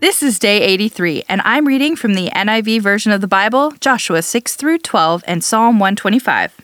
This 0.00 0.22
is 0.22 0.38
day 0.38 0.62
83, 0.62 1.24
and 1.28 1.42
I'm 1.44 1.68
reading 1.68 1.94
from 1.94 2.14
the 2.14 2.30
NIV 2.30 2.80
version 2.80 3.12
of 3.12 3.20
the 3.20 3.28
Bible, 3.28 3.72
Joshua 3.80 4.22
6 4.22 4.56
through 4.56 4.78
12, 4.78 5.22
and 5.26 5.44
Psalm 5.44 5.78
125. 5.78 6.58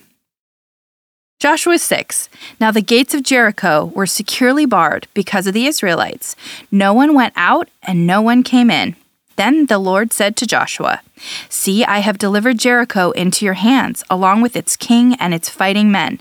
Joshua 1.38 1.78
6. 1.78 2.30
Now 2.58 2.70
the 2.70 2.80
gates 2.80 3.12
of 3.12 3.22
Jericho 3.22 3.92
were 3.94 4.06
securely 4.06 4.64
barred 4.64 5.06
because 5.12 5.46
of 5.46 5.52
the 5.52 5.66
Israelites. 5.66 6.34
No 6.70 6.94
one 6.94 7.12
went 7.12 7.34
out 7.36 7.68
and 7.82 8.06
no 8.06 8.22
one 8.22 8.42
came 8.42 8.70
in. 8.70 8.96
Then 9.36 9.66
the 9.66 9.78
Lord 9.78 10.14
said 10.14 10.34
to 10.36 10.46
Joshua, 10.46 11.02
See, 11.50 11.84
I 11.84 11.98
have 11.98 12.16
delivered 12.16 12.56
Jericho 12.56 13.10
into 13.10 13.44
your 13.44 13.54
hands, 13.54 14.02
along 14.08 14.40
with 14.40 14.56
its 14.56 14.76
king 14.76 15.14
and 15.16 15.34
its 15.34 15.50
fighting 15.50 15.92
men. 15.92 16.20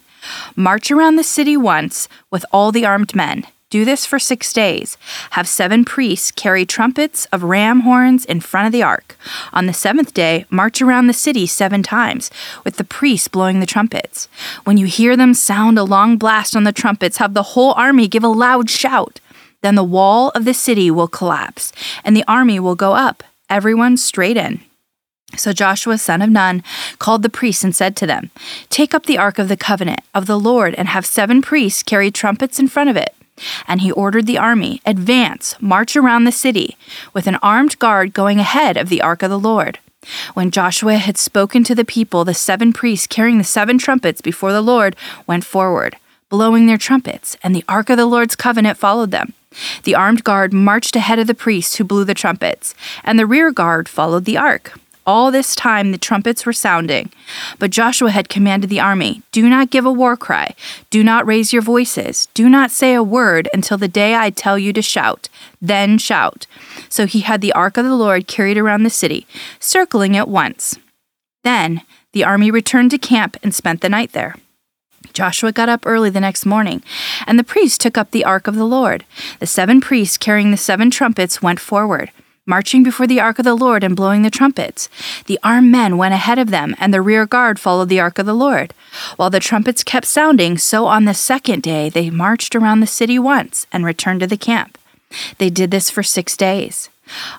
March 0.53 0.91
around 0.91 1.15
the 1.15 1.23
city 1.23 1.55
once 1.55 2.09
with 2.29 2.45
all 2.51 2.73
the 2.73 2.85
armed 2.85 3.15
men. 3.15 3.45
Do 3.75 3.83
this 3.83 4.05
for 4.05 4.19
six 4.19 4.53
days. 4.53 4.97
Have 5.31 5.49
seven 5.49 5.83
priests 5.83 6.31
carry 6.31 6.65
trumpets 6.65 7.25
of 7.33 7.43
ram 7.43 7.81
horns 7.81 8.23
in 8.23 8.39
front 8.39 8.67
of 8.67 8.71
the 8.71 8.81
ark. 8.81 9.17
On 9.51 9.65
the 9.65 9.73
seventh 9.73 10.13
day, 10.13 10.45
march 10.49 10.81
around 10.81 11.07
the 11.07 11.13
city 11.13 11.45
seven 11.45 11.83
times, 11.83 12.31
with 12.63 12.77
the 12.77 12.85
priests 12.85 13.27
blowing 13.27 13.59
the 13.59 13.65
trumpets. 13.65 14.29
When 14.63 14.77
you 14.77 14.85
hear 14.85 15.17
them 15.17 15.33
sound 15.33 15.77
a 15.77 15.83
long 15.83 16.15
blast 16.15 16.55
on 16.55 16.63
the 16.63 16.71
trumpets, 16.71 17.17
have 17.17 17.33
the 17.33 17.51
whole 17.51 17.73
army 17.73 18.07
give 18.07 18.23
a 18.23 18.29
loud 18.29 18.69
shout. 18.69 19.19
Then 19.61 19.75
the 19.75 19.83
wall 19.83 20.29
of 20.29 20.45
the 20.45 20.53
city 20.53 20.89
will 20.89 21.09
collapse, 21.09 21.73
and 22.05 22.15
the 22.15 22.23
army 22.29 22.61
will 22.61 22.75
go 22.75 22.93
up, 22.93 23.25
everyone 23.49 23.97
straight 23.97 24.37
in. 24.37 24.61
So 25.35 25.51
Joshua, 25.51 25.97
son 25.97 26.21
of 26.21 26.29
Nun, 26.29 26.63
called 26.97 27.23
the 27.23 27.29
priests 27.29 27.65
and 27.65 27.75
said 27.75 27.97
to 27.97 28.07
them, 28.07 28.31
Take 28.69 28.93
up 28.93 29.05
the 29.05 29.17
ark 29.17 29.37
of 29.37 29.49
the 29.49 29.57
covenant 29.57 29.99
of 30.13 30.27
the 30.27 30.39
Lord, 30.39 30.75
and 30.75 30.87
have 30.87 31.05
seven 31.05 31.41
priests 31.41 31.83
carry 31.83 32.09
trumpets 32.09 32.57
in 32.57 32.69
front 32.69 32.89
of 32.89 32.95
it. 32.95 33.13
And 33.67 33.81
he 33.81 33.91
ordered 33.91 34.27
the 34.27 34.37
army, 34.37 34.81
Advance, 34.85 35.55
march 35.59 35.95
around 35.95 36.23
the 36.23 36.31
city, 36.31 36.77
with 37.13 37.27
an 37.27 37.35
armed 37.41 37.77
guard 37.79 38.13
going 38.13 38.39
ahead 38.39 38.77
of 38.77 38.89
the 38.89 39.01
ark 39.01 39.23
of 39.23 39.29
the 39.29 39.39
Lord. 39.39 39.79
When 40.33 40.51
Joshua 40.51 40.95
had 40.97 41.17
spoken 41.17 41.63
to 41.63 41.75
the 41.75 41.85
people, 41.85 42.25
the 42.25 42.33
seven 42.33 42.73
priests 42.73 43.07
carrying 43.07 43.37
the 43.37 43.43
seven 43.43 43.77
trumpets 43.77 44.21
before 44.21 44.51
the 44.51 44.61
Lord 44.61 44.95
went 45.25 45.43
forward, 45.43 45.97
blowing 46.29 46.67
their 46.67 46.77
trumpets, 46.77 47.35
and 47.43 47.55
the 47.55 47.65
ark 47.67 47.89
of 47.89 47.97
the 47.97 48.05
Lord's 48.05 48.35
covenant 48.35 48.77
followed 48.77 49.11
them. 49.11 49.33
The 49.83 49.95
armed 49.95 50.23
guard 50.23 50.53
marched 50.53 50.95
ahead 50.95 51.19
of 51.19 51.27
the 51.27 51.33
priests 51.33 51.75
who 51.75 51.83
blew 51.83 52.03
the 52.03 52.13
trumpets, 52.13 52.75
and 53.03 53.17
the 53.17 53.25
rear 53.25 53.51
guard 53.51 53.87
followed 53.87 54.25
the 54.25 54.37
ark. 54.37 54.77
All 55.05 55.29
this 55.29 55.55
time 55.55 55.91
the 55.91 55.97
trumpets 55.97 56.45
were 56.45 56.53
sounding. 56.53 57.11
But 57.59 57.69
Joshua 57.69 58.11
had 58.11 58.29
commanded 58.29 58.69
the 58.69 58.79
army 58.79 59.21
Do 59.31 59.47
not 59.49 59.69
give 59.69 59.85
a 59.85 59.91
war 59.91 60.17
cry, 60.17 60.55
do 60.89 61.03
not 61.03 61.27
raise 61.27 61.53
your 61.53 61.61
voices, 61.61 62.27
do 62.33 62.49
not 62.49 62.71
say 62.71 62.93
a 62.93 63.03
word 63.03 63.47
until 63.53 63.77
the 63.77 63.87
day 63.87 64.15
I 64.15 64.29
tell 64.29 64.57
you 64.57 64.73
to 64.73 64.81
shout. 64.81 65.29
Then 65.61 65.97
shout. 65.97 66.47
So 66.89 67.05
he 67.05 67.21
had 67.21 67.41
the 67.41 67.53
ark 67.53 67.77
of 67.77 67.85
the 67.85 67.95
Lord 67.95 68.27
carried 68.27 68.57
around 68.57 68.83
the 68.83 68.89
city, 68.89 69.27
circling 69.59 70.15
it 70.15 70.27
once. 70.27 70.77
Then 71.43 71.81
the 72.13 72.23
army 72.23 72.49
returned 72.49 72.91
to 72.91 72.97
camp 72.97 73.37
and 73.43 73.53
spent 73.53 73.81
the 73.81 73.89
night 73.89 74.13
there. 74.13 74.35
Joshua 75.13 75.51
got 75.51 75.69
up 75.69 75.85
early 75.85 76.09
the 76.09 76.19
next 76.19 76.45
morning, 76.45 76.83
and 77.25 77.39
the 77.39 77.43
priests 77.43 77.77
took 77.77 77.97
up 77.97 78.11
the 78.11 78.25
ark 78.25 78.47
of 78.47 78.55
the 78.55 78.65
Lord. 78.65 79.05
The 79.39 79.47
seven 79.47 79.79
priests 79.79 80.17
carrying 80.17 80.51
the 80.51 80.57
seven 80.57 80.91
trumpets 80.91 81.41
went 81.41 81.59
forward, 81.59 82.11
marching 82.45 82.83
before 82.83 83.07
the 83.07 83.19
ark 83.19 83.39
of 83.39 83.45
the 83.45 83.55
Lord 83.55 83.83
and 83.83 83.95
blowing 83.95 84.21
the 84.21 84.29
trumpets. 84.29 84.87
The 85.25 85.39
armed 85.43 85.71
men 85.71 85.97
went 85.97 86.13
ahead 86.13 86.37
of 86.37 86.51
them, 86.51 86.75
and 86.79 86.93
the 86.93 87.01
rear 87.01 87.25
guard 87.25 87.59
followed 87.59 87.89
the 87.89 87.99
ark 87.99 88.19
of 88.19 88.25
the 88.25 88.33
Lord. 88.33 88.73
While 89.15 89.29
the 89.29 89.39
trumpets 89.39 89.83
kept 89.83 90.05
sounding, 90.05 90.57
so 90.57 90.85
on 90.85 91.05
the 91.05 91.13
second 91.13 91.63
day 91.63 91.89
they 91.89 92.09
marched 92.09 92.55
around 92.55 92.79
the 92.79 92.87
city 92.87 93.17
once 93.17 93.65
and 93.71 93.83
returned 93.83 94.19
to 94.19 94.27
the 94.27 94.37
camp. 94.37 94.77
They 95.37 95.49
did 95.49 95.71
this 95.71 95.89
for 95.89 96.03
six 96.03 96.37
days. 96.37 96.89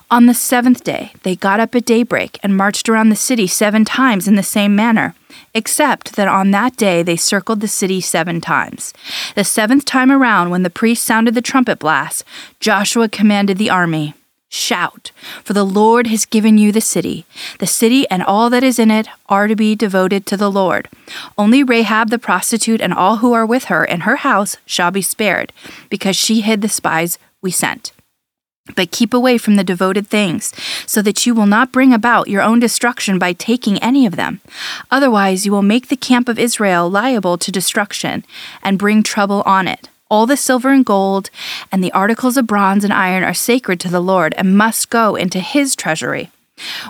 On 0.09 0.25
the 0.25 0.33
seventh 0.33 0.83
day, 0.83 1.11
they 1.23 1.35
got 1.35 1.59
up 1.59 1.75
at 1.75 1.85
daybreak 1.85 2.39
and 2.41 2.55
marched 2.55 2.87
around 2.87 3.09
the 3.09 3.17
city 3.17 3.47
seven 3.47 3.83
times 3.83 4.27
in 4.27 4.35
the 4.35 4.43
same 4.43 4.75
manner, 4.75 5.13
except 5.53 6.15
that 6.15 6.29
on 6.29 6.51
that 6.51 6.77
day 6.77 7.03
they 7.03 7.17
circled 7.17 7.59
the 7.59 7.67
city 7.67 7.99
seven 7.99 8.39
times. 8.39 8.93
The 9.35 9.43
seventh 9.43 9.83
time 9.83 10.11
around, 10.11 10.51
when 10.51 10.63
the 10.63 10.69
priest 10.69 11.03
sounded 11.03 11.35
the 11.35 11.41
trumpet 11.41 11.79
blast, 11.79 12.23
Joshua 12.61 13.09
commanded 13.09 13.57
the 13.57 13.69
army 13.69 14.13
Shout, 14.49 15.11
for 15.43 15.51
the 15.51 15.65
Lord 15.65 16.07
has 16.07 16.25
given 16.25 16.57
you 16.57 16.71
the 16.71 16.79
city. 16.79 17.25
The 17.59 17.67
city 17.67 18.09
and 18.09 18.23
all 18.23 18.49
that 18.49 18.63
is 18.63 18.79
in 18.79 18.89
it 18.89 19.07
are 19.27 19.47
to 19.47 19.55
be 19.55 19.75
devoted 19.75 20.25
to 20.27 20.37
the 20.37 20.49
Lord. 20.49 20.87
Only 21.37 21.63
Rahab 21.63 22.09
the 22.09 22.17
prostitute 22.17 22.81
and 22.81 22.93
all 22.93 23.17
who 23.17 23.33
are 23.33 23.45
with 23.45 23.65
her 23.65 23.83
in 23.83 24.01
her 24.01 24.17
house 24.17 24.55
shall 24.65 24.89
be 24.89 25.01
spared, 25.01 25.51
because 25.89 26.15
she 26.15 26.41
hid 26.41 26.61
the 26.61 26.69
spies 26.69 27.19
we 27.41 27.51
sent. 27.51 27.91
But 28.75 28.91
keep 28.91 29.13
away 29.13 29.37
from 29.37 29.55
the 29.55 29.63
devoted 29.63 30.07
things, 30.07 30.53
so 30.85 31.01
that 31.01 31.25
you 31.25 31.33
will 31.33 31.45
not 31.45 31.73
bring 31.73 31.93
about 31.93 32.29
your 32.29 32.41
own 32.41 32.59
destruction 32.59 33.19
by 33.19 33.33
taking 33.33 33.77
any 33.79 34.05
of 34.05 34.15
them. 34.15 34.39
Otherwise, 34.91 35.45
you 35.45 35.51
will 35.51 35.61
make 35.61 35.87
the 35.87 35.97
camp 35.97 36.29
of 36.29 36.39
Israel 36.39 36.89
liable 36.89 37.37
to 37.37 37.51
destruction 37.51 38.25
and 38.63 38.79
bring 38.79 39.03
trouble 39.03 39.43
on 39.45 39.67
it. 39.67 39.89
All 40.09 40.25
the 40.25 40.37
silver 40.37 40.71
and 40.71 40.85
gold 40.85 41.29
and 41.71 41.83
the 41.83 41.91
articles 41.91 42.37
of 42.37 42.47
bronze 42.47 42.83
and 42.83 42.93
iron 42.93 43.23
are 43.23 43.33
sacred 43.33 43.79
to 43.81 43.89
the 43.89 43.99
Lord 43.99 44.33
and 44.37 44.57
must 44.57 44.89
go 44.89 45.15
into 45.15 45.39
his 45.39 45.75
treasury. 45.75 46.31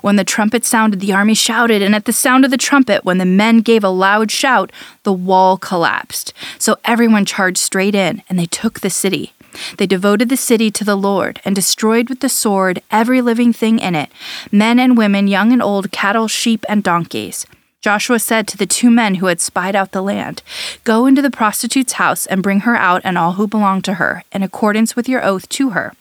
When 0.01 0.16
the 0.16 0.23
trumpet 0.23 0.63
sounded, 0.63 1.00
the 1.00 1.11
army 1.11 1.33
shouted, 1.33 1.81
and 1.81 1.94
at 1.94 2.06
the 2.06 2.13
sound 2.13 2.45
of 2.45 2.51
the 2.51 2.57
trumpet, 2.57 3.03
when 3.03 3.17
the 3.17 3.25
men 3.25 3.59
gave 3.59 3.83
a 3.83 3.89
loud 3.89 4.31
shout, 4.31 4.72
the 5.03 5.11
wall 5.11 5.57
collapsed. 5.57 6.33
So 6.57 6.77
everyone 6.85 7.25
charged 7.25 7.57
straight 7.57 7.95
in, 7.95 8.23
and 8.29 8.39
they 8.39 8.45
took 8.45 8.79
the 8.79 8.89
city. 8.89 9.33
They 9.77 9.88
devoted 9.88 10.29
the 10.29 10.38
city 10.38 10.72
to 10.72 10.85
the 10.85 10.95
Lord 10.95 11.41
and 11.44 11.56
destroyed 11.56 12.09
with 12.09 12.19
the 12.19 12.29
sword 12.29 12.81
every 12.91 13.22
living 13.22 13.51
thing 13.53 13.79
in 13.79 13.95
it 13.95 14.09
men 14.51 14.79
and 14.79 14.97
women, 14.97 15.27
young 15.27 15.51
and 15.51 15.61
old, 15.61 15.91
cattle, 15.91 16.27
sheep, 16.27 16.63
and 16.69 16.83
donkeys. 16.83 17.45
Joshua 17.88 18.20
said 18.20 18.50
to 18.50 18.58
the 18.58 18.66
two 18.66 18.92
men 18.92 19.16
who 19.16 19.28
had 19.28 19.40
spied 19.40 19.74
out 19.74 19.94
the 19.94 20.02
land, 20.02 20.44
Go 20.84 21.06
into 21.06 21.22
the 21.22 21.31
prostitute's 21.31 21.94
house 21.94 22.25
and 22.25 22.44
bring 22.44 22.59
her 22.68 22.75
out 22.75 23.02
and 23.06 23.18
all 23.18 23.36
who 23.36 23.48
belong 23.48 23.81
to 23.84 23.94
her, 23.94 24.25
in 24.34 24.44
accordance 24.44 24.98
with 24.98 25.08
your 25.08 25.24
oath 25.24 25.48
to 25.48 25.70
her. 25.70 25.94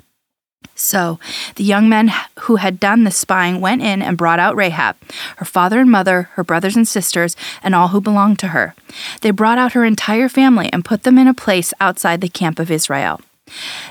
So 0.74 1.20
the 1.54 1.62
young 1.62 1.88
men 1.88 2.10
who 2.40 2.56
had 2.56 2.80
done 2.80 3.04
the 3.04 3.12
spying 3.12 3.60
went 3.60 3.82
in 3.82 4.02
and 4.02 4.16
brought 4.16 4.40
out 4.40 4.56
Rahab, 4.56 4.96
her 5.36 5.44
father 5.44 5.78
and 5.78 5.88
mother, 5.88 6.28
her 6.32 6.42
brothers 6.42 6.74
and 6.74 6.88
sisters, 6.88 7.36
and 7.62 7.72
all 7.72 7.86
who 7.86 8.00
belonged 8.00 8.40
to 8.40 8.48
her. 8.48 8.74
They 9.20 9.30
brought 9.30 9.56
out 9.56 9.74
her 9.74 9.84
entire 9.84 10.28
family 10.28 10.68
and 10.72 10.84
put 10.84 11.04
them 11.04 11.18
in 11.18 11.28
a 11.28 11.34
place 11.34 11.72
outside 11.78 12.20
the 12.20 12.28
camp 12.28 12.58
of 12.58 12.68
Israel. 12.68 13.20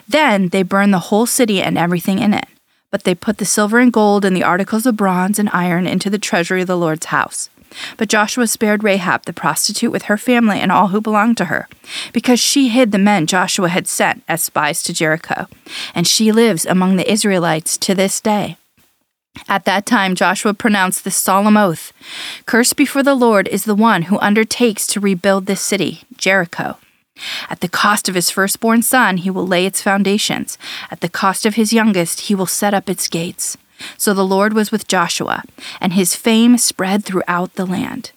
Then 0.05 0.49
they 0.49 0.63
burned 0.63 0.93
the 0.93 1.07
whole 1.07 1.27
city 1.27 1.61
and 1.61 1.77
everything 1.77 2.19
in 2.19 2.33
it. 2.33 2.49
But 2.91 3.05
they 3.05 3.15
put 3.15 3.37
the 3.37 3.45
silver 3.45 3.79
and 3.79 3.93
gold 3.93 4.25
and 4.25 4.35
the 4.35 4.43
articles 4.43 4.85
of 4.85 4.97
bronze 4.97 5.39
and 5.39 5.49
iron 5.53 5.87
into 5.87 6.09
the 6.09 6.19
treasury 6.19 6.59
of 6.59 6.67
the 6.67 6.77
Lord's 6.77 7.05
house. 7.05 7.49
But 7.97 8.09
Joshua 8.09 8.47
spared 8.47 8.83
Rahab 8.83 9.25
the 9.25 9.33
prostitute 9.33 9.91
with 9.91 10.03
her 10.03 10.17
family 10.17 10.59
and 10.59 10.71
all 10.71 10.89
who 10.89 11.01
belonged 11.01 11.37
to 11.37 11.45
her, 11.45 11.67
because 12.13 12.39
she 12.39 12.69
hid 12.69 12.91
the 12.91 12.97
men 12.97 13.27
Joshua 13.27 13.69
had 13.69 13.87
sent 13.87 14.23
as 14.27 14.43
spies 14.43 14.81
to 14.83 14.93
Jericho, 14.93 15.47
and 15.93 16.07
she 16.07 16.31
lives 16.31 16.65
among 16.65 16.95
the 16.95 17.11
Israelites 17.11 17.77
to 17.79 17.95
this 17.95 18.21
day. 18.21 18.57
At 19.47 19.65
that 19.65 19.85
time, 19.85 20.15
Joshua 20.15 20.53
pronounced 20.53 21.03
this 21.03 21.15
solemn 21.15 21.57
oath 21.57 21.91
Cursed 22.45 22.75
before 22.75 23.03
the 23.03 23.15
Lord 23.15 23.47
is 23.49 23.65
the 23.65 23.75
one 23.75 24.03
who 24.03 24.17
undertakes 24.19 24.87
to 24.87 24.99
rebuild 24.99 25.45
this 25.45 25.61
city, 25.61 26.03
Jericho. 26.17 26.77
At 27.49 27.61
the 27.61 27.69
cost 27.69 28.09
of 28.09 28.15
his 28.15 28.29
firstborn 28.29 28.81
son, 28.81 29.17
he 29.17 29.29
will 29.29 29.47
lay 29.47 29.65
its 29.65 29.81
foundations. 29.81 30.57
At 30.91 31.01
the 31.01 31.09
cost 31.09 31.45
of 31.45 31.55
his 31.55 31.71
youngest, 31.71 32.21
he 32.21 32.35
will 32.35 32.45
set 32.45 32.73
up 32.73 32.89
its 32.89 33.07
gates. 33.07 33.57
So 33.97 34.13
the 34.13 34.25
Lord 34.25 34.53
was 34.53 34.71
with 34.71 34.87
Joshua, 34.87 35.43
and 35.79 35.93
his 35.93 36.15
fame 36.15 36.57
spread 36.57 37.05
throughout 37.05 37.55
the 37.55 37.65
land. 37.65 38.11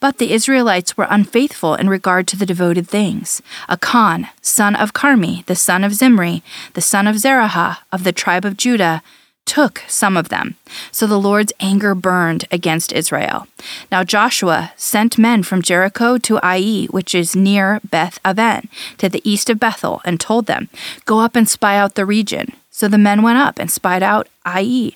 But 0.00 0.18
the 0.18 0.32
Israelites 0.32 0.96
were 0.96 1.06
unfaithful 1.10 1.74
in 1.74 1.88
regard 1.88 2.26
to 2.28 2.36
the 2.36 2.46
devoted 2.46 2.88
things. 2.88 3.42
Achan, 3.68 4.28
son 4.40 4.76
of 4.76 4.92
Carmi, 4.92 5.44
the 5.46 5.56
son 5.56 5.84
of 5.84 5.94
Zimri, 5.94 6.42
the 6.74 6.80
son 6.80 7.06
of 7.06 7.18
Zerahah, 7.18 7.78
of 7.90 8.04
the 8.04 8.12
tribe 8.12 8.44
of 8.44 8.56
Judah, 8.56 9.02
took 9.46 9.82
some 9.86 10.16
of 10.16 10.30
them. 10.30 10.56
So 10.90 11.06
the 11.06 11.20
Lord's 11.20 11.52
anger 11.60 11.94
burned 11.94 12.46
against 12.50 12.92
Israel. 12.92 13.46
Now 13.90 14.02
Joshua 14.02 14.72
sent 14.76 15.18
men 15.18 15.42
from 15.42 15.62
Jericho 15.62 16.16
to 16.18 16.38
Ai, 16.42 16.86
which 16.90 17.14
is 17.14 17.36
near 17.36 17.80
Beth 17.88 18.18
Aven, 18.24 18.68
to 18.98 19.08
the 19.08 19.28
east 19.28 19.50
of 19.50 19.60
Bethel, 19.60 20.00
and 20.04 20.18
told 20.18 20.46
them, 20.46 20.68
Go 21.04 21.20
up 21.20 21.36
and 21.36 21.48
spy 21.48 21.76
out 21.76 21.94
the 21.94 22.06
region. 22.06 22.52
So 22.74 22.88
the 22.88 22.98
men 22.98 23.22
went 23.22 23.38
up 23.38 23.60
and 23.60 23.70
spied 23.70 24.02
out 24.02 24.28
Ai. 24.44 24.90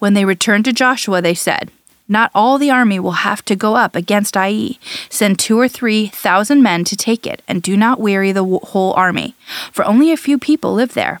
When 0.00 0.14
they 0.14 0.24
returned 0.24 0.64
to 0.64 0.72
Joshua, 0.72 1.22
they 1.22 1.34
said, 1.34 1.70
not 2.08 2.32
all 2.34 2.58
the 2.58 2.68
army 2.68 2.98
will 2.98 3.22
have 3.22 3.44
to 3.44 3.54
go 3.54 3.76
up 3.76 3.94
against 3.94 4.36
Ai. 4.36 4.76
Send 5.08 5.38
two 5.38 5.56
or 5.56 5.68
three 5.68 6.08
thousand 6.08 6.64
men 6.64 6.82
to 6.82 6.96
take 6.96 7.24
it, 7.24 7.40
and 7.46 7.62
do 7.62 7.76
not 7.76 8.00
weary 8.00 8.32
the 8.32 8.44
whole 8.44 8.92
army, 8.94 9.36
for 9.70 9.84
only 9.84 10.10
a 10.10 10.16
few 10.16 10.36
people 10.36 10.74
live 10.74 10.94
there. 10.94 11.20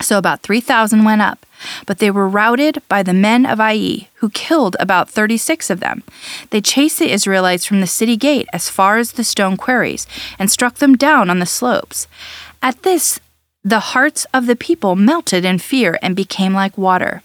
So 0.00 0.16
about 0.16 0.40
3,000 0.40 1.04
went 1.04 1.20
up, 1.20 1.44
but 1.84 1.98
they 1.98 2.10
were 2.10 2.26
routed 2.26 2.80
by 2.88 3.02
the 3.02 3.12
men 3.12 3.44
of 3.44 3.60
Ai, 3.60 4.08
who 4.14 4.30
killed 4.30 4.76
about 4.80 5.10
36 5.10 5.68
of 5.68 5.80
them. 5.80 6.04
They 6.48 6.62
chased 6.62 7.00
the 7.00 7.12
Israelites 7.12 7.66
from 7.66 7.82
the 7.82 7.86
city 7.86 8.16
gate 8.16 8.48
as 8.54 8.70
far 8.70 8.96
as 8.96 9.12
the 9.12 9.24
stone 9.24 9.58
quarries 9.58 10.06
and 10.38 10.50
struck 10.50 10.76
them 10.76 10.96
down 10.96 11.28
on 11.28 11.38
the 11.38 11.46
slopes. 11.46 12.06
At 12.62 12.82
this, 12.82 13.20
the 13.68 13.80
hearts 13.80 14.26
of 14.32 14.46
the 14.46 14.56
people 14.56 14.96
melted 14.96 15.44
in 15.44 15.58
fear 15.58 15.98
and 16.00 16.16
became 16.16 16.54
like 16.54 16.78
water. 16.78 17.22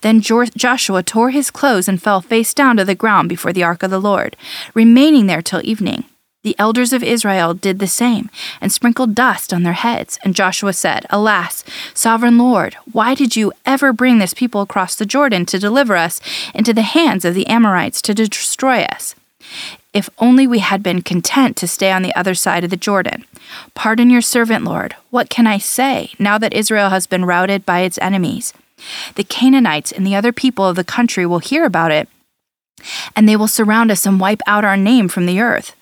Then 0.00 0.22
Joshua 0.22 1.02
tore 1.02 1.30
his 1.30 1.50
clothes 1.50 1.86
and 1.86 2.02
fell 2.02 2.22
face 2.22 2.54
down 2.54 2.78
to 2.78 2.84
the 2.84 2.94
ground 2.94 3.28
before 3.28 3.52
the 3.52 3.62
ark 3.62 3.82
of 3.82 3.90
the 3.90 4.00
Lord, 4.00 4.34
remaining 4.72 5.26
there 5.26 5.42
till 5.42 5.60
evening. 5.62 6.04
The 6.44 6.56
elders 6.58 6.92
of 6.92 7.04
Israel 7.04 7.52
did 7.54 7.78
the 7.78 7.86
same, 7.86 8.30
and 8.60 8.72
sprinkled 8.72 9.14
dust 9.14 9.52
on 9.52 9.62
their 9.62 9.74
heads. 9.74 10.18
And 10.24 10.34
Joshua 10.34 10.72
said, 10.72 11.06
Alas, 11.10 11.62
sovereign 11.94 12.38
Lord, 12.38 12.74
why 12.90 13.14
did 13.14 13.36
you 13.36 13.52
ever 13.66 13.92
bring 13.92 14.18
this 14.18 14.34
people 14.34 14.62
across 14.62 14.96
the 14.96 15.06
Jordan 15.06 15.46
to 15.46 15.58
deliver 15.58 15.94
us 15.94 16.20
into 16.54 16.72
the 16.72 16.82
hands 16.82 17.24
of 17.24 17.34
the 17.34 17.46
Amorites 17.46 18.02
to 18.02 18.14
destroy 18.14 18.82
us? 18.84 19.14
If 19.92 20.08
only 20.18 20.46
we 20.46 20.60
had 20.60 20.82
been 20.82 21.02
content 21.02 21.56
to 21.58 21.68
stay 21.68 21.92
on 21.92 22.02
the 22.02 22.14
other 22.14 22.34
side 22.34 22.64
of 22.64 22.70
the 22.70 22.76
Jordan. 22.76 23.24
Pardon 23.74 24.10
your 24.10 24.22
servant, 24.22 24.64
Lord. 24.64 24.96
What 25.10 25.28
can 25.28 25.46
I 25.46 25.58
say 25.58 26.12
now 26.18 26.38
that 26.38 26.54
Israel 26.54 26.90
has 26.90 27.06
been 27.06 27.24
routed 27.24 27.66
by 27.66 27.80
its 27.80 27.98
enemies? 27.98 28.54
The 29.14 29.24
Canaanites 29.24 29.92
and 29.92 30.06
the 30.06 30.14
other 30.14 30.32
people 30.32 30.66
of 30.66 30.76
the 30.76 30.84
country 30.84 31.26
will 31.26 31.38
hear 31.38 31.64
about 31.64 31.92
it, 31.92 32.08
and 33.14 33.28
they 33.28 33.36
will 33.36 33.48
surround 33.48 33.90
us 33.90 34.06
and 34.06 34.18
wipe 34.18 34.40
out 34.46 34.64
our 34.64 34.76
name 34.76 35.08
from 35.08 35.26
the 35.26 35.40
earth. 35.40 35.74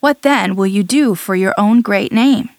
What 0.00 0.22
then 0.22 0.56
will 0.56 0.66
you 0.66 0.82
do 0.82 1.14
for 1.14 1.34
your 1.34 1.54
own 1.58 1.82
great 1.82 2.12
name? 2.12 2.50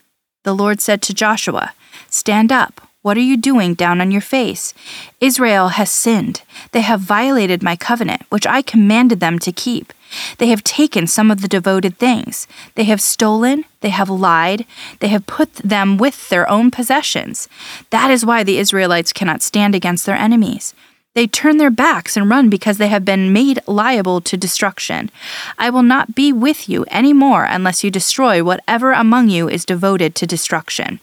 The 0.43 0.53
Lord 0.53 0.81
said 0.81 1.01
to 1.03 1.13
Joshua, 1.13 1.73
Stand 2.09 2.51
up. 2.51 2.86
What 3.07 3.15
are 3.15 3.21
you 3.21 3.37
doing 3.37 3.73
down 3.73 4.01
on 4.01 4.11
your 4.11 4.19
face? 4.19 4.73
Israel 5.21 5.69
has 5.69 5.89
sinned. 5.89 6.41
They 6.73 6.81
have 6.81 6.99
violated 6.99 7.63
my 7.63 7.77
covenant, 7.77 8.23
which 8.27 8.45
I 8.45 8.61
commanded 8.61 9.21
them 9.21 9.39
to 9.39 9.53
keep. 9.53 9.93
They 10.39 10.47
have 10.47 10.61
taken 10.61 11.07
some 11.07 11.31
of 11.31 11.39
the 11.39 11.47
devoted 11.47 11.97
things. 11.97 12.47
They 12.75 12.83
have 12.83 12.99
stolen. 12.99 13.63
They 13.79 13.91
have 13.91 14.09
lied. 14.09 14.65
They 14.99 15.07
have 15.07 15.25
put 15.25 15.53
them 15.53 15.97
with 15.97 16.27
their 16.27 16.49
own 16.49 16.69
possessions. 16.69 17.47
That 17.91 18.11
is 18.11 18.25
why 18.25 18.43
the 18.43 18.57
Israelites 18.57 19.13
cannot 19.13 19.41
stand 19.41 19.73
against 19.73 20.05
their 20.05 20.17
enemies. 20.17 20.73
They 21.13 21.27
turn 21.27 21.59
their 21.59 21.71
backs 21.71 22.17
and 22.17 22.29
run 22.29 22.49
because 22.49 22.77
they 22.77 22.89
have 22.89 23.05
been 23.05 23.31
made 23.31 23.61
liable 23.67 24.19
to 24.19 24.35
destruction. 24.35 25.11
I 25.57 25.69
will 25.69 25.81
not 25.81 26.13
be 26.13 26.33
with 26.33 26.67
you 26.67 26.83
any 26.89 27.13
more 27.13 27.45
unless 27.45 27.85
you 27.85 27.89
destroy 27.89 28.43
whatever 28.43 28.91
among 28.91 29.29
you 29.29 29.47
is 29.47 29.63
devoted 29.63 30.13
to 30.15 30.27
destruction. 30.27 30.99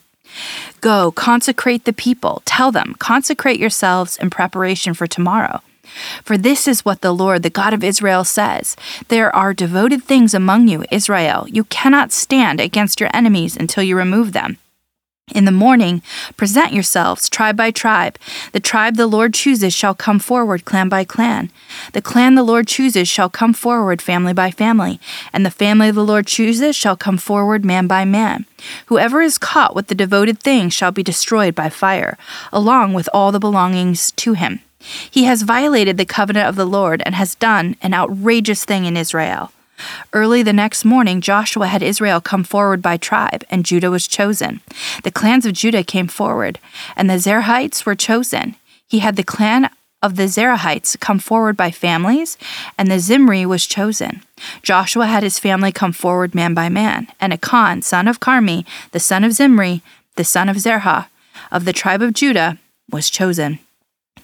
Go, 0.81 1.13
consecrate 1.13 1.85
the 1.85 1.93
people. 1.93 2.43
Tell 2.45 2.73
them, 2.73 2.95
consecrate 2.99 3.61
yourselves 3.61 4.17
in 4.17 4.31
preparation 4.31 4.95
for 4.95 5.07
tomorrow. 5.07 5.63
For 6.23 6.37
this 6.37 6.67
is 6.67 6.85
what 6.85 7.03
the 7.03 7.13
Lord, 7.13 7.43
the 7.43 7.51
God 7.51 7.75
of 7.75 7.85
Israel, 7.85 8.25
says 8.25 8.77
There 9.09 9.35
are 9.35 9.55
devoted 9.55 10.03
things 10.03 10.35
among 10.35 10.69
you, 10.69 10.85
Israel. 10.91 11.47
You 11.49 11.65
cannot 11.65 12.13
stand 12.13 12.61
against 12.61 13.01
your 13.01 13.11
enemies 13.13 13.57
until 13.57 13.83
you 13.83 13.97
remove 13.97 14.33
them. 14.33 14.59
In 15.33 15.47
the 15.47 15.51
morning, 15.51 16.03
present 16.37 16.75
yourselves, 16.75 17.31
tribe 17.31 17.57
by 17.57 17.71
tribe. 17.71 18.19
The 18.53 18.61
tribe 18.61 18.97
the 18.97 19.07
Lord 19.07 19.33
chooses 19.33 19.73
shall 19.73 19.95
come 19.95 20.19
forward, 20.19 20.67
clan 20.67 20.91
by 20.91 21.05
clan. 21.05 21.51
The 21.95 22.03
clan 22.03 22.35
the 22.35 22.43
Lord 22.43 22.69
chooses 22.69 23.09
shall 23.09 23.31
come 23.31 23.55
forward, 23.55 24.03
family 24.03 24.35
by 24.35 24.51
family. 24.51 25.01
And 25.33 25.47
the 25.47 25.51
family 25.51 25.91
the 25.91 26.05
Lord 26.05 26.27
chooses 26.27 26.77
shall 26.77 26.95
come 26.95 27.17
forward, 27.17 27.65
man 27.65 27.87
by 27.87 28.05
man. 28.05 28.45
Whoever 28.87 29.23
is 29.23 29.39
caught 29.39 29.75
with 29.75 29.87
the 29.87 29.95
devoted 29.95 30.41
thing 30.41 30.69
shall 30.69 30.93
be 30.93 31.03
destroyed 31.03 31.55
by 31.55 31.71
fire, 31.71 32.19
along 32.53 32.93
with 32.93 33.09
all 33.15 33.33
the 33.33 33.41
belongings 33.41 34.11
to 34.13 34.35
him. 34.35 34.61
He 35.11 35.25
has 35.25 35.41
violated 35.41 35.97
the 35.97 36.05
covenant 36.05 36.49
of 36.49 36.57
the 36.57 36.67
Lord 36.67 37.03
and 37.07 37.15
has 37.15 37.35
done 37.35 37.77
an 37.81 37.95
outrageous 37.95 38.67
thing 38.67 38.85
in 38.85 38.97
Israel. 38.97 39.53
Early 40.13 40.43
the 40.43 40.53
next 40.53 40.85
morning, 40.85 41.21
Joshua 41.21 41.67
had 41.67 41.83
Israel 41.83 42.21
come 42.21 42.45
forward 42.45 42.81
by 42.81 42.97
tribe, 42.97 43.45
and 43.51 43.65
Judah 43.65 43.91
was 43.91 44.07
chosen. 44.07 44.61
The 45.03 45.11
clans 45.11 45.47
of 45.47 45.53
Judah 45.53 45.83
came 45.83 46.07
forward, 46.07 46.59
and 46.97 47.11
the 47.11 47.15
Zerahites 47.19 47.85
were 47.85 47.95
chosen. 47.95 48.57
He 48.87 49.01
had 49.01 49.17
the 49.17 49.25
clan 49.25 49.71
of 50.03 50.17
the 50.17 50.25
Zerahites 50.25 51.01
come 51.01 51.19
forward 51.19 51.57
by 51.57 51.71
families, 51.71 52.37
and 52.77 52.91
the 52.91 53.01
Zimri 53.01 53.47
was 53.47 53.67
chosen. 53.67 54.23
Joshua 54.63 55.07
had 55.07 55.23
his 55.23 55.39
family 55.39 55.73
come 55.73 55.93
forward 55.93 56.35
man 56.35 56.53
by 56.53 56.69
man, 56.69 57.09
and 57.21 57.33
Achan, 57.33 57.83
son 57.83 58.07
of 58.07 58.21
Carmi, 58.21 58.67
the 58.93 59.01
son 59.01 59.25
of 59.25 59.33
Zimri, 59.33 59.83
the 60.17 60.25
son 60.25 60.51
of 60.51 60.61
Zerah, 60.61 61.09
of 61.51 61.65
the 61.65 61.73
tribe 61.73 62.03
of 62.03 62.13
Judah, 62.13 62.59
was 62.91 63.09
chosen. 63.09 63.59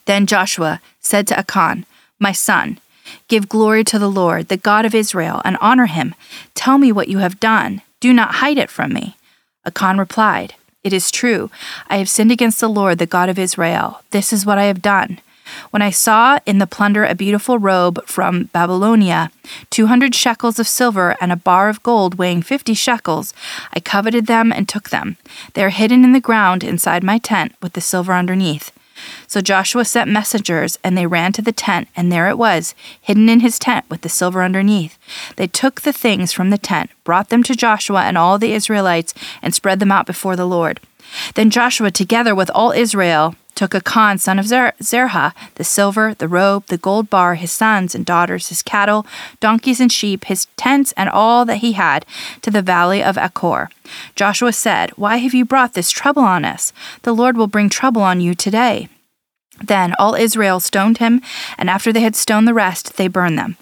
Then 0.05 0.27
Joshua 0.27 0.81
said 1.01 1.27
to 1.29 1.39
Achan, 1.39 1.87
My 2.19 2.33
son, 2.33 2.79
Give 3.29 3.49
glory 3.49 3.85
to 3.85 3.99
the 3.99 4.11
Lord, 4.11 4.49
the 4.49 4.57
God 4.57 4.85
of 4.85 4.95
Israel, 4.95 5.41
and 5.45 5.57
honor 5.61 5.87
him. 5.87 6.15
Tell 6.55 6.79
me 6.79 6.93
what 6.93 7.09
you 7.09 7.19
have 7.19 7.41
done. 7.41 7.83
Do 8.01 8.13
not 8.13 8.37
hide 8.37 8.59
it 8.59 8.71
from 8.71 8.93
me. 8.93 9.17
Achan 9.67 9.99
replied, 9.99 10.55
It 10.83 10.93
is 10.93 11.11
true. 11.11 11.51
I 11.89 11.99
have 11.99 12.09
sinned 12.09 12.33
against 12.33 12.61
the 12.61 12.69
Lord, 12.69 12.99
the 12.99 13.07
God 13.07 13.29
of 13.29 13.39
Israel. 13.39 14.01
This 14.11 14.33
is 14.33 14.47
what 14.47 14.59
I 14.59 14.65
have 14.65 14.83
done. 14.83 15.21
When 15.71 15.83
I 15.83 15.91
saw 15.91 16.39
in 16.47 16.59
the 16.59 16.67
plunder 16.67 17.05
a 17.05 17.15
beautiful 17.15 17.59
robe 17.59 18.05
from 18.07 18.45
Babylonia, 18.53 19.31
200 19.71 20.15
shekels 20.15 20.59
of 20.59 20.69
silver, 20.69 21.17
and 21.21 21.33
a 21.33 21.37
bar 21.37 21.69
of 21.69 21.83
gold 21.83 22.17
weighing 22.17 22.43
50 22.43 22.75
shekels, 22.75 23.35
I 23.73 23.81
coveted 23.81 24.27
them 24.27 24.53
and 24.53 24.69
took 24.69 24.91
them. 24.91 25.17
They 25.55 25.65
are 25.65 25.71
hidden 25.71 26.05
in 26.05 26.13
the 26.13 26.21
ground 26.21 26.65
inside 26.65 27.03
my 27.03 27.19
tent 27.19 27.55
with 27.61 27.73
the 27.73 27.81
silver 27.81 28.13
underneath. 28.13 28.73
So 29.27 29.41
Joshua 29.41 29.85
sent 29.85 30.11
messengers, 30.11 30.79
and 30.83 30.97
they 30.97 31.07
ran 31.07 31.33
to 31.33 31.43
the 31.43 31.53
tent, 31.53 31.89
and 31.97 32.11
there 32.11 32.29
it 32.29 32.39
was, 32.39 32.75
hidden 33.01 33.29
in 33.29 33.41
his 33.41 33.59
tent 33.59 33.85
with 33.89 34.03
the 34.03 34.09
silver 34.09 34.43
underneath. 34.43 34.99
They 35.37 35.47
took 35.47 35.81
the 35.83 35.93
things 35.93 36.33
from 36.33 36.51
the 36.51 36.59
tent, 36.59 36.91
brought 37.05 37.29
them 37.29 37.43
to 37.45 37.55
Joshua 37.55 38.03
and 38.03 38.19
all 38.19 38.39
the 38.39 38.53
Israelites, 38.53 39.15
and 39.43 39.55
spread 39.55 39.81
them 39.81 39.93
out 39.93 40.07
before 40.07 40.37
the 40.37 40.47
Lord. 40.47 40.81
Then 41.35 41.51
Joshua, 41.51 41.91
together 41.91 42.35
with 42.35 42.51
all 42.55 42.73
Israel, 42.73 43.35
took 43.61 43.75
Achan, 43.75 44.17
son 44.17 44.39
of 44.39 44.47
Zer- 44.47 44.73
Zerah, 44.83 45.35
the 45.57 45.65
silver, 45.65 46.15
the 46.15 46.29
robe, 46.29 46.65
the 46.69 46.79
gold 46.79 47.11
bar, 47.11 47.35
his 47.35 47.53
sons 47.53 47.95
and 47.95 48.07
daughters, 48.07 48.49
his 48.49 48.63
cattle, 48.63 49.07
donkeys 49.39 49.81
and 49.81 49.93
sheep, 49.93 50.25
his 50.25 50.47
tents, 50.57 50.93
and 50.97 51.11
all 51.11 51.45
that 51.45 51.59
he 51.59 51.73
had, 51.73 52.07
to 52.41 52.51
the 52.51 52.63
valley 52.63 53.05
of 53.05 53.19
Achor. 53.19 53.69
Joshua 54.17 54.55
said, 54.55 54.93
Why 54.97 55.19
have 55.19 55.35
you 55.35 55.45
brought 55.45 55.75
this 55.75 55.91
trouble 55.91 56.23
on 56.23 56.43
us? 56.43 56.73
The 57.03 57.13
Lord 57.13 57.37
will 57.37 57.49
bring 57.49 57.69
trouble 57.69 58.01
on 58.01 58.23
you 58.23 58.35
today. 58.35 58.89
Then 59.63 59.95
all 59.99 60.15
Israel 60.15 60.59
stoned 60.59 60.97
him, 60.97 61.21
and 61.59 61.69
after 61.69 61.93
they 61.93 62.01
had 62.01 62.17
stoned 62.17 62.49
the 62.49 62.55
rest, 62.55 62.97
they 62.97 63.09
burned 63.09 63.39
them. 63.39 63.59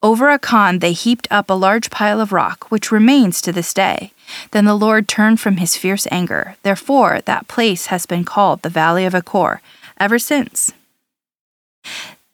Over 0.00 0.30
Achan 0.30 0.78
they 0.78 0.92
heaped 0.92 1.26
up 1.30 1.50
a 1.50 1.54
large 1.54 1.90
pile 1.90 2.20
of 2.20 2.32
rock, 2.32 2.70
which 2.70 2.92
remains 2.92 3.40
to 3.42 3.52
this 3.52 3.74
day. 3.74 4.12
Then 4.52 4.64
the 4.64 4.76
Lord 4.76 5.08
turned 5.08 5.40
from 5.40 5.56
his 5.56 5.76
fierce 5.76 6.06
anger. 6.10 6.56
Therefore, 6.62 7.20
that 7.24 7.48
place 7.48 7.86
has 7.86 8.06
been 8.06 8.24
called 8.24 8.62
the 8.62 8.68
Valley 8.68 9.04
of 9.04 9.14
Achor 9.14 9.60
ever 9.98 10.18
since. 10.18 10.72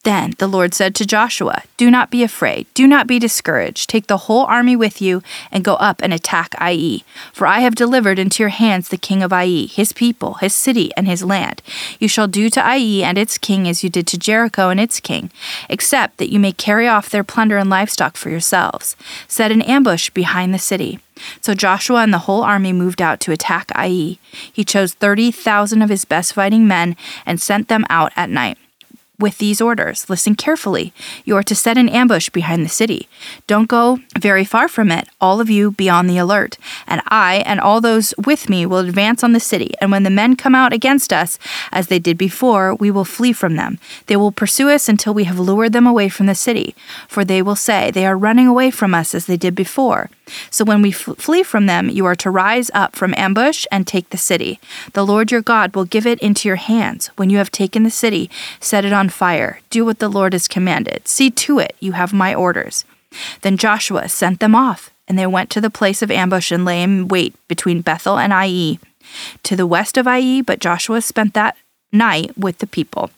Then 0.04 0.34
the 0.36 0.46
Lord 0.46 0.74
said 0.74 0.94
to 0.96 1.06
Joshua, 1.06 1.62
Do 1.78 1.90
not 1.90 2.10
be 2.10 2.22
afraid, 2.22 2.66
do 2.74 2.86
not 2.86 3.06
be 3.06 3.18
discouraged. 3.18 3.88
Take 3.88 4.06
the 4.06 4.28
whole 4.28 4.44
army 4.44 4.76
with 4.76 5.00
you 5.00 5.22
and 5.50 5.64
go 5.64 5.74
up 5.76 6.02
and 6.02 6.12
attack 6.12 6.54
Ai. 6.60 6.98
For 7.32 7.46
I 7.46 7.60
have 7.60 7.74
delivered 7.74 8.18
into 8.18 8.42
your 8.42 8.50
hands 8.50 8.88
the 8.88 8.98
king 8.98 9.22
of 9.22 9.32
Ai, 9.32 9.64
his 9.64 9.94
people, 9.94 10.34
his 10.34 10.54
city, 10.54 10.92
and 10.94 11.08
his 11.08 11.24
land. 11.24 11.62
You 11.98 12.08
shall 12.08 12.28
do 12.28 12.50
to 12.50 12.60
Ai 12.60 13.02
and 13.02 13.16
its 13.16 13.38
king 13.38 13.66
as 13.66 13.82
you 13.82 13.88
did 13.88 14.06
to 14.08 14.18
Jericho 14.18 14.68
and 14.68 14.78
its 14.78 15.00
king, 15.00 15.30
except 15.70 16.18
that 16.18 16.30
you 16.30 16.38
may 16.38 16.52
carry 16.52 16.86
off 16.86 17.08
their 17.08 17.24
plunder 17.24 17.56
and 17.56 17.70
livestock 17.70 18.18
for 18.18 18.28
yourselves. 18.28 18.96
Set 19.26 19.50
an 19.50 19.62
ambush 19.62 20.10
behind 20.10 20.52
the 20.52 20.58
city. 20.58 20.98
So 21.40 21.54
Joshua 21.54 22.02
and 22.02 22.12
the 22.12 22.26
whole 22.26 22.42
army 22.42 22.74
moved 22.74 23.00
out 23.00 23.20
to 23.20 23.32
attack 23.32 23.72
Ai. 23.74 24.18
He 24.52 24.64
chose 24.64 24.92
30,000 24.92 25.80
of 25.80 25.88
his 25.88 26.04
best 26.04 26.34
fighting 26.34 26.68
men 26.68 26.94
and 27.24 27.40
sent 27.40 27.68
them 27.68 27.86
out 27.88 28.12
at 28.16 28.28
night 28.28 28.58
with 29.24 29.38
these 29.38 29.62
orders. 29.62 30.10
Listen 30.10 30.34
carefully. 30.34 30.92
You 31.24 31.34
are 31.38 31.42
to 31.44 31.54
set 31.54 31.78
an 31.78 31.88
ambush 31.88 32.28
behind 32.28 32.62
the 32.62 32.68
city. 32.68 33.08
Don't 33.46 33.70
go 33.78 34.00
very 34.18 34.44
far 34.44 34.68
from 34.68 34.92
it. 34.92 35.08
All 35.18 35.40
of 35.40 35.48
you 35.48 35.70
be 35.70 35.88
on 35.88 36.06
the 36.06 36.18
alert. 36.18 36.58
And 36.86 37.00
I 37.08 37.42
and 37.46 37.58
all 37.58 37.80
those 37.80 38.12
with 38.22 38.50
me 38.50 38.66
will 38.66 38.86
advance 38.86 39.24
on 39.24 39.32
the 39.32 39.40
city. 39.40 39.72
And 39.80 39.90
when 39.90 40.02
the 40.02 40.10
men 40.10 40.36
come 40.36 40.54
out 40.54 40.74
against 40.74 41.10
us, 41.10 41.38
as 41.72 41.86
they 41.86 41.98
did 41.98 42.18
before, 42.18 42.74
we 42.74 42.90
will 42.90 43.06
flee 43.06 43.32
from 43.32 43.56
them. 43.56 43.78
They 44.08 44.16
will 44.16 44.30
pursue 44.30 44.68
us 44.68 44.90
until 44.90 45.14
we 45.14 45.24
have 45.24 45.38
lured 45.38 45.72
them 45.72 45.86
away 45.86 46.10
from 46.10 46.26
the 46.26 46.34
city. 46.34 46.74
For 47.08 47.24
they 47.24 47.40
will 47.40 47.56
say, 47.56 47.90
They 47.90 48.04
are 48.04 48.18
running 48.18 48.46
away 48.46 48.70
from 48.70 48.94
us 48.94 49.14
as 49.14 49.24
they 49.24 49.38
did 49.38 49.54
before. 49.54 50.10
So 50.50 50.64
when 50.64 50.82
we 50.82 50.90
f- 50.90 51.16
flee 51.18 51.42
from 51.42 51.66
them, 51.66 51.88
you 51.88 52.06
are 52.06 52.14
to 52.16 52.30
rise 52.30 52.70
up 52.74 52.96
from 52.96 53.14
ambush 53.16 53.66
and 53.70 53.86
take 53.86 54.10
the 54.10 54.18
city. 54.18 54.58
The 54.92 55.04
Lord 55.04 55.30
your 55.30 55.42
God 55.42 55.74
will 55.74 55.84
give 55.84 56.06
it 56.06 56.18
into 56.20 56.48
your 56.48 56.56
hands. 56.56 57.08
When 57.16 57.30
you 57.30 57.38
have 57.38 57.50
taken 57.50 57.82
the 57.82 57.90
city, 57.90 58.30
set 58.60 58.84
it 58.84 58.92
on 58.92 59.08
fire. 59.08 59.60
Do 59.70 59.84
what 59.84 59.98
the 59.98 60.08
Lord 60.08 60.32
has 60.32 60.48
commanded. 60.48 61.06
See 61.08 61.30
to 61.30 61.58
it, 61.58 61.76
you 61.80 61.92
have 61.92 62.12
my 62.12 62.34
orders. 62.34 62.84
Then 63.42 63.56
Joshua 63.56 64.08
sent 64.08 64.40
them 64.40 64.54
off, 64.54 64.90
and 65.06 65.18
they 65.18 65.26
went 65.26 65.50
to 65.50 65.60
the 65.60 65.70
place 65.70 66.02
of 66.02 66.10
ambush 66.10 66.50
and 66.50 66.64
lay 66.64 66.82
in 66.82 67.08
wait 67.08 67.34
between 67.48 67.82
Bethel 67.82 68.18
and 68.18 68.32
Ai, 68.32 68.78
to 69.42 69.56
the 69.56 69.66
west 69.66 69.96
of 69.96 70.06
Ai, 70.06 70.42
but 70.44 70.58
Joshua 70.58 71.00
spent 71.00 71.34
that 71.34 71.56
night 71.92 72.36
with 72.36 72.58
the 72.58 72.66
people. 72.66 73.10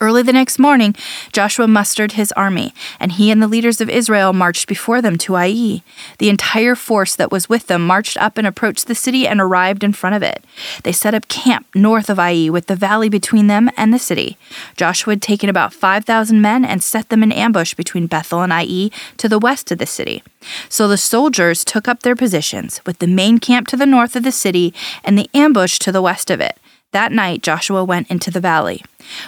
Early 0.00 0.22
the 0.22 0.32
next 0.32 0.58
morning, 0.58 0.94
Joshua 1.32 1.66
mustered 1.66 2.12
his 2.12 2.32
army, 2.32 2.74
and 2.98 3.12
he 3.12 3.30
and 3.30 3.42
the 3.42 3.48
leaders 3.48 3.80
of 3.80 3.88
Israel 3.88 4.32
marched 4.32 4.68
before 4.68 5.00
them 5.02 5.16
to 5.18 5.36
Ai. 5.36 5.82
The 6.18 6.28
entire 6.28 6.74
force 6.74 7.16
that 7.16 7.32
was 7.32 7.48
with 7.48 7.66
them 7.66 7.86
marched 7.86 8.16
up 8.16 8.38
and 8.38 8.46
approached 8.46 8.86
the 8.86 8.94
city 8.94 9.26
and 9.26 9.40
arrived 9.40 9.82
in 9.82 9.92
front 9.92 10.16
of 10.16 10.22
it. 10.22 10.44
They 10.84 10.92
set 10.92 11.14
up 11.14 11.28
camp 11.28 11.66
north 11.74 12.10
of 12.10 12.18
Ai, 12.18 12.50
with 12.50 12.66
the 12.66 12.76
valley 12.76 13.08
between 13.08 13.46
them 13.46 13.70
and 13.76 13.92
the 13.92 13.98
city. 13.98 14.36
Joshua 14.76 15.12
had 15.12 15.22
taken 15.22 15.48
about 15.48 15.72
5,000 15.72 16.40
men 16.40 16.64
and 16.64 16.82
set 16.82 17.08
them 17.08 17.22
in 17.22 17.32
ambush 17.32 17.74
between 17.74 18.06
Bethel 18.06 18.42
and 18.42 18.52
Ai 18.52 18.90
to 19.16 19.28
the 19.28 19.38
west 19.38 19.70
of 19.72 19.78
the 19.78 19.86
city. 19.86 20.22
So 20.68 20.88
the 20.88 20.96
soldiers 20.96 21.64
took 21.64 21.88
up 21.88 22.02
their 22.02 22.16
positions, 22.16 22.80
with 22.86 22.98
the 22.98 23.06
main 23.06 23.38
camp 23.38 23.68
to 23.68 23.76
the 23.76 23.86
north 23.86 24.16
of 24.16 24.22
the 24.22 24.32
city 24.32 24.74
and 25.04 25.18
the 25.18 25.30
ambush 25.34 25.78
to 25.80 25.92
the 25.92 26.02
west 26.02 26.30
of 26.30 26.40
it. 26.40 26.58
That 26.92 27.12
night 27.12 27.42
Joshua 27.42 27.84
went 27.84 28.10
into 28.10 28.32
the 28.32 28.40
valley. 28.40 28.82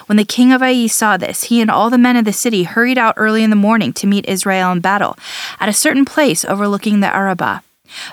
When 0.07 0.17
the 0.17 0.25
king 0.25 0.51
of 0.51 0.61
Ai 0.61 0.87
saw 0.87 1.15
this, 1.15 1.45
he 1.45 1.61
and 1.61 1.71
all 1.71 1.89
the 1.89 1.97
men 1.97 2.17
of 2.17 2.25
the 2.25 2.33
city 2.33 2.63
hurried 2.63 2.97
out 2.97 3.13
early 3.15 3.41
in 3.41 3.49
the 3.49 3.55
morning 3.55 3.93
to 3.93 4.07
meet 4.07 4.27
Israel 4.27 4.71
in 4.71 4.81
battle, 4.81 5.17
at 5.61 5.69
a 5.69 5.73
certain 5.73 6.03
place 6.03 6.43
overlooking 6.43 6.99
the 6.99 7.13
Arabah. 7.13 7.61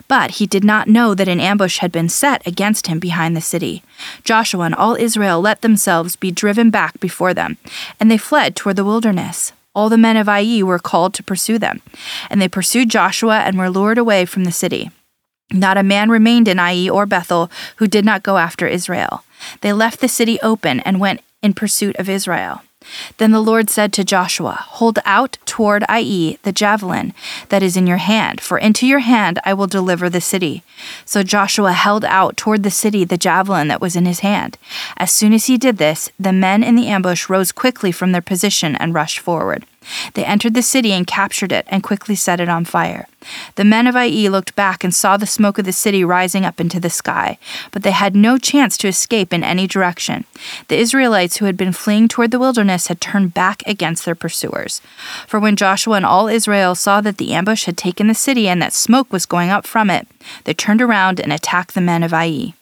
But 0.06 0.32
he 0.32 0.46
did 0.46 0.62
not 0.62 0.88
know 0.88 1.14
that 1.14 1.28
an 1.28 1.40
ambush 1.40 1.78
had 1.78 1.90
been 1.90 2.08
set 2.08 2.46
against 2.46 2.86
him 2.86 3.00
behind 3.00 3.36
the 3.36 3.40
city. 3.40 3.82
Joshua 4.22 4.66
and 4.66 4.74
all 4.74 4.94
Israel 4.94 5.40
let 5.40 5.62
themselves 5.62 6.16
be 6.16 6.30
driven 6.30 6.70
back 6.70 7.00
before 7.00 7.34
them, 7.34 7.56
and 7.98 8.10
they 8.10 8.18
fled 8.18 8.54
toward 8.54 8.76
the 8.76 8.84
wilderness. 8.84 9.52
All 9.74 9.88
the 9.88 9.98
men 9.98 10.16
of 10.16 10.28
Ai 10.28 10.62
were 10.62 10.78
called 10.78 11.14
to 11.14 11.22
pursue 11.22 11.58
them, 11.58 11.80
and 12.28 12.40
they 12.40 12.48
pursued 12.48 12.90
Joshua 12.90 13.40
and 13.40 13.58
were 13.58 13.70
lured 13.70 13.98
away 13.98 14.26
from 14.26 14.44
the 14.44 14.52
city. 14.52 14.90
Not 15.52 15.78
a 15.78 15.82
man 15.82 16.10
remained 16.10 16.46
in 16.46 16.58
Ai 16.60 16.88
or 16.88 17.06
Bethel 17.06 17.50
who 17.76 17.88
did 17.88 18.04
not 18.04 18.22
go 18.22 18.36
after 18.36 18.66
Israel. 18.68 19.24
They 19.60 19.72
left 19.72 20.00
the 20.00 20.08
city 20.08 20.38
open 20.42 20.80
and 20.80 21.00
went 21.00 21.20
in 21.42 21.54
pursuit 21.54 21.96
of 21.96 22.08
Israel. 22.08 22.62
Then 23.18 23.30
the 23.30 23.40
Lord 23.40 23.68
said 23.68 23.92
to 23.92 24.04
Joshua, 24.04 24.64
Hold 24.68 24.98
out 25.04 25.36
toward 25.44 25.84
Ai 25.88 26.38
the 26.42 26.52
javelin 26.52 27.12
that 27.50 27.62
is 27.62 27.76
in 27.76 27.86
your 27.86 27.98
hand, 27.98 28.40
for 28.40 28.58
into 28.58 28.86
your 28.86 29.00
hand 29.00 29.38
I 29.44 29.52
will 29.52 29.66
deliver 29.66 30.08
the 30.08 30.20
city. 30.20 30.62
So 31.04 31.22
Joshua 31.22 31.72
held 31.72 32.04
out 32.06 32.36
toward 32.36 32.62
the 32.62 32.70
city 32.70 33.04
the 33.04 33.18
javelin 33.18 33.68
that 33.68 33.82
was 33.82 33.96
in 33.96 34.06
his 34.06 34.20
hand. 34.20 34.56
As 34.96 35.10
soon 35.10 35.32
as 35.34 35.46
he 35.46 35.58
did 35.58 35.76
this, 35.76 36.10
the 36.18 36.32
men 36.32 36.64
in 36.64 36.74
the 36.74 36.88
ambush 36.88 37.28
rose 37.28 37.52
quickly 37.52 37.92
from 37.92 38.12
their 38.12 38.22
position 38.22 38.74
and 38.76 38.94
rushed 38.94 39.18
forward. 39.18 39.66
They 40.14 40.24
entered 40.24 40.54
the 40.54 40.62
city 40.62 40.92
and 40.92 41.06
captured 41.06 41.52
it 41.52 41.66
and 41.68 41.82
quickly 41.82 42.14
set 42.14 42.40
it 42.40 42.48
on 42.48 42.64
fire. 42.64 43.06
The 43.56 43.64
men 43.64 43.86
of 43.86 43.96
Ai 43.96 44.28
looked 44.28 44.54
back 44.56 44.82
and 44.82 44.94
saw 44.94 45.16
the 45.16 45.26
smoke 45.26 45.58
of 45.58 45.64
the 45.64 45.72
city 45.72 46.04
rising 46.04 46.44
up 46.44 46.60
into 46.60 46.80
the 46.80 46.90
sky, 46.90 47.38
but 47.70 47.82
they 47.82 47.90
had 47.90 48.16
no 48.16 48.38
chance 48.38 48.76
to 48.78 48.88
escape 48.88 49.32
in 49.32 49.44
any 49.44 49.66
direction. 49.66 50.24
The 50.68 50.78
Israelites 50.78 51.36
who 51.36 51.44
had 51.46 51.56
been 51.56 51.72
fleeing 51.72 52.08
toward 52.08 52.30
the 52.30 52.38
wilderness 52.38 52.86
had 52.86 53.00
turned 53.00 53.34
back 53.34 53.62
against 53.66 54.04
their 54.04 54.14
pursuers. 54.14 54.80
For 55.26 55.38
when 55.38 55.56
Joshua 55.56 55.96
and 55.96 56.06
all 56.06 56.28
Israel 56.28 56.74
saw 56.74 57.00
that 57.02 57.18
the 57.18 57.32
ambush 57.32 57.64
had 57.64 57.76
taken 57.76 58.06
the 58.06 58.14
city 58.14 58.48
and 58.48 58.60
that 58.62 58.72
smoke 58.72 59.12
was 59.12 59.26
going 59.26 59.50
up 59.50 59.66
from 59.66 59.90
it, 59.90 60.06
they 60.44 60.54
turned 60.54 60.82
around 60.82 61.20
and 61.20 61.32
attacked 61.32 61.74
the 61.74 61.80
men 61.80 62.02
of 62.02 62.14
Ai. 62.14 62.54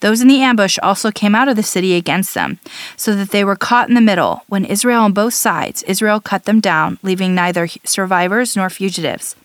Those 0.00 0.20
in 0.20 0.28
the 0.28 0.42
ambush 0.42 0.78
also 0.82 1.10
came 1.10 1.34
out 1.34 1.48
of 1.48 1.56
the 1.56 1.62
city 1.62 1.94
against 1.94 2.34
them, 2.34 2.58
so 2.96 3.14
that 3.14 3.30
they 3.30 3.44
were 3.44 3.56
caught 3.56 3.88
in 3.88 3.94
the 3.94 4.00
middle. 4.00 4.42
When 4.48 4.64
Israel 4.64 5.02
on 5.02 5.12
both 5.12 5.34
sides, 5.34 5.82
Israel 5.84 6.20
cut 6.20 6.44
them 6.44 6.60
down, 6.60 6.98
leaving 7.02 7.34
neither 7.34 7.68
survivors 7.84 8.56
nor 8.56 8.70
fugitives. 8.70 9.36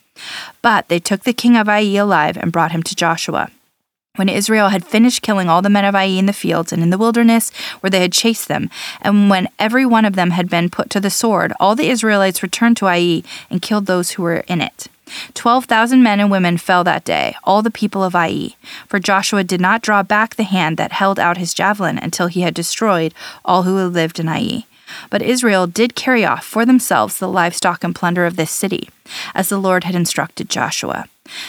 But 0.62 0.88
they 0.88 1.00
took 1.00 1.24
the 1.24 1.34
king 1.34 1.58
of 1.58 1.68
Ai 1.68 1.96
alive 1.96 2.38
and 2.38 2.52
brought 2.52 2.72
him 2.72 2.84
to 2.84 2.96
Joshua. 2.96 3.52
When 4.16 4.30
Israel 4.30 4.70
had 4.70 4.86
finished 4.86 5.22
killing 5.22 5.50
all 5.50 5.62
the 5.62 5.70
men 5.70 5.84
of 5.84 5.94
Ai 5.94 6.06
in 6.06 6.26
the 6.26 6.32
fields 6.32 6.72
and 6.72 6.82
in 6.82 6.90
the 6.90 6.98
wilderness 6.98 7.52
where 7.82 7.90
they 7.90 8.00
had 8.00 8.14
chased 8.14 8.48
them, 8.48 8.70
and 9.02 9.30
when 9.30 9.50
every 9.60 9.86
one 9.86 10.06
of 10.06 10.16
them 10.16 10.32
had 10.32 10.50
been 10.50 10.70
put 10.70 10.90
to 10.92 11.02
the 11.02 11.10
sword, 11.10 11.52
all 11.60 11.76
the 11.76 11.90
Israelites 11.90 12.42
returned 12.42 12.78
to 12.78 12.88
Ai 12.88 13.24
and 13.50 13.62
killed 13.62 13.88
those 13.88 14.12
who 14.12 14.24
were 14.24 14.46
in 14.48 14.62
it. 14.62 14.88
Twelve 15.34 15.66
thousand 15.66 16.04
men 16.04 16.20
and 16.20 16.32
women 16.32 16.58
fell 16.58 16.84
that 16.84 17.06
day, 17.06 17.36
all 17.44 17.62
the 17.62 17.72
people 17.72 18.04
of 18.04 18.16
Ai, 18.16 18.56
for 18.88 19.00
Joshua 19.00 19.44
did 19.44 19.62
not 19.62 19.82
draw 19.82 20.04
back 20.04 20.36
the 20.36 20.44
hand 20.44 20.78
that 20.78 20.94
held 20.94 21.20
out 21.20 21.38
his 21.38 21.54
javelin 21.54 21.98
until 21.98 22.28
he 22.28 22.42
had 22.42 22.54
destroyed 22.54 23.14
all 23.44 23.64
who 23.64 23.78
had 23.78 23.94
lived 23.94 24.20
in 24.20 24.28
Ai. 24.28 24.66
But 25.10 25.22
Israel 25.22 25.68
did 25.68 25.96
carry 25.96 26.26
off 26.26 26.46
for 26.46 26.66
themselves 26.66 27.18
the 27.18 27.28
livestock 27.28 27.84
and 27.84 27.96
plunder 27.96 28.26
of 28.26 28.36
this 28.36 28.52
city, 28.52 28.90
as 29.34 29.50
the 29.50 29.58
Lord 29.58 29.84
had 29.84 29.96
instructed 29.96 30.50
Joshua. 30.50 31.06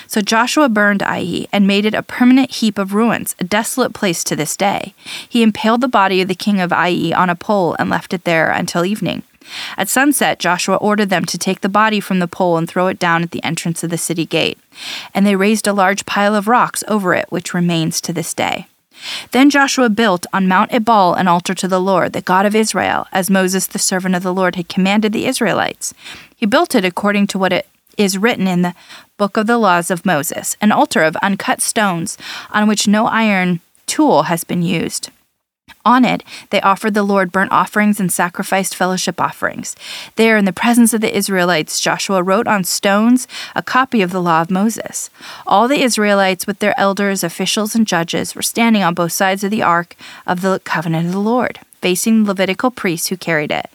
So 0.06 0.22
Joshua 0.22 0.68
burned 0.68 1.02
Ai 1.02 1.46
and 1.52 1.66
made 1.66 1.84
it 1.84 1.94
a 1.94 2.02
permanent 2.02 2.50
heap 2.50 2.78
of 2.78 2.94
ruins, 2.94 3.34
a 3.38 3.44
desolate 3.44 3.92
place 3.92 4.24
to 4.24 4.36
this 4.36 4.56
day. 4.56 4.94
He 5.28 5.42
impaled 5.42 5.82
the 5.82 5.88
body 5.88 6.22
of 6.22 6.28
the 6.28 6.34
king 6.34 6.60
of 6.60 6.72
Ai 6.72 7.12
on 7.14 7.28
a 7.28 7.34
pole 7.34 7.76
and 7.78 7.90
left 7.90 8.14
it 8.14 8.24
there 8.24 8.50
until 8.50 8.86
evening. 8.86 9.22
At 9.76 9.88
sunset, 9.88 10.38
Joshua 10.38 10.76
ordered 10.76 11.10
them 11.10 11.24
to 11.24 11.38
take 11.38 11.60
the 11.60 11.68
body 11.68 12.00
from 12.00 12.18
the 12.18 12.28
pole 12.28 12.56
and 12.56 12.68
throw 12.68 12.88
it 12.88 12.98
down 12.98 13.22
at 13.22 13.30
the 13.30 13.42
entrance 13.44 13.82
of 13.82 13.90
the 13.90 13.98
city 13.98 14.26
gate. 14.26 14.58
And 15.14 15.26
they 15.26 15.36
raised 15.36 15.66
a 15.66 15.72
large 15.72 16.06
pile 16.06 16.34
of 16.34 16.48
rocks 16.48 16.82
over 16.88 17.14
it, 17.14 17.26
which 17.30 17.54
remains 17.54 18.00
to 18.02 18.12
this 18.12 18.34
day. 18.34 18.66
Then 19.32 19.50
Joshua 19.50 19.88
built 19.88 20.26
on 20.32 20.48
Mount 20.48 20.72
Ebal 20.72 21.14
an 21.14 21.28
altar 21.28 21.54
to 21.54 21.68
the 21.68 21.80
Lord, 21.80 22.12
the 22.12 22.22
God 22.22 22.46
of 22.46 22.54
Israel, 22.54 23.06
as 23.12 23.30
Moses 23.30 23.66
the 23.66 23.78
servant 23.78 24.14
of 24.14 24.22
the 24.22 24.34
Lord 24.34 24.56
had 24.56 24.68
commanded 24.68 25.12
the 25.12 25.26
Israelites. 25.26 25.92
He 26.34 26.46
built 26.46 26.74
it 26.74 26.84
according 26.84 27.26
to 27.28 27.38
what 27.38 27.52
it 27.52 27.68
is 27.96 28.18
written 28.18 28.46
in 28.46 28.62
the 28.62 28.74
book 29.16 29.36
of 29.36 29.46
the 29.46 29.58
laws 29.58 29.90
of 29.90 30.06
Moses, 30.06 30.56
an 30.60 30.72
altar 30.72 31.02
of 31.02 31.16
uncut 31.16 31.60
stones 31.60 32.18
on 32.50 32.68
which 32.68 32.88
no 32.88 33.06
iron 33.06 33.60
tool 33.86 34.24
has 34.24 34.44
been 34.44 34.62
used. 34.62 35.10
On 35.86 36.04
it, 36.04 36.24
they 36.50 36.60
offered 36.60 36.94
the 36.94 37.02
Lord 37.02 37.30
burnt 37.30 37.52
offerings 37.52 38.00
and 38.00 38.12
sacrificed 38.12 38.74
fellowship 38.74 39.20
offerings. 39.20 39.76
There, 40.16 40.36
in 40.36 40.44
the 40.44 40.52
presence 40.52 40.92
of 40.92 41.00
the 41.00 41.16
Israelites, 41.16 41.80
Joshua 41.80 42.24
wrote 42.24 42.48
on 42.48 42.64
stones 42.64 43.28
a 43.54 43.62
copy 43.62 44.02
of 44.02 44.10
the 44.10 44.20
law 44.20 44.40
of 44.40 44.50
Moses. 44.50 45.10
All 45.46 45.68
the 45.68 45.82
Israelites, 45.82 46.44
with 46.44 46.58
their 46.58 46.78
elders, 46.78 47.22
officials, 47.22 47.74
and 47.74 47.86
judges, 47.86 48.34
were 48.34 48.42
standing 48.42 48.82
on 48.82 48.94
both 48.94 49.12
sides 49.12 49.44
of 49.44 49.52
the 49.52 49.62
ark 49.62 49.96
of 50.26 50.40
the 50.40 50.60
covenant 50.64 51.06
of 51.06 51.12
the 51.12 51.20
Lord, 51.20 51.60
facing 51.80 52.24
the 52.24 52.28
Levitical 52.28 52.72
priests 52.72 53.08
who 53.08 53.16
carried 53.16 53.52
it. 53.52 53.70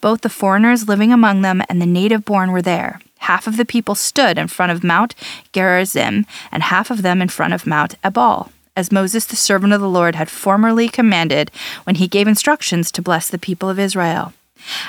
Both 0.00 0.20
the 0.20 0.28
foreigners 0.28 0.88
living 0.88 1.12
among 1.12 1.42
them 1.42 1.62
and 1.68 1.82
the 1.82 1.86
native 1.86 2.24
born 2.24 2.52
were 2.52 2.62
there. 2.62 3.00
Half 3.18 3.48
of 3.48 3.56
the 3.56 3.64
people 3.64 3.96
stood 3.96 4.38
in 4.38 4.46
front 4.46 4.70
of 4.70 4.84
Mount 4.84 5.16
Gerizim, 5.52 6.26
and 6.52 6.62
half 6.62 6.92
of 6.92 7.02
them 7.02 7.20
in 7.20 7.28
front 7.28 7.54
of 7.54 7.66
Mount 7.66 7.96
Ebal 8.04 8.52
as 8.76 8.92
Moses, 8.92 9.24
the 9.24 9.36
servant 9.36 9.72
of 9.72 9.80
the 9.80 9.88
Lord, 9.88 10.14
had 10.14 10.30
formerly 10.30 10.88
commanded 10.88 11.50
when 11.84 11.96
he 11.96 12.06
gave 12.06 12.28
instructions 12.28 12.92
to 12.92 13.02
bless 13.02 13.28
the 13.28 13.38
people 13.38 13.68
of 13.68 13.78
Israel. 13.78 14.34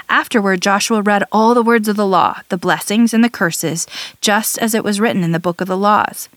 Afterward, 0.10 0.62
Joshua 0.62 1.02
read 1.02 1.24
all 1.32 1.54
the 1.54 1.64
words 1.64 1.88
of 1.88 1.96
the 1.96 2.06
law, 2.06 2.42
the 2.50 2.58
blessings 2.58 3.14
and 3.14 3.24
the 3.24 3.30
curses, 3.30 3.88
just 4.22 4.58
as 4.58 4.74
it 4.74 4.84
was 4.84 5.00
written 5.00 5.24
in 5.24 5.32
the 5.32 5.40
book 5.40 5.62
of 5.62 5.68
the 5.68 5.78
laws. 5.78 6.30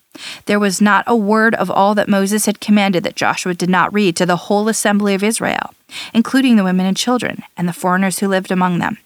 There 0.47 0.61
was 0.61 0.81
not 0.81 1.05
a 1.07 1.17
word 1.17 1.55
of 1.55 1.71
all 1.71 1.95
that 1.95 2.09
Moses 2.09 2.47
had 2.47 2.61
commanded 2.61 3.05
that 3.05 3.17
Joshua 3.17 3.55
did 3.55 3.71
not 3.71 3.93
read 3.93 4.17
to 4.17 4.27
the 4.27 4.37
whole 4.37 4.69
assembly 4.69 5.15
of 5.15 5.23
Israel, 5.23 5.73
including 6.13 6.57
the 6.57 6.65
women 6.65 6.87
and 6.87 6.97
children, 6.97 7.43
and 7.57 7.69
the 7.69 7.73
foreigners 7.73 8.19
who 8.19 8.29
lived 8.29 8.51
among 8.51 8.79
them. 8.79 8.99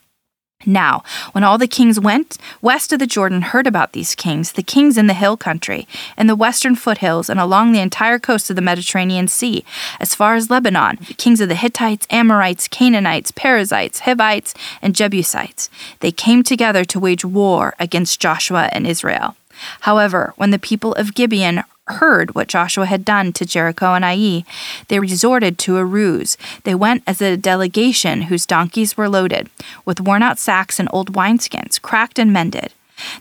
Now, 0.67 1.03
when 1.33 1.45
all 1.45 1.59
the 1.59 1.69
kings 1.69 2.01
went 2.01 2.39
west 2.63 2.93
of 2.93 2.99
the 2.99 3.07
Jordan 3.07 3.43
heard 3.43 3.67
about 3.67 3.93
these 3.93 4.15
kings, 4.15 4.53
the 4.53 4.63
kings 4.63 4.97
in 4.97 5.07
the 5.07 5.15
hill 5.15 5.37
country, 5.37 5.87
in 6.17 6.27
the 6.27 6.37
western 6.37 6.75
foothills, 6.75 7.29
and 7.29 7.39
along 7.39 7.73
the 7.73 7.81
entire 7.81 8.19
coast 8.19 8.49
of 8.49 8.57
the 8.57 8.63
Mediterranean 8.63 9.29
Sea, 9.29 9.65
as 10.01 10.15
far 10.15 10.35
as 10.35 10.51
Lebanon, 10.51 10.97
kings 11.19 11.41
of 11.41 11.49
the 11.49 11.55
Hittites, 11.55 12.07
Amorites, 12.11 12.69
Canaanites, 12.69 13.31
Perizzites, 13.31 14.01
Hivites, 14.01 14.55
and 14.81 14.95
Jebusites, 14.95 15.69
they 16.01 16.13
came 16.13 16.43
together 16.43 16.85
to 16.85 17.01
wage 17.01 17.25
war 17.25 17.75
against 17.79 18.21
Joshua 18.21 18.71
and 18.73 18.87
Israel. 18.87 19.37
However, 19.81 20.33
when 20.37 20.51
the 20.51 20.59
people 20.59 20.95
of 20.95 21.15
Gibeon 21.15 21.63
heard 21.87 22.35
what 22.35 22.49
Joshua 22.49 22.87
had 22.87 23.05
done 23.05 23.33
to 23.35 23.45
Jericho 23.45 23.95
and 23.95 24.05
Ai, 24.05 24.45
they 24.89 24.99
resorted 24.99 25.59
to 25.59 25.77
a 25.77 25.85
ruse. 25.85 26.37
They 26.65 26.75
went 26.75 27.03
as 27.07 27.21
a 27.21 27.37
delegation 27.37 28.23
whose 28.23 28.47
donkeys 28.47 28.97
were 28.97 29.09
loaded 29.09 29.51
with 29.85 30.01
worn 30.01 30.23
out 30.23 30.39
sacks 30.39 30.79
and 30.79 30.89
old 30.93 31.13
wineskins, 31.13 31.81
cracked 31.81 32.19
and 32.19 32.33
mended. 32.33 32.73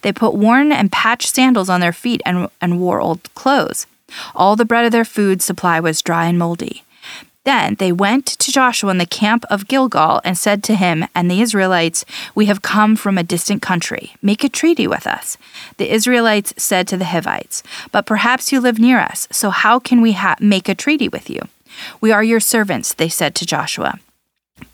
They 0.01 0.11
put 0.11 0.35
worn 0.35 0.71
and 0.71 0.91
patched 0.91 1.33
sandals 1.33 1.69
on 1.69 1.81
their 1.81 1.93
feet 1.93 2.21
and, 2.25 2.47
and 2.61 2.79
wore 2.79 3.01
old 3.01 3.33
clothes. 3.33 3.87
All 4.35 4.55
the 4.55 4.65
bread 4.65 4.85
of 4.85 4.91
their 4.91 5.05
food 5.05 5.41
supply 5.41 5.79
was 5.79 6.01
dry 6.01 6.25
and 6.25 6.37
moldy. 6.37 6.83
Then 7.45 7.75
they 7.75 7.91
went 7.91 8.25
to 8.25 8.51
Joshua 8.51 8.91
in 8.91 8.99
the 8.99 9.05
camp 9.05 9.43
of 9.49 9.67
Gilgal 9.67 10.21
and 10.23 10.37
said 10.37 10.63
to 10.63 10.75
him 10.75 11.05
and 11.13 11.29
the 11.29 11.41
Israelites, 11.41 12.05
We 12.33 12.45
have 12.45 12.61
come 12.61 12.95
from 12.95 13.17
a 13.17 13.23
distant 13.23 13.61
country. 13.61 14.15
Make 14.21 14.43
a 14.43 14.49
treaty 14.49 14.87
with 14.87 15.05
us. 15.05 15.37
The 15.77 15.91
Israelites 15.91 16.53
said 16.57 16.87
to 16.87 16.97
the 16.97 17.05
Hivites, 17.05 17.61
But 17.91 18.05
perhaps 18.05 18.51
you 18.51 18.61
live 18.61 18.79
near 18.79 18.99
us, 18.99 19.27
so 19.31 19.49
how 19.49 19.79
can 19.79 20.01
we 20.01 20.13
ha- 20.13 20.35
make 20.39 20.69
a 20.69 20.75
treaty 20.75 21.09
with 21.09 21.29
you? 21.29 21.41
We 21.99 22.11
are 22.11 22.23
your 22.23 22.39
servants, 22.39 22.93
they 22.93 23.09
said 23.09 23.35
to 23.35 23.45
Joshua. 23.45 23.99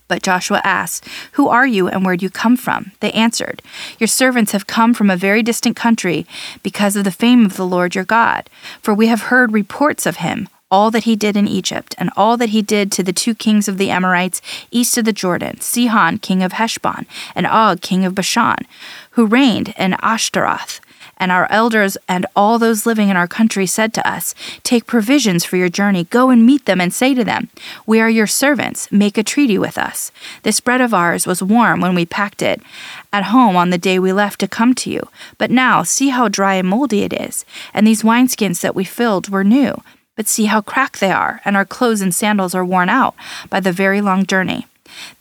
But 0.07 0.23
Joshua 0.23 0.61
asked, 0.63 1.07
Who 1.33 1.47
are 1.47 1.67
you 1.67 1.87
and 1.87 2.05
where 2.05 2.17
do 2.17 2.25
you 2.25 2.29
come 2.29 2.57
from? 2.57 2.91
They 2.99 3.11
answered, 3.11 3.61
Your 3.99 4.07
servants 4.07 4.51
have 4.51 4.67
come 4.67 4.93
from 4.93 5.09
a 5.09 5.15
very 5.15 5.41
distant 5.41 5.75
country 5.75 6.27
because 6.61 6.95
of 6.95 7.03
the 7.03 7.11
fame 7.11 7.45
of 7.45 7.57
the 7.57 7.65
Lord 7.65 7.95
your 7.95 8.05
God. 8.05 8.49
For 8.81 8.93
we 8.93 9.07
have 9.07 9.23
heard 9.23 9.53
reports 9.53 10.05
of 10.05 10.17
him 10.17 10.49
all 10.71 10.91
that 10.91 11.03
he 11.05 11.15
did 11.15 11.35
in 11.35 11.47
Egypt, 11.47 11.95
and 11.97 12.11
all 12.15 12.37
that 12.37 12.49
he 12.49 12.61
did 12.61 12.91
to 12.91 13.03
the 13.03 13.13
two 13.13 13.33
kings 13.33 13.67
of 13.67 13.77
the 13.77 13.89
Amorites 13.89 14.41
east 14.71 14.97
of 14.97 15.05
the 15.05 15.13
Jordan, 15.13 15.59
Sihon, 15.59 16.19
king 16.19 16.43
of 16.43 16.53
Heshbon, 16.53 17.05
and 17.35 17.47
Og, 17.47 17.81
king 17.81 18.05
of 18.05 18.15
Bashan, 18.15 18.67
who 19.11 19.25
reigned 19.25 19.73
in 19.77 19.95
Ashtaroth. 20.01 20.79
And 21.21 21.33
our 21.33 21.51
elders 21.51 21.97
and 22.07 22.25
all 22.33 22.57
those 22.57 22.85
living 22.85 23.09
in 23.09 23.17
our 23.17 23.27
country 23.27 23.65
said 23.65 23.93
to 23.93 24.09
us, 24.09 24.33
Take 24.63 24.85
provisions 24.85 25.43
for 25.43 25.57
your 25.57 25.67
journey, 25.67 26.05
go 26.05 26.29
and 26.29 26.45
meet 26.45 26.65
them, 26.65 26.79
and 26.79 26.93
say 26.93 27.13
to 27.13 27.25
them, 27.25 27.49
We 27.85 27.99
are 27.99 28.09
your 28.09 28.27
servants, 28.27 28.89
make 28.89 29.17
a 29.17 29.23
treaty 29.23 29.57
with 29.57 29.77
us. 29.77 30.13
This 30.43 30.61
bread 30.61 30.79
of 30.79 30.93
ours 30.93 31.27
was 31.27 31.43
warm 31.43 31.81
when 31.81 31.93
we 31.93 32.05
packed 32.05 32.41
it 32.41 32.61
at 33.11 33.25
home 33.25 33.57
on 33.57 33.69
the 33.69 33.77
day 33.77 33.99
we 33.99 34.13
left 34.13 34.39
to 34.39 34.47
come 34.47 34.73
to 34.75 34.89
you. 34.89 35.01
But 35.37 35.51
now 35.51 35.83
see 35.83 36.09
how 36.09 36.29
dry 36.29 36.53
and 36.55 36.69
moldy 36.69 37.01
it 37.01 37.11
is, 37.11 37.43
and 37.73 37.85
these 37.85 38.03
wineskins 38.03 38.61
that 38.61 38.75
we 38.75 38.85
filled 38.85 39.27
were 39.27 39.43
new 39.43 39.83
but 40.19 40.27
see 40.27 40.47
how 40.47 40.59
cracked 40.59 40.99
they 40.99 41.11
are, 41.11 41.39
and 41.45 41.55
our 41.55 41.63
clothes 41.63 42.01
and 42.01 42.13
sandals 42.13 42.53
are 42.53 42.65
worn 42.65 42.89
out 42.89 43.15
by 43.49 43.61
the 43.61 43.71
very 43.71 44.01
long 44.01 44.25
journey. 44.25 44.67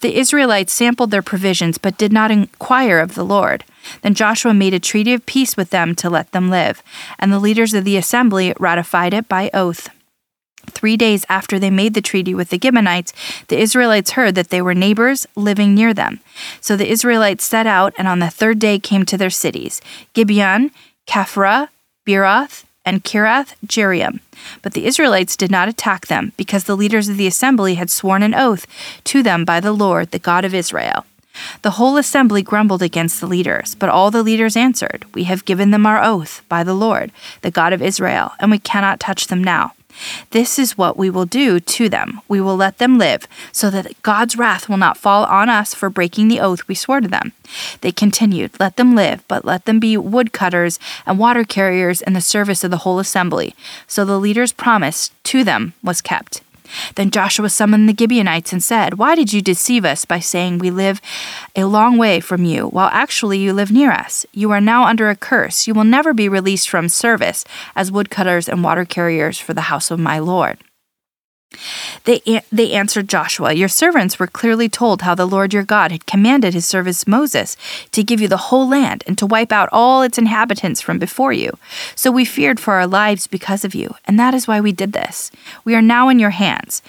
The 0.00 0.19
Israelites 0.19 0.73
sampled 0.73 1.12
their 1.12 1.23
provisions, 1.23 1.78
but 1.78 1.97
did 1.97 2.12
not 2.12 2.33
inquire 2.33 2.99
of 2.99 3.14
the 3.14 3.25
Lord. 3.25 3.62
Then 4.02 4.14
Joshua 4.14 4.52
made 4.52 4.75
a 4.75 4.81
treaty 4.81 5.14
of 5.14 5.25
peace 5.25 5.57
with 5.57 5.71
them 5.71 5.95
to 5.95 6.11
let 6.11 6.33
them 6.33 6.50
live, 6.50 6.83
and 7.17 7.33
the 7.33 7.38
leaders 7.38 7.75
of 7.75 7.85
the 7.85 7.97
assembly 7.97 8.52
ratified 8.59 9.14
it 9.14 9.28
by 9.28 9.52
oath. 9.55 9.88
Three 10.67 10.97
days 10.97 11.25
after 11.28 11.61
they 11.61 11.71
made 11.71 11.95
the 11.95 12.02
treaty 12.02 12.35
with 12.35 12.50
the 12.50 12.59
Gibeonites, 12.61 13.12
the 13.47 13.61
Israelites 13.61 14.11
heard 14.19 14.35
that 14.35 14.50
they 14.50 14.61
were 14.61 14.75
neighbors 14.75 15.28
living 15.37 15.76
near 15.76 15.95
them. 15.95 16.19
So 16.61 16.76
the 16.76 16.90
Israelites 16.90 17.45
set 17.45 17.69
out, 17.69 17.95
and 17.97 18.09
on 18.09 18.19
the 18.19 18.31
third 18.31 18.59
day 18.59 18.81
came 18.81 19.05
to 19.05 19.17
their 19.17 19.31
cities 19.31 19.81
Gibeon, 20.12 20.73
Kephirah, 21.07 21.69
Beeroth, 22.05 22.64
and 22.88 23.04
Kiriath 23.04 23.52
Jearim. 23.66 24.21
But 24.62 24.73
the 24.73 24.87
Israelites 24.87 25.37
did 25.37 25.50
not 25.50 25.68
attack 25.68 26.07
them, 26.07 26.33
because 26.38 26.64
the 26.64 26.76
leaders 26.76 27.11
of 27.11 27.18
the 27.18 27.26
assembly 27.26 27.75
had 27.75 27.90
sworn 27.90 28.23
an 28.23 28.35
oath 28.35 28.66
to 29.04 29.23
them 29.23 29.45
by 29.45 29.61
the 29.61 29.73
Lord, 29.73 30.11
the 30.11 30.18
God 30.18 30.47
of 30.47 30.54
Israel. 30.54 31.04
The 31.61 31.73
whole 31.73 31.99
assembly 31.99 32.42
grumbled 32.42 32.83
against 32.83 33.21
the 33.21 33.26
leaders, 33.26 33.75
but 33.75 33.90
all 33.90 34.11
the 34.11 34.23
leaders 34.23 34.57
answered, 34.57 35.04
We 35.12 35.25
have 35.25 35.45
given 35.45 35.71
them 35.71 35.85
our 35.85 36.02
oath 36.02 36.42
by 36.49 36.64
the 36.64 36.75
Lord, 36.75 37.12
the 37.42 37.50
God 37.50 37.75
of 37.75 37.83
Israel, 37.83 38.33
and 38.40 38.50
we 38.50 38.59
cannot 38.59 39.00
touch 39.00 39.26
them 39.26 39.45
now. 39.45 39.75
This 40.31 40.59
is 40.59 40.78
what 40.78 40.97
we 40.97 41.11
will 41.11 41.25
do 41.25 41.61
to 41.61 41.88
them. 41.88 42.21
We 42.28 42.40
will 42.40 42.57
let 42.57 42.78
them 42.78 42.99
live, 42.99 43.26
so 43.52 43.71
that 43.71 44.00
God's 44.02 44.37
wrath 44.37 44.69
will 44.69 44.76
not 44.76 44.97
fall 44.97 45.25
on 45.25 45.49
us 45.49 45.75
for 45.75 45.90
breaking 45.90 46.28
the 46.28 46.40
oath 46.40 46.67
we 46.69 46.75
swore 46.75 47.00
to 47.00 47.09
them. 47.09 47.33
They 47.81 47.93
continued, 47.93 48.59
Let 48.61 48.76
them 48.76 48.95
live, 48.95 49.26
but 49.28 49.45
let 49.45 49.64
them 49.64 49.81
be 49.81 49.97
woodcutters 49.97 50.78
and 51.07 51.19
water 51.19 51.45
carriers 51.45 52.00
in 52.02 52.12
the 52.12 52.21
service 52.21 52.64
of 52.64 52.71
the 52.71 52.78
whole 52.78 52.99
assembly. 52.99 53.55
So 53.87 54.05
the 54.05 54.19
leader's 54.19 54.52
promise 54.52 55.11
to 55.25 55.45
them 55.45 55.75
was 55.83 56.00
kept. 56.00 56.43
Then 56.94 57.10
Joshua 57.10 57.48
summoned 57.48 57.88
the 57.88 57.96
Gibeonites 57.98 58.52
and 58.52 58.62
said, 58.62 58.98
Why 58.98 59.14
did 59.14 59.32
you 59.32 59.42
deceive 59.42 59.84
us 59.84 60.04
by 60.04 60.20
saying 60.20 60.58
we 60.58 60.70
live 60.70 61.00
a 61.56 61.64
long 61.64 61.98
way 61.98 62.20
from 62.20 62.44
you, 62.44 62.68
while 62.68 62.90
actually 62.92 63.38
you 63.38 63.52
live 63.52 63.72
near 63.72 63.92
us? 63.92 64.26
You 64.32 64.50
are 64.50 64.60
now 64.60 64.84
under 64.84 65.08
a 65.08 65.16
curse. 65.16 65.66
You 65.66 65.75
will 65.75 65.84
never 65.84 66.14
be 66.14 66.28
released 66.28 66.68
from 66.68 66.88
service 66.88 67.44
as 67.74 67.92
woodcutters 67.92 68.48
and 68.48 68.62
water 68.62 68.85
carriers 68.85 69.38
for 69.38 69.54
the 69.54 69.62
house 69.62 69.90
of 69.90 69.98
my 69.98 70.18
Lord. 70.18 70.59
They, 72.04 72.42
they 72.52 72.72
answered 72.72 73.08
Joshua, 73.08 73.52
Your 73.52 73.68
servants 73.68 74.18
were 74.18 74.26
clearly 74.26 74.68
told 74.68 75.02
how 75.02 75.14
the 75.14 75.26
Lord 75.26 75.52
your 75.52 75.64
God 75.64 75.90
had 75.92 76.06
commanded 76.06 76.54
his 76.54 76.66
servant 76.66 77.06
Moses 77.06 77.56
to 77.92 78.02
give 78.02 78.20
you 78.20 78.28
the 78.28 78.48
whole 78.48 78.68
land 78.68 79.04
and 79.06 79.18
to 79.18 79.26
wipe 79.26 79.52
out 79.52 79.68
all 79.72 80.02
its 80.02 80.18
inhabitants 80.18 80.80
from 80.80 80.98
before 80.98 81.32
you. 81.32 81.58
So 81.94 82.11
we 82.11 82.24
feared 82.24 82.61
for 82.61 82.74
our 82.74 82.87
lives 82.87 83.26
because 83.26 83.64
of 83.64 83.74
you, 83.74 83.94
and 84.04 84.18
that 84.18 84.34
is 84.34 84.48
why 84.48 84.61
we 84.61 84.72
did 84.72 84.92
this. 84.92 85.30
We 85.64 85.74
are 85.74 85.82
now 85.82 86.08
in 86.08 86.18
your 86.18 86.30
hands. 86.30 86.82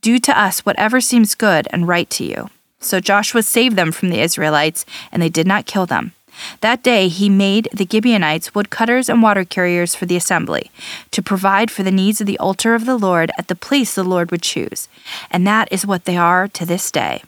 Do 0.00 0.18
to 0.18 0.38
us 0.38 0.66
whatever 0.66 1.00
seems 1.00 1.34
good 1.34 1.66
and 1.70 1.88
right 1.88 2.08
to 2.10 2.24
you. 2.24 2.50
So 2.80 3.00
Joshua 3.00 3.42
saved 3.42 3.76
them 3.76 3.92
from 3.92 4.10
the 4.10 4.20
Israelites, 4.20 4.84
and 5.10 5.22
they 5.22 5.28
did 5.28 5.46
not 5.46 5.66
kill 5.66 5.86
them. 5.86 6.12
That 6.60 6.82
day 6.82 7.08
he 7.08 7.28
made 7.28 7.68
the 7.72 7.86
Gibeonites 7.90 8.54
woodcutters 8.54 9.08
and 9.08 9.22
water 9.22 9.44
carriers 9.44 9.94
for 9.94 10.06
the 10.06 10.16
assembly, 10.16 10.70
to 11.10 11.22
provide 11.22 11.70
for 11.70 11.82
the 11.82 11.90
needs 11.90 12.20
of 12.20 12.26
the 12.26 12.38
altar 12.38 12.74
of 12.74 12.86
the 12.86 12.96
Lord 12.96 13.30
at 13.38 13.48
the 13.48 13.54
place 13.54 13.94
the 13.94 14.04
Lord 14.04 14.30
would 14.30 14.42
choose. 14.42 14.88
And 15.30 15.46
that 15.46 15.68
is 15.70 15.86
what 15.86 16.04
they 16.04 16.16
are 16.16 16.48
to 16.48 16.66
this 16.66 16.90
day. 16.90 17.22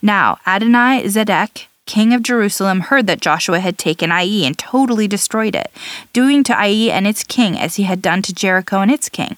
Now 0.00 0.38
Adonai 0.46 1.04
Zedek, 1.04 1.66
king 1.86 2.12
of 2.12 2.22
Jerusalem, 2.22 2.80
heard 2.80 3.06
that 3.06 3.20
Joshua 3.20 3.60
had 3.60 3.78
taken 3.78 4.12
Ai 4.12 4.44
and 4.46 4.56
totally 4.58 5.08
destroyed 5.08 5.54
it, 5.54 5.70
doing 6.12 6.44
to 6.44 6.52
Ai 6.52 6.90
and 6.90 7.06
its 7.06 7.24
king 7.24 7.58
as 7.58 7.76
he 7.76 7.84
had 7.84 8.02
done 8.02 8.22
to 8.22 8.34
Jericho 8.34 8.80
and 8.80 8.90
its 8.90 9.08
king 9.08 9.36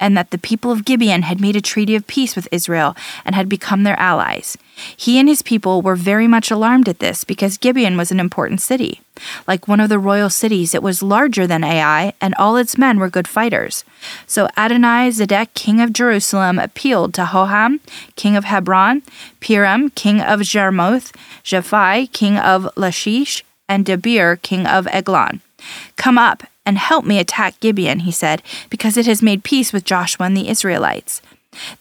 and 0.00 0.16
that 0.16 0.30
the 0.30 0.38
people 0.38 0.72
of 0.72 0.84
Gibeon 0.84 1.22
had 1.22 1.40
made 1.40 1.54
a 1.54 1.60
treaty 1.60 1.94
of 1.94 2.06
peace 2.06 2.34
with 2.34 2.48
Israel 2.50 2.96
and 3.24 3.34
had 3.34 3.48
become 3.48 3.82
their 3.82 4.00
allies. 4.00 4.56
He 4.96 5.18
and 5.18 5.28
his 5.28 5.42
people 5.42 5.82
were 5.82 5.94
very 5.94 6.26
much 6.26 6.50
alarmed 6.50 6.88
at 6.88 6.98
this 6.98 7.22
because 7.22 7.58
Gibeon 7.58 7.98
was 7.98 8.10
an 8.10 8.18
important 8.18 8.62
city. 8.62 9.02
Like 9.46 9.68
one 9.68 9.80
of 9.80 9.90
the 9.90 9.98
royal 9.98 10.30
cities, 10.30 10.74
it 10.74 10.82
was 10.82 11.02
larger 11.02 11.46
than 11.46 11.62
Ai, 11.62 12.14
and 12.20 12.34
all 12.36 12.56
its 12.56 12.78
men 12.78 12.98
were 12.98 13.10
good 13.10 13.28
fighters. 13.28 13.84
So 14.26 14.48
Adonai 14.56 15.10
Zedek, 15.10 15.52
king 15.52 15.80
of 15.80 15.92
Jerusalem, 15.92 16.58
appealed 16.58 17.12
to 17.14 17.26
Hoham, 17.26 17.80
king 18.16 18.36
of 18.36 18.44
Hebron, 18.44 19.02
Piram, 19.40 19.94
king 19.94 20.22
of 20.22 20.40
Jarmuth, 20.40 21.12
Japhia, 21.44 22.10
king 22.10 22.38
of 22.38 22.68
Lachish, 22.76 23.44
and 23.68 23.84
Debir, 23.84 24.40
king 24.40 24.66
of 24.66 24.88
Eglon. 24.88 25.42
Come 25.96 26.16
up 26.16 26.44
and 26.70 26.78
help 26.78 27.04
me 27.04 27.18
attack 27.18 27.58
Gibeon, 27.58 28.00
he 28.00 28.12
said, 28.12 28.44
because 28.70 28.96
it 28.96 29.04
has 29.06 29.20
made 29.20 29.42
peace 29.42 29.72
with 29.72 29.84
Joshua 29.84 30.26
and 30.26 30.36
the 30.36 30.48
Israelites. 30.48 31.20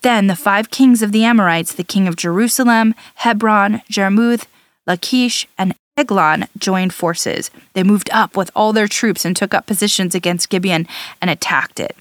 Then 0.02 0.26
the 0.26 0.36
five 0.36 0.72
kings 0.72 1.04
of 1.04 1.12
the 1.12 1.24
Amorites, 1.24 1.76
the 1.76 1.84
king 1.84 2.08
of 2.08 2.16
Jerusalem, 2.16 2.96
Hebron, 3.18 3.84
Jarmuth, 3.88 4.48
Lachish, 4.88 5.48
and 5.60 5.76
Eglon 5.96 6.48
joined 6.58 6.92
forces. 6.92 7.52
They 7.74 7.84
moved 7.84 8.10
up 8.12 8.36
with 8.36 8.50
all 8.56 8.74
their 8.74 8.88
troops 8.88 9.26
and 9.26 9.36
took 9.36 9.54
up 9.54 9.68
positions 9.68 10.16
against 10.16 10.50
Gibeon 10.50 10.88
and 11.22 11.30
attacked 11.30 11.80
it. 11.80 11.96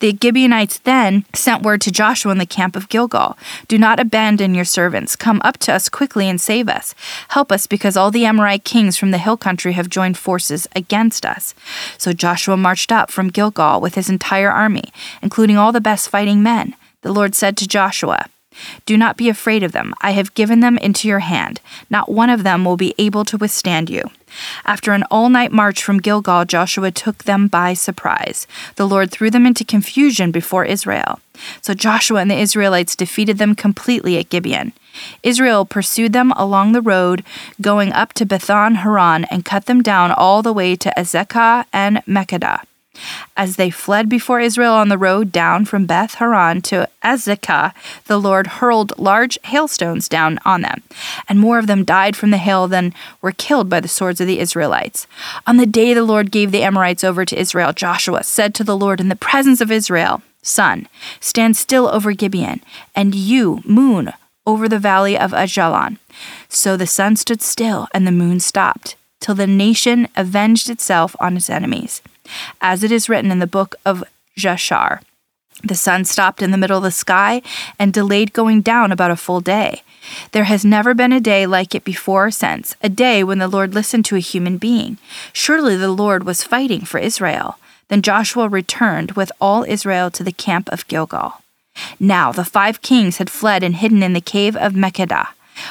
The 0.00 0.16
Gibeonites 0.20 0.78
then 0.78 1.24
sent 1.34 1.62
word 1.62 1.80
to 1.82 1.92
Joshua 1.92 2.32
in 2.32 2.38
the 2.38 2.46
camp 2.46 2.76
of 2.76 2.88
Gilgal 2.88 3.36
Do 3.68 3.78
not 3.78 4.00
abandon 4.00 4.54
your 4.54 4.64
servants. 4.64 5.16
Come 5.16 5.40
up 5.44 5.58
to 5.58 5.72
us 5.72 5.88
quickly 5.88 6.28
and 6.28 6.40
save 6.40 6.68
us. 6.68 6.94
Help 7.28 7.50
us, 7.52 7.66
because 7.66 7.96
all 7.96 8.10
the 8.10 8.26
Amorite 8.26 8.64
kings 8.64 8.96
from 8.96 9.10
the 9.10 9.18
hill 9.18 9.36
country 9.36 9.72
have 9.72 9.88
joined 9.88 10.18
forces 10.18 10.66
against 10.74 11.24
us. 11.24 11.54
So 11.98 12.12
Joshua 12.12 12.56
marched 12.56 12.92
up 12.92 13.10
from 13.10 13.28
Gilgal 13.28 13.80
with 13.80 13.94
his 13.94 14.08
entire 14.08 14.50
army, 14.50 14.92
including 15.22 15.56
all 15.56 15.72
the 15.72 15.80
best 15.80 16.08
fighting 16.08 16.42
men. 16.42 16.74
The 17.02 17.12
Lord 17.12 17.34
said 17.34 17.56
to 17.58 17.68
Joshua, 17.68 18.26
do 18.86 18.96
not 18.96 19.16
be 19.16 19.28
afraid 19.28 19.62
of 19.62 19.72
them. 19.72 19.94
I 20.00 20.12
have 20.12 20.34
given 20.34 20.60
them 20.60 20.78
into 20.78 21.08
your 21.08 21.20
hand. 21.20 21.60
Not 21.90 22.10
one 22.10 22.30
of 22.30 22.42
them 22.42 22.64
will 22.64 22.76
be 22.76 22.94
able 22.98 23.24
to 23.26 23.36
withstand 23.36 23.90
you. 23.90 24.10
After 24.64 24.92
an 24.92 25.04
all 25.10 25.28
night 25.28 25.52
march 25.52 25.82
from 25.82 25.98
Gilgal, 25.98 26.44
Joshua 26.44 26.90
took 26.90 27.24
them 27.24 27.48
by 27.48 27.74
surprise. 27.74 28.46
The 28.76 28.86
Lord 28.86 29.10
threw 29.10 29.30
them 29.30 29.46
into 29.46 29.64
confusion 29.64 30.30
before 30.30 30.64
Israel. 30.64 31.20
So 31.60 31.74
Joshua 31.74 32.20
and 32.20 32.30
the 32.30 32.38
Israelites 32.38 32.96
defeated 32.96 33.38
them 33.38 33.54
completely 33.54 34.18
at 34.18 34.30
Gibeon. 34.30 34.72
Israel 35.22 35.64
pursued 35.64 36.12
them 36.12 36.32
along 36.32 36.72
the 36.72 36.82
road, 36.82 37.24
going 37.60 37.92
up 37.92 38.12
to 38.14 38.26
Beth 38.26 38.48
Horon, 38.48 39.24
and 39.24 39.44
cut 39.44 39.66
them 39.66 39.82
down 39.82 40.12
all 40.12 40.42
the 40.42 40.52
way 40.52 40.76
to 40.76 40.92
Azekah 40.96 41.64
and 41.72 41.98
Makkedah. 42.06 42.62
As 43.36 43.56
they 43.56 43.70
fled 43.70 44.08
before 44.08 44.40
Israel 44.40 44.74
on 44.74 44.88
the 44.88 44.98
road 44.98 45.32
down 45.32 45.64
from 45.64 45.86
Beth 45.86 46.14
Horon 46.14 46.62
to 46.62 46.88
Azekah, 47.02 47.72
the 48.06 48.18
Lord 48.18 48.46
hurled 48.46 48.96
large 48.98 49.38
hailstones 49.44 50.08
down 50.08 50.38
on 50.44 50.62
them, 50.62 50.82
and 51.28 51.40
more 51.40 51.58
of 51.58 51.66
them 51.66 51.84
died 51.84 52.16
from 52.16 52.30
the 52.30 52.38
hail 52.38 52.68
than 52.68 52.94
were 53.20 53.32
killed 53.32 53.68
by 53.68 53.80
the 53.80 53.88
swords 53.88 54.20
of 54.20 54.26
the 54.26 54.38
Israelites. 54.38 55.06
On 55.46 55.56
the 55.56 55.66
day 55.66 55.94
the 55.94 56.04
Lord 56.04 56.30
gave 56.30 56.52
the 56.52 56.62
Amorites 56.62 57.04
over 57.04 57.24
to 57.24 57.38
Israel, 57.38 57.72
Joshua 57.72 58.22
said 58.22 58.54
to 58.54 58.64
the 58.64 58.76
Lord 58.76 59.00
in 59.00 59.08
the 59.08 59.16
presence 59.16 59.60
of 59.60 59.70
Israel, 59.70 60.22
Sun, 60.42 60.88
stand 61.20 61.56
still 61.56 61.88
over 61.88 62.12
Gibeon, 62.12 62.60
and 62.94 63.14
you, 63.14 63.62
moon, 63.64 64.12
over 64.46 64.68
the 64.68 64.78
valley 64.78 65.18
of 65.18 65.32
Aijalon. 65.32 65.98
So 66.48 66.76
the 66.76 66.86
sun 66.86 67.16
stood 67.16 67.40
still, 67.42 67.88
and 67.94 68.06
the 68.06 68.12
moon 68.12 68.40
stopped, 68.40 68.94
till 69.20 69.34
the 69.34 69.46
nation 69.46 70.06
avenged 70.16 70.68
itself 70.68 71.16
on 71.18 71.36
its 71.36 71.48
enemies 71.48 72.02
as 72.60 72.82
it 72.82 72.92
is 72.92 73.08
written 73.08 73.30
in 73.30 73.38
the 73.38 73.46
book 73.46 73.74
of 73.84 74.04
Jashar. 74.36 75.00
The 75.62 75.74
sun 75.74 76.04
stopped 76.04 76.42
in 76.42 76.50
the 76.50 76.58
middle 76.58 76.78
of 76.78 76.84
the 76.84 76.90
sky 76.90 77.40
and 77.78 77.92
delayed 77.92 78.32
going 78.32 78.60
down 78.60 78.92
about 78.92 79.10
a 79.10 79.16
full 79.16 79.40
day. 79.40 79.82
There 80.32 80.44
has 80.44 80.64
never 80.64 80.92
been 80.92 81.12
a 81.12 81.20
day 81.20 81.46
like 81.46 81.74
it 81.74 81.84
before 81.84 82.26
or 82.26 82.30
since, 82.30 82.76
a 82.82 82.88
day 82.88 83.24
when 83.24 83.38
the 83.38 83.48
Lord 83.48 83.74
listened 83.74 84.04
to 84.06 84.16
a 84.16 84.20
human 84.20 84.58
being. 84.58 84.98
Surely 85.32 85.76
the 85.76 85.92
Lord 85.92 86.24
was 86.24 86.44
fighting 86.44 86.84
for 86.84 86.98
Israel. 86.98 87.58
Then 87.88 88.02
Joshua 88.02 88.48
returned 88.48 89.12
with 89.12 89.32
all 89.40 89.64
Israel 89.64 90.10
to 90.10 90.24
the 90.24 90.32
camp 90.32 90.68
of 90.70 90.86
Gilgal. 90.88 91.40
Now 91.98 92.32
the 92.32 92.44
five 92.44 92.82
kings 92.82 93.18
had 93.18 93.30
fled 93.30 93.62
and 93.62 93.76
hidden 93.76 94.02
in 94.02 94.12
the 94.12 94.20
cave 94.20 94.56
of 94.56 94.72
Makkedah. 94.72 95.28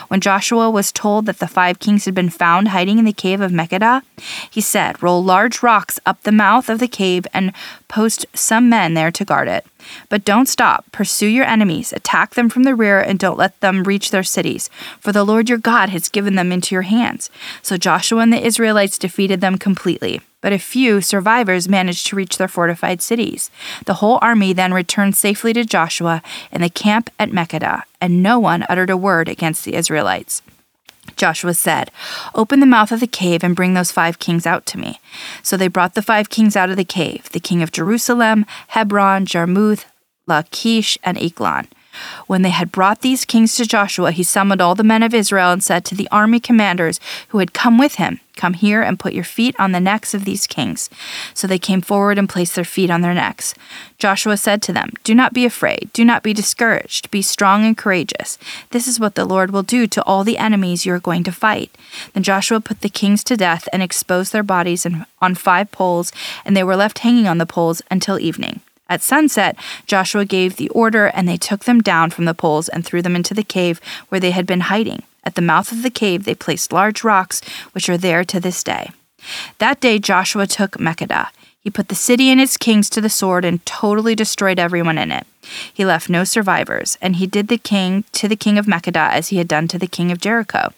When 0.08 0.22
Joshua 0.22 0.70
was 0.70 0.92
told 0.92 1.26
that 1.26 1.40
the 1.40 1.48
five 1.48 1.80
kings 1.80 2.06
had 2.06 2.16
been 2.16 2.30
found 2.30 2.70
hiding 2.70 3.00
in 3.00 3.06
the 3.06 3.14
cave 3.14 3.42
of 3.42 3.52
Makkedah, 3.52 4.02
he 4.50 4.62
said, 4.62 5.02
Roll 5.02 5.24
large 5.24 5.64
rocks 5.64 6.00
up 6.06 6.22
the 6.24 6.32
mouth 6.32 6.70
of 6.70 6.80
the 6.80 6.88
cave 6.88 7.26
and 7.34 7.54
post 7.88 8.26
some 8.34 8.70
men 8.70 8.94
there 8.94 9.12
to 9.12 9.26
guard 9.26 9.48
it. 9.48 9.66
But 10.10 10.26
don't 10.26 10.48
stop. 10.48 10.86
Pursue 10.92 11.28
your 11.28 11.46
enemies, 11.46 11.94
attack 11.94 12.36
them 12.36 12.50
from 12.50 12.64
the 12.64 12.76
rear, 12.76 13.00
and 13.00 13.20
don't 13.20 13.38
let 13.38 13.60
them 13.60 13.84
reach 13.84 14.12
their 14.12 14.24
cities, 14.24 14.70
for 15.00 15.12
the 15.12 15.24
Lord 15.24 15.50
your 15.50 15.58
God 15.58 15.90
has 15.90 16.10
given 16.10 16.36
them 16.36 16.52
into 16.52 16.74
your 16.74 16.84
hands. 16.84 17.30
So 17.62 17.78
Joshua 17.78 18.22
and 18.22 18.32
the 18.32 18.46
Israelites 18.46 18.98
defeated 18.98 19.42
them 19.42 19.58
completely 19.58 20.22
but 20.44 20.54
a 20.54 20.60
few 20.60 21.00
survivors 21.00 21.70
managed 21.70 22.06
to 22.06 22.18
reach 22.18 22.38
their 22.38 22.50
fortified 22.50 23.02
cities. 23.02 23.50
The 23.86 23.96
whole 23.96 24.20
army 24.22 24.52
then 24.52 24.74
returned 24.74 25.16
safely 25.16 25.54
to 25.54 25.64
Joshua 25.64 26.22
in 26.52 26.62
the 26.62 26.70
camp 26.70 27.10
at 27.18 27.32
Makkedah, 27.32 27.84
and 28.02 28.22
no 28.22 28.40
one 28.40 28.66
uttered 28.68 28.90
a 28.90 28.98
word 28.98 29.30
against 29.30 29.64
the 29.64 29.74
Israelites. 29.74 30.42
Joshua 31.16 31.54
said, 31.54 31.92
Open 32.36 32.60
the 32.60 32.66
mouth 32.66 32.92
of 32.92 33.00
the 33.00 33.08
cave 33.08 33.42
and 33.42 33.56
bring 33.56 33.74
those 33.74 33.92
five 33.92 34.20
kings 34.20 34.46
out 34.46 34.66
to 34.68 34.78
me. 34.78 35.00
So 35.42 35.56
they 35.56 35.70
brought 35.70 35.96
the 35.96 36.02
five 36.02 36.30
kings 36.30 36.58
out 36.58 36.70
of 36.70 36.76
the 36.78 36.84
cave 36.84 37.30
the 37.30 37.40
king 37.40 37.64
of 37.64 37.72
Jerusalem, 37.72 38.46
Hebron, 38.70 39.26
Jarmuth, 39.26 39.86
Lachish, 40.28 40.98
and 41.04 41.18
Eglon. 41.18 41.68
When 42.28 42.42
they 42.42 42.50
had 42.50 42.72
brought 42.72 43.02
these 43.02 43.26
kings 43.26 43.56
to 43.56 43.66
Joshua, 43.66 44.12
he 44.12 44.24
summoned 44.24 44.62
all 44.62 44.76
the 44.76 44.84
men 44.84 45.04
of 45.04 45.14
Israel 45.14 45.52
and 45.52 45.64
said 45.64 45.86
to 45.86 45.96
the 45.96 46.10
army 46.12 46.40
commanders 46.40 47.00
who 47.30 47.40
had 47.40 47.54
come 47.54 47.78
with 47.78 47.96
him, 47.96 48.20
Come 48.36 48.56
here 48.56 48.82
and 48.82 49.00
put 49.00 49.14
your 49.14 49.24
feet 49.24 49.56
on 49.60 49.74
the 49.74 49.80
necks 49.80 50.16
of 50.16 50.26
these 50.26 50.48
kings. 50.48 50.90
So 51.36 51.46
they 51.46 51.60
came 51.60 51.82
forward 51.82 52.18
and 52.18 52.28
placed 52.28 52.56
their 52.56 52.66
feet 52.66 52.90
on 52.90 53.02
their 53.02 53.14
necks. 53.14 53.54
Joshua 54.00 54.38
said 54.38 54.62
to 54.64 54.74
them, 54.74 54.92
Do 55.04 55.14
not 55.14 55.34
be 55.34 55.46
afraid, 55.46 55.92
do 55.94 56.04
not 56.04 56.24
be 56.24 56.34
discouraged, 56.34 57.12
be 57.12 57.22
strong 57.22 57.64
and 57.64 57.78
courageous. 57.78 58.40
This 58.72 58.88
is 58.88 59.00
what 59.00 59.16
the 59.16 59.26
Lord 59.26 59.52
will 59.52 59.64
do 59.64 59.86
to 59.88 60.04
all 60.04 60.24
the 60.24 60.40
enemies 60.40 60.86
you 60.86 60.94
are 60.94 61.00
going 61.00 61.24
to 61.26 61.32
fight. 61.32 61.78
Then 62.14 62.24
Joshua 62.24 62.60
put 62.60 62.82
the 62.82 62.90
kings 62.90 63.24
to 63.26 63.38
death 63.38 63.70
and 63.72 63.84
exposed 63.84 64.34
their 64.34 64.44
bodies 64.44 64.88
on 65.22 65.36
five 65.36 65.72
poles, 65.72 66.12
and 66.44 66.58
they 66.58 66.64
were 66.64 66.76
left 66.76 67.00
hanging 67.00 67.28
on 67.28 67.38
the 67.38 67.46
poles 67.46 67.82
until 67.92 68.20
evening. 68.20 68.62
At 68.90 69.02
sunset, 69.02 69.56
Joshua 69.86 70.26
gave 70.26 70.56
the 70.56 70.70
order, 70.70 71.08
and 71.08 71.28
they 71.28 71.38
took 71.38 71.64
them 71.64 71.82
down 71.82 72.10
from 72.10 72.26
the 72.26 72.34
poles 72.34 72.70
and 72.70 72.86
threw 72.86 73.02
them 73.02 73.16
into 73.16 73.34
the 73.34 73.44
cave 73.44 73.80
where 74.10 74.20
they 74.20 74.32
had 74.32 74.46
been 74.46 74.62
hiding. 74.62 75.04
At 75.24 75.36
the 75.36 75.42
mouth 75.42 75.72
of 75.72 75.84
the 75.84 75.90
cave, 75.90 76.26
they 76.26 76.36
placed 76.36 76.74
large 76.74 77.04
rocks, 77.04 77.42
which 77.72 77.90
are 77.90 77.98
there 77.98 78.24
to 78.26 78.40
this 78.40 78.64
day. 78.64 78.92
That 79.60 79.80
day, 79.80 80.00
Joshua 80.00 80.48
took 80.48 80.74
Makkedah. 80.74 81.30
He 81.62 81.70
put 81.70 81.88
the 81.88 81.96
city 81.96 82.30
and 82.30 82.42
its 82.42 82.58
kings 82.58 82.90
to 82.90 83.00
the 83.00 83.10
sword 83.10 83.46
and 83.46 83.66
totally 83.66 84.16
destroyed 84.16 84.60
everyone 84.60 84.98
in 84.98 85.14
it. 85.14 85.26
He 85.74 85.86
left 85.86 86.10
no 86.10 86.26
survivors, 86.26 86.98
and 87.02 87.16
he 87.16 87.26
did 87.26 87.48
the 87.48 87.58
king 87.58 88.04
to 88.12 88.28
the 88.28 88.36
king 88.36 88.58
of 88.58 88.66
Makkedah 88.66 89.12
as 89.12 89.30
he 89.30 89.38
had 89.38 89.48
done 89.48 89.70
to 89.70 89.80
the 89.80 89.88
king 89.88 90.12
of 90.12 90.20
Jericho. 90.20 90.74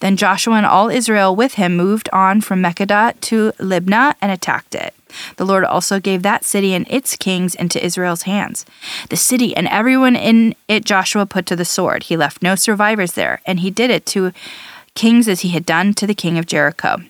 Then 0.00 0.18
Joshua 0.18 0.54
and 0.56 0.66
all 0.66 0.90
Israel 0.90 1.34
with 1.34 1.54
him 1.54 1.76
moved 1.76 2.10
on 2.12 2.42
from 2.42 2.62
Makkedah 2.62 3.20
to 3.22 3.52
Libnah 3.52 4.14
and 4.20 4.30
attacked 4.30 4.74
it. 4.74 4.94
The 5.36 5.46
Lord 5.46 5.64
also 5.64 6.00
gave 6.00 6.22
that 6.22 6.44
city 6.44 6.74
and 6.74 6.86
its 6.88 7.16
kings 7.16 7.54
into 7.54 7.84
Israel's 7.84 8.22
hands. 8.22 8.64
The 9.10 9.16
city 9.16 9.56
and 9.56 9.68
everyone 9.68 10.16
in 10.16 10.54
it 10.68 10.84
Joshua 10.84 11.26
put 11.26 11.46
to 11.46 11.56
the 11.56 11.64
sword. 11.64 12.04
He 12.04 12.16
left 12.16 12.42
no 12.42 12.54
survivors 12.54 13.12
there, 13.12 13.40
and 13.46 13.60
he 13.60 13.70
did 13.70 13.90
it 13.90 14.06
to 14.06 14.32
kings 14.94 15.28
as 15.28 15.40
he 15.40 15.50
had 15.50 15.64
done 15.64 15.94
to 15.94 16.06
the 16.06 16.14
king 16.14 16.38
of 16.38 16.46
Jericho. 16.46 17.02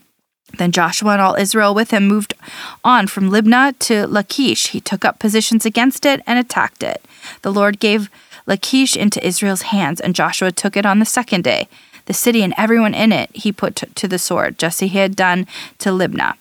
Then 0.56 0.72
Joshua 0.72 1.12
and 1.12 1.22
all 1.22 1.34
Israel 1.34 1.74
with 1.74 1.90
him 1.90 2.08
moved 2.08 2.34
on 2.82 3.06
from 3.06 3.30
Libnah 3.30 3.78
to 3.80 4.06
Lachish. 4.06 4.68
He 4.68 4.80
took 4.80 5.04
up 5.04 5.18
positions 5.18 5.66
against 5.66 6.06
it 6.06 6.22
and 6.26 6.38
attacked 6.38 6.82
it. 6.82 7.04
The 7.42 7.52
Lord 7.52 7.78
gave 7.78 8.08
Lachish 8.46 8.96
into 8.96 9.24
Israel's 9.26 9.62
hands, 9.62 10.00
and 10.00 10.14
Joshua 10.14 10.50
took 10.50 10.76
it 10.76 10.86
on 10.86 10.98
the 10.98 11.04
second 11.04 11.44
day. 11.44 11.68
The 12.06 12.14
city 12.14 12.42
and 12.42 12.54
everyone 12.56 12.94
in 12.94 13.12
it 13.12 13.28
he 13.34 13.52
put 13.52 13.76
to 13.76 14.08
the 14.08 14.18
sword, 14.18 14.58
just 14.58 14.82
as 14.82 14.90
he 14.90 14.98
had 14.98 15.14
done 15.14 15.46
to 15.78 15.90
Libnah. 15.90 16.36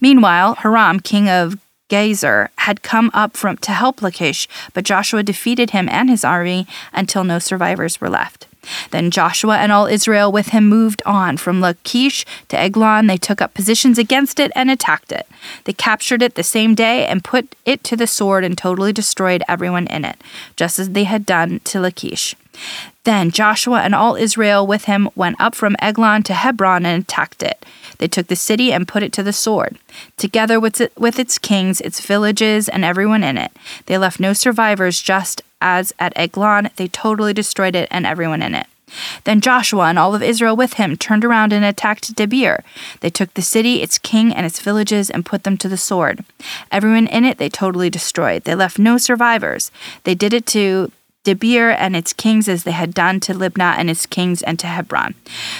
Meanwhile, 0.00 0.56
Hiram, 0.56 1.00
king 1.00 1.28
of 1.28 1.58
Gezer, 1.88 2.48
had 2.58 2.82
come 2.82 3.10
up 3.14 3.36
from 3.36 3.56
to 3.58 3.72
help 3.72 4.02
Lachish, 4.02 4.48
but 4.74 4.84
Joshua 4.84 5.22
defeated 5.22 5.70
him 5.70 5.88
and 5.88 6.10
his 6.10 6.24
army 6.24 6.66
until 6.92 7.24
no 7.24 7.38
survivors 7.38 8.00
were 8.00 8.10
left. 8.10 8.46
Then 8.90 9.10
Joshua 9.10 9.56
and 9.58 9.72
all 9.72 9.86
Israel 9.86 10.30
with 10.30 10.48
him 10.48 10.68
moved 10.68 11.02
on 11.06 11.36
from 11.36 11.60
Lachish 11.60 12.26
to 12.48 12.58
Eglon. 12.58 13.06
They 13.06 13.16
took 13.16 13.40
up 13.40 13.54
positions 13.54 13.98
against 13.98 14.38
it 14.38 14.52
and 14.54 14.70
attacked 14.70 15.12
it. 15.12 15.26
They 15.64 15.72
captured 15.72 16.22
it 16.22 16.34
the 16.34 16.42
same 16.42 16.74
day 16.74 17.06
and 17.06 17.24
put 17.24 17.54
it 17.64 17.82
to 17.84 17.96
the 17.96 18.06
sword 18.06 18.44
and 18.44 18.58
totally 18.58 18.92
destroyed 18.92 19.42
everyone 19.48 19.86
in 19.86 20.04
it, 20.04 20.20
just 20.56 20.78
as 20.78 20.90
they 20.90 21.04
had 21.04 21.24
done 21.24 21.60
to 21.64 21.80
Lachish. 21.80 22.34
Then 23.04 23.30
Joshua 23.30 23.80
and 23.82 23.94
all 23.94 24.16
Israel 24.16 24.66
with 24.66 24.84
him 24.84 25.08
went 25.14 25.40
up 25.40 25.54
from 25.54 25.76
Eglon 25.78 26.22
to 26.24 26.34
Hebron 26.34 26.84
and 26.84 27.02
attacked 27.02 27.42
it. 27.42 27.64
They 27.98 28.08
took 28.08 28.28
the 28.28 28.36
city 28.36 28.72
and 28.72 28.88
put 28.88 29.02
it 29.02 29.12
to 29.14 29.22
the 29.22 29.32
sword, 29.32 29.78
together 30.16 30.58
with, 30.58 30.80
it, 30.80 30.92
with 30.96 31.18
its 31.18 31.38
kings, 31.38 31.80
its 31.80 32.00
villages, 32.00 32.68
and 32.68 32.84
everyone 32.84 33.24
in 33.24 33.36
it. 33.36 33.52
They 33.86 33.98
left 33.98 34.20
no 34.20 34.32
survivors, 34.32 35.00
just 35.00 35.42
as 35.60 35.92
at 35.98 36.12
Eglon 36.16 36.70
they 36.76 36.88
totally 36.88 37.32
destroyed 37.32 37.74
it 37.74 37.88
and 37.90 38.06
everyone 38.06 38.42
in 38.42 38.54
it. 38.54 38.66
Then 39.24 39.40
Joshua 39.40 39.88
and 39.88 39.98
all 39.98 40.14
of 40.14 40.22
Israel 40.22 40.56
with 40.56 40.74
him 40.74 40.96
turned 40.96 41.24
around 41.24 41.52
and 41.52 41.64
attacked 41.64 42.14
Debir. 42.14 42.62
They 43.00 43.10
took 43.10 43.34
the 43.34 43.42
city, 43.42 43.82
its 43.82 43.98
king, 43.98 44.32
and 44.32 44.46
its 44.46 44.60
villages 44.60 45.10
and 45.10 45.26
put 45.26 45.42
them 45.42 45.56
to 45.58 45.68
the 45.68 45.76
sword. 45.76 46.24
Everyone 46.72 47.06
in 47.06 47.24
it 47.24 47.38
they 47.38 47.48
totally 47.48 47.90
destroyed. 47.90 48.44
They 48.44 48.54
left 48.54 48.78
no 48.78 48.98
survivors. 48.98 49.70
They 50.04 50.14
did 50.14 50.32
it 50.32 50.46
to 50.46 50.90
Debir 51.28 51.74
and 51.78 51.94
its 51.94 52.14
kings 52.14 52.48
as 52.48 52.64
they 52.64 52.72
had 52.72 52.94
done 52.94 53.20
to 53.20 53.34
Libnah 53.34 53.76
and 53.76 53.90
its 53.90 54.06
kings 54.06 54.40
and 54.42 54.58
to 54.58 54.66
Hebron. 54.66 55.14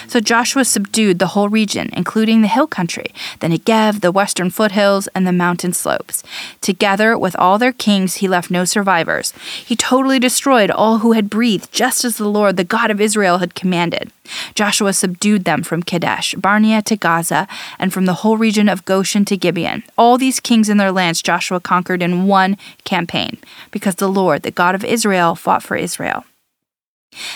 So 0.07 0.19
Joshua 0.19 0.65
subdued 0.65 1.19
the 1.19 1.27
whole 1.27 1.47
region, 1.47 1.91
including 1.93 2.41
the 2.41 2.47
hill 2.47 2.65
country, 2.65 3.13
the 3.39 3.47
Negev, 3.47 4.01
the 4.01 4.11
western 4.11 4.49
foothills, 4.49 5.07
and 5.13 5.27
the 5.27 5.31
mountain 5.31 5.73
slopes. 5.73 6.23
Together 6.61 7.17
with 7.17 7.35
all 7.35 7.59
their 7.59 7.71
kings, 7.71 8.15
he 8.15 8.27
left 8.27 8.49
no 8.49 8.65
survivors. 8.65 9.31
He 9.63 9.75
totally 9.75 10.17
destroyed 10.17 10.71
all 10.71 10.99
who 10.99 11.11
had 11.11 11.29
breathed, 11.29 11.71
just 11.71 12.03
as 12.03 12.17
the 12.17 12.27
Lord, 12.27 12.57
the 12.57 12.63
God 12.63 12.89
of 12.89 12.99
Israel, 12.99 13.37
had 13.37 13.53
commanded. 13.53 14.11
Joshua 14.55 14.93
subdued 14.93 15.45
them 15.45 15.63
from 15.63 15.83
Kadesh, 15.83 16.35
Barnea 16.35 16.81
to 16.83 16.95
Gaza, 16.95 17.47
and 17.77 17.93
from 17.93 18.05
the 18.05 18.15
whole 18.15 18.37
region 18.37 18.69
of 18.69 18.85
Goshen 18.85 19.25
to 19.25 19.37
Gibeon. 19.37 19.83
All 19.97 20.17
these 20.17 20.39
kings 20.39 20.69
and 20.69 20.79
their 20.79 20.91
lands 20.91 21.21
Joshua 21.21 21.59
conquered 21.59 22.01
in 22.01 22.27
one 22.27 22.57
campaign, 22.83 23.37
because 23.71 23.95
the 23.95 24.09
Lord, 24.09 24.43
the 24.43 24.51
God 24.51 24.75
of 24.75 24.83
Israel, 24.83 25.35
fought 25.35 25.63
for 25.63 25.75
Israel. 25.75 26.25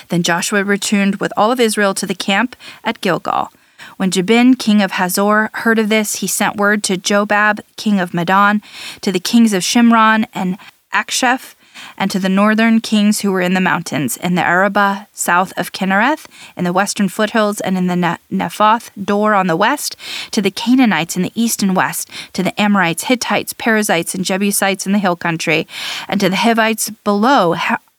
Then 0.10 0.23
Joshua 0.23 0.63
returned 0.63 1.15
with 1.15 1.34
all 1.36 1.51
of 1.51 1.60
Israel 1.60 1.93
to 1.95 2.06
the 2.06 2.15
camp 2.15 2.56
at 2.84 3.01
Gilgal. 3.01 3.51
When 3.97 4.12
Jabin, 4.12 4.56
king 4.56 4.82
of 4.82 4.93
Hazor, 4.93 5.49
heard 5.53 5.79
of 5.79 5.89
this, 5.89 6.15
he 6.15 6.27
sent 6.27 6.56
word 6.56 6.84
to 6.84 6.97
Jobab, 6.97 7.60
king 7.75 7.99
of 7.99 8.12
Madon, 8.12 8.62
to 9.01 9.12
the 9.12 9.19
kings 9.19 9.53
of 9.53 9.63
Shimron 9.63 10.25
and 10.34 10.58
Akshaph, 10.93 11.56
and 11.97 12.12
to 12.12 12.19
the 12.19 12.29
northern 12.29 12.79
kings 12.79 13.21
who 13.21 13.32
were 13.32 13.41
in 13.41 13.53
the 13.53 13.62
mountains, 13.62 14.17
in 14.17 14.36
the 14.36 14.43
Arabah 14.43 15.08
south 15.13 15.53
of 15.58 15.71
Kinnereth, 15.71 16.25
in 16.58 16.63
the 16.63 16.73
western 16.73 17.10
foothills, 17.10 17.62
and 17.62 17.77
in 17.77 17.88
the 17.88 17.95
ne- 17.95 18.17
Nephoth 18.32 18.91
on 19.34 19.47
the 19.47 19.56
west, 19.56 19.95
to 20.32 20.41
the 20.41 20.51
Canaanites 20.51 21.15
in 21.15 21.21
the 21.21 21.32
east 21.36 21.63
and 21.63 21.75
west, 21.75 22.10
to 22.34 22.43
the 22.43 22.60
Amorites, 22.60 23.06
Hittites, 23.06 23.53
Perizzites, 23.53 24.15
and 24.15 24.25
Jebusites 24.25 24.86
in 24.86 24.91
the 24.91 24.99
hill 24.99 25.15
country, 25.15 25.67
and 26.08 26.19
to 26.19 26.29
the 26.29 26.38
Hivites 26.38 26.89
below 26.89 27.56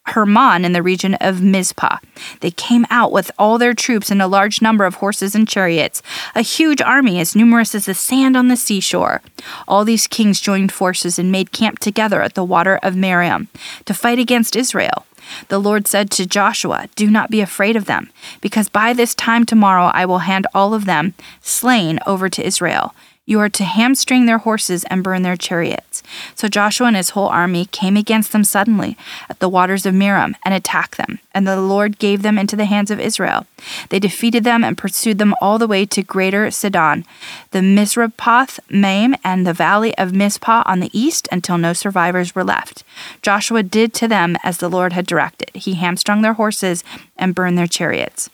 Hermon 0.07 0.65
in 0.65 0.73
the 0.73 0.83
region 0.83 1.15
of 1.15 1.43
Mizpah. 1.43 1.99
They 2.41 2.51
came 2.51 2.87
out 2.91 3.11
with 3.11 3.31
all 3.39 3.59
their 3.59 3.75
troops 3.75 4.11
and 4.11 4.21
a 4.21 4.27
large 4.27 4.61
number 4.61 4.85
of 4.85 4.97
horses 4.97 5.35
and 5.35 5.49
chariots, 5.49 6.03
a 6.35 6.43
huge 6.43 6.83
army 6.83 7.19
as 7.21 7.35
numerous 7.35 7.75
as 7.75 7.87
the 7.87 7.95
sand 7.95 8.37
on 8.37 8.49
the 8.49 8.57
seashore. 8.57 9.23
All 9.67 9.85
these 9.85 10.07
kings 10.07 10.41
joined 10.41 10.73
forces 10.73 11.19
and 11.19 11.33
made 11.33 11.53
camp 11.53 11.79
together 11.79 12.23
at 12.23 12.35
the 12.35 12.45
water 12.45 12.79
of 12.83 12.95
Merom 12.95 13.49
to 13.87 13.95
fight 13.95 14.19
against 14.19 14.57
Israel. 14.57 15.07
The 15.49 15.59
Lord 15.59 15.87
said 15.87 16.11
to 16.13 16.27
Joshua, 16.27 16.89
Do 16.97 17.11
not 17.11 17.31
be 17.31 17.41
afraid 17.41 17.77
of 17.77 17.87
them, 17.87 18.11
because 18.41 18.69
by 18.69 18.93
this 18.93 19.15
time 19.15 19.47
tomorrow 19.47 19.91
I 19.95 20.05
will 20.05 20.19
hand 20.19 20.47
all 20.55 20.75
of 20.75 20.85
them, 20.85 21.15
slain, 21.41 21.99
over 22.07 22.29
to 22.29 22.47
Israel. 22.47 22.95
You 23.27 23.41
are 23.41 23.49
to 23.49 23.65
hamstring 23.65 24.27
their 24.27 24.39
horses 24.39 24.85
and 24.85 25.03
burn 25.03 25.23
their 25.23 25.37
chariots. 25.37 26.03
So 26.35 26.47
Joshua 26.47 26.89
and 26.89 26.97
his 26.97 27.11
whole 27.11 27.29
army 27.29 27.65
came 27.65 27.97
against 27.97 28.33
them 28.33 28.45
suddenly 28.45 28.99
at 29.31 29.39
the 29.39 29.49
waters 29.49 29.87
of 29.87 29.95
Merom 29.95 30.35
and 30.45 30.53
attacked 30.53 30.99
them, 30.99 31.21
and 31.33 31.47
the 31.47 31.59
Lord 31.59 31.99
gave 31.99 32.21
them 32.21 32.37
into 32.37 32.55
the 32.55 32.67
hands 32.67 32.91
of 32.91 33.01
Israel. 33.01 33.47
They 33.89 33.99
defeated 33.99 34.45
them 34.45 34.63
and 34.63 34.77
pursued 34.77 35.17
them 35.17 35.35
all 35.41 35.59
the 35.59 35.67
way 35.67 35.87
to 35.87 36.03
Greater 36.03 36.51
Sidon, 36.51 37.07
the 37.53 37.61
Misrephoth 37.61 38.61
Maim, 38.69 39.17
and 39.25 39.47
the 39.47 39.55
valley 39.55 39.97
of 39.97 40.13
Mizpah 40.13 40.63
on 40.67 40.81
the 40.81 40.91
east 40.93 41.27
until 41.33 41.57
no 41.57 41.73
survivors 41.73 42.35
were 42.35 42.45
left. 42.45 42.85
Joshua 43.23 43.63
did 43.63 43.95
to 43.95 44.07
them 44.07 44.37
as 44.45 44.59
the 44.59 44.69
Lord 44.69 44.93
had 44.93 45.07
directed. 45.07 45.51
He 45.55 45.75
hamstrung 45.75 46.21
their 46.21 46.35
horses 46.35 46.85
and 47.17 47.35
burned 47.35 47.57
their 47.57 47.67
chariots. 47.67 48.29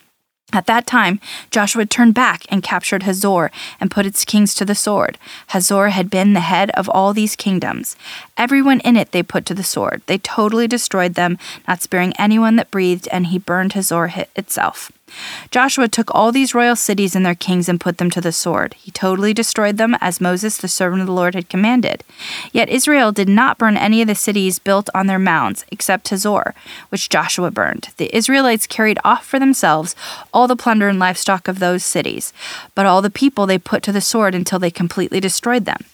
At 0.53 0.67
that 0.67 0.87
time, 0.87 1.21
Joshua 1.51 1.87
turned 1.87 2.15
back 2.15 2.45
and 2.49 2.63
captured 2.63 3.05
Hazor 3.05 3.51
and 3.81 3.91
put 3.91 4.07
its 4.07 4.25
kings 4.25 4.55
to 4.55 4.65
the 4.65 4.75
sword. 4.75 5.17
Hazor 5.49 5.91
had 5.91 6.11
been 6.11 6.33
the 6.33 6.41
head 6.41 6.71
of 6.71 6.89
all 6.89 7.13
these 7.13 7.37
kingdoms. 7.37 7.97
Everyone 8.37 8.81
in 8.81 8.97
it 8.97 9.13
they 9.13 9.23
put 9.23 9.47
to 9.47 9.55
the 9.55 9.63
sword. 9.63 10.03
They 10.07 10.19
totally 10.19 10.67
destroyed 10.67 11.15
them, 11.15 11.39
not 11.69 11.83
sparing 11.83 12.15
anyone 12.19 12.57
that 12.57 12.71
breathed, 12.71 13.09
and 13.13 13.29
he 13.29 13.39
burned 13.39 13.75
Hazor 13.75 14.13
itself. 14.35 14.91
Joshua 15.51 15.89
took 15.89 16.15
all 16.15 16.33
these 16.33 16.55
royal 16.55 16.77
cities 16.77 17.17
and 17.17 17.25
their 17.25 17.35
kings 17.35 17.69
and 17.69 17.81
put 17.81 17.99
them 17.99 18.11
to 18.11 18.21
the 18.21 18.33
sword. 18.33 18.75
He 18.75 18.91
totally 18.91 19.35
destroyed 19.35 19.77
them 19.77 19.97
as 20.01 20.21
Moses, 20.21 20.57
the 20.57 20.69
servant 20.69 21.01
of 21.01 21.07
the 21.07 21.13
Lord, 21.13 21.35
had 21.35 21.49
commanded. 21.49 22.05
Yet 22.53 22.69
Israel 22.69 23.13
did 23.13 23.29
not 23.29 23.59
burn 23.59 23.77
any 23.77 24.03
of 24.03 24.09
the 24.09 24.15
cities 24.15 24.59
built 24.59 24.89
on 24.95 25.07
their 25.07 25.19
mounds, 25.19 25.65
except 25.71 26.09
Hazor, 26.09 26.55
which 26.89 27.09
Joshua 27.09 27.51
burned. 27.51 27.89
The 27.97 28.15
Israelites 28.15 28.67
carried 28.67 28.99
off 29.05 29.25
for 29.25 29.39
themselves 29.39 29.97
all 30.33 30.49
the 30.49 30.57
plunder 30.57 30.89
and 30.89 30.99
livestock 30.99 31.49
of 31.49 31.59
those 31.59 31.85
cities, 31.85 32.33
but 32.75 32.87
all 32.87 33.03
the 33.03 33.11
people 33.11 33.47
they 33.47 33.59
put 33.59 33.83
to 33.85 33.93
the 33.93 34.01
sword 34.01 34.35
until 34.35 34.59
they 34.59 34.71
completely 34.71 35.21
destroyed 35.21 35.65
them 35.65 35.85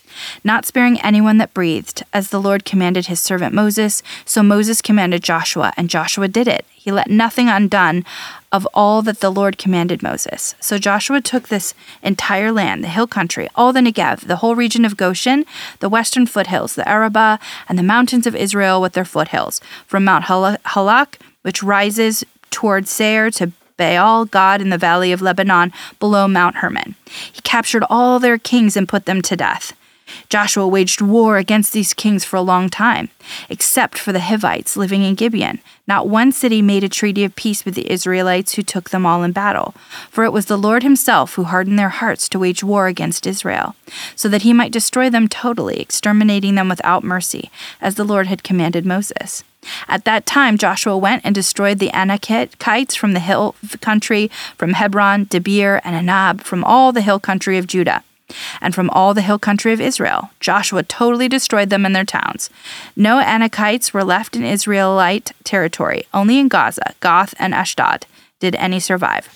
not 0.44 0.66
sparing 0.66 1.00
anyone 1.00 1.38
that 1.38 1.54
breathed, 1.54 2.02
as 2.12 2.30
the 2.30 2.40
Lord 2.40 2.64
commanded 2.64 3.06
his 3.06 3.20
servant 3.20 3.54
Moses. 3.54 4.02
So 4.24 4.42
Moses 4.42 4.82
commanded 4.82 5.22
Joshua, 5.22 5.72
and 5.76 5.90
Joshua 5.90 6.28
did 6.28 6.48
it. 6.48 6.64
He 6.74 6.92
let 6.92 7.10
nothing 7.10 7.48
undone 7.48 8.04
of 8.52 8.66
all 8.72 9.02
that 9.02 9.20
the 9.20 9.30
Lord 9.30 9.58
commanded 9.58 10.02
Moses. 10.02 10.54
So 10.60 10.78
Joshua 10.78 11.20
took 11.20 11.48
this 11.48 11.74
entire 12.02 12.52
land, 12.52 12.84
the 12.84 12.88
hill 12.88 13.08
country, 13.08 13.48
all 13.54 13.72
the 13.72 13.80
Negev, 13.80 14.20
the 14.20 14.36
whole 14.36 14.54
region 14.54 14.84
of 14.84 14.96
Goshen, 14.96 15.44
the 15.80 15.88
western 15.88 16.26
foothills, 16.26 16.74
the 16.74 16.88
Arabah, 16.88 17.38
and 17.68 17.78
the 17.78 17.82
mountains 17.82 18.26
of 18.26 18.36
Israel 18.36 18.80
with 18.80 18.92
their 18.92 19.04
foothills, 19.04 19.60
from 19.86 20.04
Mount 20.04 20.26
Halak, 20.26 21.16
which 21.42 21.62
rises 21.62 22.24
toward 22.50 22.86
Seir, 22.86 23.30
to 23.32 23.52
Baal 23.76 24.24
Gad 24.24 24.62
in 24.62 24.70
the 24.70 24.78
valley 24.78 25.12
of 25.12 25.20
Lebanon 25.20 25.72
below 25.98 26.26
Mount 26.26 26.56
Hermon. 26.56 26.94
He 27.32 27.42
captured 27.42 27.84
all 27.90 28.18
their 28.18 28.38
kings 28.38 28.76
and 28.76 28.88
put 28.88 29.04
them 29.04 29.20
to 29.22 29.36
death. 29.36 29.74
Joshua 30.28 30.66
waged 30.66 31.00
war 31.00 31.36
against 31.36 31.72
these 31.72 31.94
kings 31.94 32.24
for 32.24 32.36
a 32.36 32.42
long 32.42 32.68
time, 32.68 33.08
except 33.48 33.98
for 33.98 34.12
the 34.12 34.20
Hivites 34.20 34.76
living 34.76 35.02
in 35.02 35.14
Gibeon. 35.14 35.60
Not 35.86 36.08
one 36.08 36.32
city 36.32 36.62
made 36.62 36.84
a 36.84 36.88
treaty 36.88 37.24
of 37.24 37.36
peace 37.36 37.64
with 37.64 37.74
the 37.74 37.90
Israelites 37.90 38.54
who 38.54 38.62
took 38.62 38.90
them 38.90 39.06
all 39.06 39.22
in 39.22 39.32
battle, 39.32 39.74
for 40.10 40.24
it 40.24 40.32
was 40.32 40.46
the 40.46 40.58
Lord 40.58 40.82
himself 40.82 41.34
who 41.34 41.44
hardened 41.44 41.78
their 41.78 41.90
hearts 41.90 42.28
to 42.30 42.38
wage 42.38 42.64
war 42.64 42.86
against 42.86 43.26
Israel, 43.26 43.76
so 44.14 44.28
that 44.28 44.42
he 44.42 44.52
might 44.52 44.72
destroy 44.72 45.08
them 45.08 45.28
totally, 45.28 45.80
exterminating 45.80 46.56
them 46.56 46.68
without 46.68 47.04
mercy, 47.04 47.50
as 47.80 47.94
the 47.94 48.04
Lord 48.04 48.26
had 48.26 48.42
commanded 48.42 48.84
Moses. 48.84 49.44
At 49.88 50.04
that 50.04 50.26
time, 50.26 50.58
Joshua 50.58 50.96
went 50.96 51.22
and 51.24 51.34
destroyed 51.34 51.78
the 51.78 51.90
Anakites 51.90 52.96
from 52.96 53.12
the 53.12 53.20
hill 53.20 53.54
country, 53.80 54.30
from 54.56 54.74
Hebron, 54.74 55.26
Debir, 55.26 55.80
and 55.84 56.08
Anab, 56.08 56.42
from 56.42 56.62
all 56.62 56.92
the 56.92 57.00
hill 57.00 57.18
country 57.18 57.58
of 57.58 57.66
Judah 57.66 58.02
and 58.60 58.74
from 58.74 58.90
all 58.90 59.14
the 59.14 59.22
hill 59.22 59.38
country 59.38 59.72
of 59.72 59.80
Israel. 59.80 60.30
Joshua 60.40 60.82
totally 60.82 61.28
destroyed 61.28 61.70
them 61.70 61.86
and 61.86 61.94
their 61.94 62.04
towns. 62.04 62.50
No 62.96 63.20
Anakites 63.22 63.92
were 63.92 64.04
left 64.04 64.36
in 64.36 64.44
Israelite 64.44 65.32
territory, 65.44 66.06
only 66.12 66.38
in 66.38 66.48
Gaza, 66.48 66.94
Gath, 67.00 67.34
and 67.38 67.54
Ashdod 67.54 68.06
did 68.40 68.54
any 68.56 68.80
survive. 68.80 69.28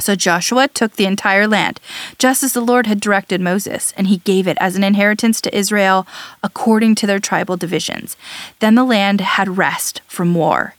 So 0.00 0.14
Joshua 0.14 0.68
took 0.68 0.96
the 0.96 1.04
entire 1.04 1.46
land, 1.46 1.78
just 2.18 2.42
as 2.42 2.54
the 2.54 2.60
Lord 2.60 2.86
had 2.86 3.00
directed 3.00 3.40
Moses, 3.40 3.92
and 3.96 4.06
he 4.06 4.18
gave 4.18 4.48
it 4.48 4.56
as 4.60 4.74
an 4.74 4.82
inheritance 4.82 5.40
to 5.42 5.56
Israel 5.56 6.06
according 6.42 6.94
to 6.96 7.06
their 7.06 7.20
tribal 7.20 7.56
divisions. 7.56 8.16
Then 8.60 8.74
the 8.74 8.84
land 8.84 9.20
had 9.20 9.58
rest 9.58 10.00
from 10.06 10.34
war. 10.34 10.74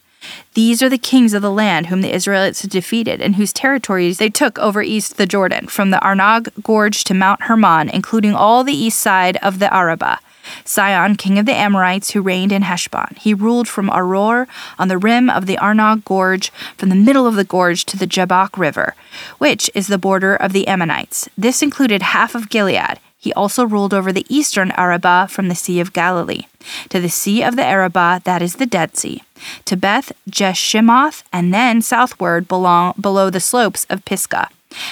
These 0.54 0.82
are 0.82 0.90
the 0.90 0.98
kings 0.98 1.34
of 1.34 1.42
the 1.42 1.52
land 1.52 1.88
whom 1.88 2.02
the 2.02 2.14
Israelites 2.14 2.62
had 2.62 2.72
defeated, 2.72 3.22
and 3.22 3.36
whose 3.36 3.54
territories 3.54 4.18
they 4.18 4.30
took 4.30 4.60
over 4.60 4.82
east 4.82 5.18
the 5.18 5.26
Jordan, 5.26 5.68
from 5.68 5.90
the 5.90 6.00
Arnon 6.00 6.46
Gorge 6.62 7.04
to 7.06 7.14
Mount 7.14 7.44
Hermon, 7.44 7.90
including 7.90 8.34
all 8.34 8.64
the 8.64 8.74
east 8.74 9.00
side 9.00 9.38
of 9.38 9.60
the 9.60 9.74
Arabah. 9.74 10.20
Sihon, 10.66 11.16
king 11.16 11.40
of 11.40 11.46
the 11.46 11.56
Amorites, 11.56 12.12
who 12.12 12.22
reigned 12.22 12.52
in 12.52 12.64
Heshbon. 12.64 13.16
He 13.20 13.34
ruled 13.34 13.68
from 13.68 13.90
Aroer 13.90 14.48
on 14.78 14.88
the 14.88 14.98
rim 14.98 15.30
of 15.30 15.46
the 15.46 15.58
Arnon 15.58 16.04
Gorge, 16.06 16.52
from 16.78 16.90
the 16.90 16.96
middle 16.96 17.26
of 17.26 17.36
the 17.36 17.44
gorge 17.44 17.86
to 17.86 17.98
the 17.98 18.08
Jabbok 18.08 18.58
River, 18.58 18.96
which 19.38 19.72
is 19.74 19.88
the 19.88 19.98
border 19.98 20.36
of 20.36 20.54
the 20.54 20.68
Ammonites. 20.68 21.30
This 21.38 21.62
included 21.62 22.02
half 22.02 22.36
of 22.36 22.50
Gilead. 22.50 23.00
He 23.24 23.32
also 23.36 23.64
ruled 23.64 23.94
over 23.94 24.12
the 24.12 24.26
eastern 24.28 24.72
Arabah 24.72 25.28
from 25.28 25.48
the 25.48 25.56
Sea 25.56 25.80
of 25.80 25.94
Galilee 25.94 26.42
to 26.90 27.00
the 27.00 27.08
Sea 27.08 27.42
of 27.42 27.56
the 27.56 27.64
Arabah, 27.64 28.20
that 28.26 28.42
is 28.42 28.56
the 28.56 28.66
Dead 28.66 28.98
Sea, 28.98 29.24
to 29.64 29.78
Beth 29.78 30.12
Jeshimoth, 30.30 31.24
and 31.32 31.54
then 31.54 31.82
southward 31.82 32.50
belong, 32.50 32.94
below 33.00 33.30
the 33.30 33.40
slopes 33.40 33.86
of 33.90 34.04
Pisgah, 34.04 34.50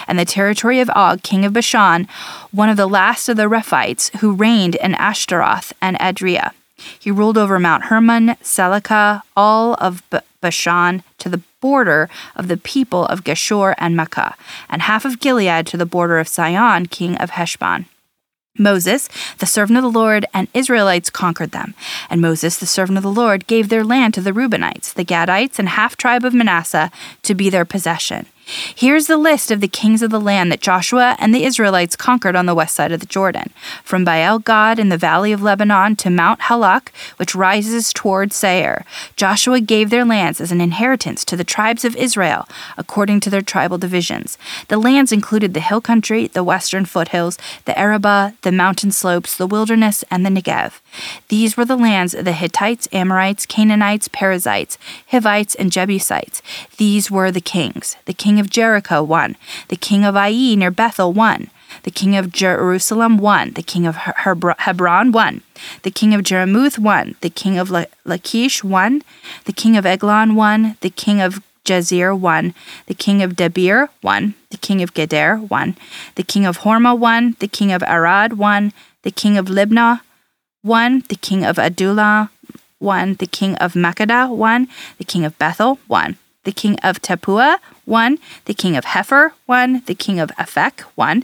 and 0.08 0.17
the 0.17 0.24
territory 0.24 0.80
of 0.80 0.89
Og, 0.96 1.22
king 1.24 1.44
of 1.44 1.52
Bashan, 1.52 2.08
one 2.52 2.70
of 2.70 2.78
the 2.78 2.88
last 2.88 3.28
of 3.28 3.36
the 3.36 3.50
Rephaites 3.50 4.15
who 4.20 4.32
reigned 4.32 4.76
in 4.76 4.96
Ashtaroth 4.96 5.74
and 5.82 5.98
Adria. 6.02 6.54
He 6.98 7.12
ruled 7.12 7.38
over 7.38 7.60
Mount 7.60 7.86
Hermon, 7.86 8.38
Salecah, 8.41 9.24
all 9.36 9.74
of 9.74 10.04
Bashan 10.39 11.04
to 11.17 11.28
the 11.28 11.41
border 11.60 12.10
of 12.38 12.48
the 12.48 12.56
people 12.56 13.06
of 13.08 13.26
Geshur 13.26 13.76
and 13.78 13.94
Maakah, 13.98 14.36
and 14.70 14.84
half 14.84 15.04
of 15.04 15.20
Gilead 15.20 15.67
to 15.67 15.76
the 15.76 15.86
border 15.86 16.17
of 16.17 16.30
Sihon, 16.30 16.86
king 16.86 17.17
of 17.17 17.32
Heshbon. 17.32 17.88
Moses, 18.57 19.07
the 19.37 19.45
servant 19.45 19.77
of 19.77 19.83
the 19.83 19.99
Lord, 19.99 20.25
and 20.33 20.47
Israelites 20.53 21.09
conquered 21.09 21.51
them. 21.51 21.73
And 22.09 22.21
Moses, 22.21 22.57
the 22.57 22.65
servant 22.65 22.97
of 22.97 23.03
the 23.03 23.11
Lord, 23.11 23.47
gave 23.47 23.69
their 23.69 23.83
land 23.83 24.13
to 24.15 24.21
the 24.21 24.33
Reubenites, 24.33 24.93
the 24.93 25.05
Gadites, 25.05 25.57
and 25.57 25.69
half 25.69 25.95
tribe 25.95 26.25
of 26.25 26.33
Manasseh 26.33 26.91
to 27.23 27.35
be 27.35 27.49
their 27.49 27.65
possession. 27.65 28.27
Here's 28.45 29.08
the 29.08 29.17
list 29.17 29.51
of 29.51 29.62
the 29.62 29.67
kings 29.67 30.01
of 30.01 30.12
the 30.12 30.19
land 30.19 30.51
that 30.51 30.62
Joshua 30.62 31.15
and 31.19 31.34
the 31.34 31.43
Israelites 31.43 31.95
conquered 31.95 32.36
on 32.36 32.45
the 32.45 32.56
west 32.56 32.75
side 32.75 32.91
of 32.91 32.99
the 32.99 33.06
Jordan, 33.06 33.51
from 33.84 34.04
Baal 34.04 34.39
Gad 34.39 34.80
in 34.80 34.89
the 34.89 34.97
valley 34.97 35.32
of 35.32 35.41
Lebanon 35.41 35.95
to 35.97 36.10
Mount 36.10 36.41
Halak, 36.41 36.89
which 37.17 37.36
rises 37.36 37.93
toward 37.93 38.34
Seir. 38.34 38.86
Joshua 39.15 39.62
gave 39.62 39.89
their 39.89 40.06
lands 40.06 40.41
as 40.41 40.51
an 40.51 40.62
inheritance 40.62 41.23
to 41.25 41.38
the 41.38 41.43
tribes 41.43 41.86
of 41.86 41.95
Israel, 41.95 42.47
according 42.77 43.19
to 43.21 43.30
their 43.30 43.41
tribal 43.41 43.77
divisions. 43.77 44.38
The 44.67 44.77
lands 44.77 45.12
included 45.12 45.54
the 45.54 45.60
hill 45.60 45.82
country, 45.82 46.27
the 46.27 46.43
western 46.43 46.86
foothills, 46.86 47.38
the 47.65 47.77
Arabah, 47.77 48.34
the 48.41 48.51
mountain 48.51 48.91
slopes, 48.91 49.38
the 49.38 49.47
wilderness, 49.47 50.04
and 50.10 50.25
the 50.25 50.30
Negev. 50.30 50.80
These 51.30 51.56
were 51.56 51.65
the 51.65 51.77
lands 51.77 52.13
of 52.13 52.25
the 52.25 52.34
Hittites, 52.34 52.88
Amorites, 52.91 53.45
Canaanites, 53.45 54.08
Perizzites, 54.08 54.77
Hivites, 55.12 55.56
and 55.56 55.71
Jebusites. 55.71 56.41
These 56.77 57.10
were 57.10 57.32
the 57.32 57.41
kings. 57.41 57.95
The 58.06 58.13
king 58.32 58.39
of 58.39 58.50
Jericho 58.50 59.04
one. 59.04 59.36
The 59.67 59.76
king 59.76 60.06
of 60.06 60.15
Ai 60.15 60.56
near 60.56 60.72
Bethel 60.72 61.12
one. 61.12 61.50
The 61.84 61.91
king 61.91 62.15
of 62.15 62.32
Jerusalem 62.32 63.17
one. 63.17 63.52
The 63.52 63.62
king 63.62 63.86
of 63.86 63.98
Hebron 63.98 65.12
one. 65.12 65.41
The 65.84 65.91
king 65.91 66.13
of 66.13 66.24
Jarmuth 66.24 66.80
one. 66.80 67.15
The 67.20 67.30
king 67.30 67.58
of 67.58 67.70
Lachish 68.06 68.63
one. 68.63 69.04
The 69.44 69.52
king 69.52 69.76
of 69.76 69.86
Eglon 69.86 70.36
one. 70.36 70.78
The 70.80 70.89
king 70.89 71.20
of 71.20 71.44
Jazer 71.65 72.17
one. 72.17 72.54
The 72.86 72.94
king 72.94 73.22
of 73.22 73.34
Debir 73.34 73.89
one. 74.00 74.36
The 74.50 74.56
king 74.56 74.82
of 74.82 74.94
Geder 74.94 75.50
one. 75.50 75.76
The 76.15 76.24
king 76.24 76.46
of 76.46 76.60
Hormah 76.60 76.98
one. 76.98 77.36
The 77.39 77.50
king 77.50 77.74
of 77.74 77.84
Arad 77.84 78.38
one. 78.38 78.72
The 79.04 79.12
king 79.12 79.38
of 79.38 79.48
Libnah 79.48 80.00
one. 80.62 81.04
The 81.10 81.17
king 81.17 81.44
of 81.44 81.60
Adullam 81.60 82.30
one. 82.80 83.15
The 83.15 83.28
king 83.28 83.56
of 83.58 83.74
Makkedah 83.74 84.34
one. 84.34 84.70
The 85.00 85.04
king 85.04 85.26
of 85.26 85.38
Bethel 85.38 85.80
one. 85.88 86.15
The 86.43 86.51
king 86.51 86.77
of 86.80 87.01
Tappuah 87.01 87.58
one, 87.86 88.17
the 88.45 88.54
king 88.54 88.75
of 88.75 88.86
Hepher 88.86 89.32
one, 89.45 89.84
the 89.86 89.95
king 89.95 90.19
of 90.19 90.30
Aphek 90.39 90.82
one, 90.95 91.23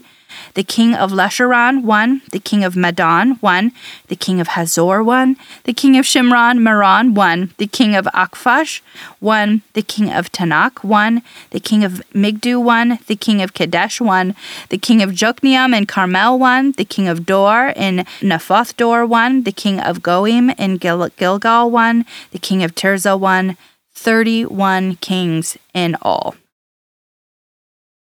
The 0.54 0.64
king 0.64 0.94
of 0.94 1.12
Lasharon 1.12 1.84
one. 1.84 2.22
The 2.32 2.40
king 2.40 2.64
of 2.64 2.76
Madon 2.76 3.42
one. 3.42 3.72
The 4.08 4.16
king 4.16 4.40
of 4.40 4.50
Hazor 4.50 5.04
one. 5.04 5.38
The 5.64 5.74
king 5.74 5.98
of 5.98 6.06
Shimron 6.06 6.60
Meron 6.60 7.14
one. 7.14 7.54
The 7.58 7.68
king 7.68 7.96
of 7.96 8.06
Akphash 8.14 8.82
one. 9.20 9.62
The 9.74 9.82
king 9.82 10.12
of 10.12 10.32
Taanach 10.32 10.84
one. 10.84 11.22
The 11.52 11.60
king 11.60 11.84
of 11.84 12.02
Migdu 12.14 12.62
one. 12.62 13.00
The 13.08 13.16
king 13.16 13.42
of 13.42 13.54
Kadesh 13.54 14.02
one. 14.02 14.36
The 14.70 14.78
king 14.78 15.02
of 15.02 15.12
Jokneam 15.12 15.74
and 15.76 15.88
Carmel 15.88 16.38
one. 16.40 16.74
The 16.74 16.86
king 16.86 17.08
of 17.08 17.26
Dor 17.26 17.74
in 17.76 18.06
Naphoth 18.22 18.76
Dor 18.76 19.06
one. 19.06 19.44
The 19.44 19.52
king 19.52 19.80
of 19.80 20.02
Goim 20.02 20.50
in 20.58 20.78
Gil- 20.78 21.10
Gilgal 21.18 21.72
one. 21.72 22.06
The 22.32 22.40
king 22.40 22.64
of 22.64 22.76
Tirzah 22.76 23.20
one. 23.20 23.58
31 23.98 24.96
kings 24.98 25.58
in 25.74 25.98
all. 26.04 26.36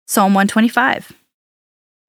Psalm 0.07 0.33
125. 0.33 1.11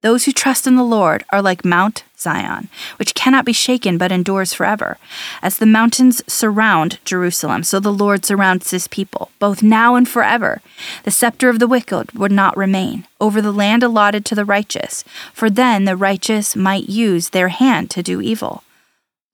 Those 0.03 0.25
who 0.25 0.33
trust 0.33 0.67
in 0.67 0.77
the 0.77 0.83
Lord 0.83 1.25
are 1.31 1.43
like 1.43 1.65
Mount 1.65 2.03
Zion, 2.19 2.69
which 2.97 3.15
cannot 3.15 3.45
be 3.45 3.53
shaken 3.53 3.99
but 3.99 4.11
endures 4.11 4.55
forever. 4.55 4.97
As 5.43 5.59
the 5.59 5.67
mountains 5.67 6.23
surround 6.27 7.01
Jerusalem, 7.05 7.63
so 7.65 7.79
the 7.79 7.93
Lord 7.93 8.25
surrounds 8.25 8.71
his 8.71 8.89
people, 8.89 9.31
both 9.39 9.63
now 9.63 9.95
and 9.95 10.09
forever. 10.09 10.63
The 11.05 11.11
scepter 11.11 11.51
of 11.51 11.59
the 11.59 11.69
wicked 11.69 12.13
would 12.13 12.33
not 12.33 12.57
remain 12.57 13.07
over 13.21 13.43
the 13.43 13.53
land 13.53 13.83
allotted 13.83 14.25
to 14.25 14.35
the 14.35 14.47
righteous, 14.47 15.05
for 15.35 15.51
then 15.51 15.85
the 15.85 15.97
righteous 15.97 16.57
might 16.57 16.89
use 16.89 17.29
their 17.29 17.49
hand 17.49 17.91
to 17.91 18.03
do 18.03 18.23
evil. 18.23 18.65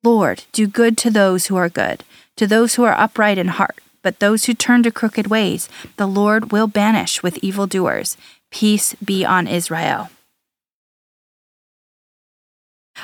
Lord, 0.03 0.45
do 0.51 0.67
good 0.67 0.99
to 0.99 1.11
those 1.11 1.47
who 1.47 1.55
are 1.55 1.69
good, 1.69 2.03
to 2.37 2.49
those 2.49 2.75
who 2.75 2.83
are 2.83 2.99
upright 2.99 3.39
in 3.39 3.49
heart. 3.49 3.79
But 4.03 4.19
those 4.19 4.45
who 4.45 4.55
turn 4.55 4.83
to 4.83 4.91
crooked 4.91 5.29
ways, 5.29 5.69
the 5.97 6.07
Lord 6.07 6.53
will 6.53 6.67
banish 6.67 7.23
with 7.23 7.39
evildoers. 7.43 8.17
Peace 8.51 8.95
be 8.95 9.25
on 9.25 9.47
Israel. 9.47 10.11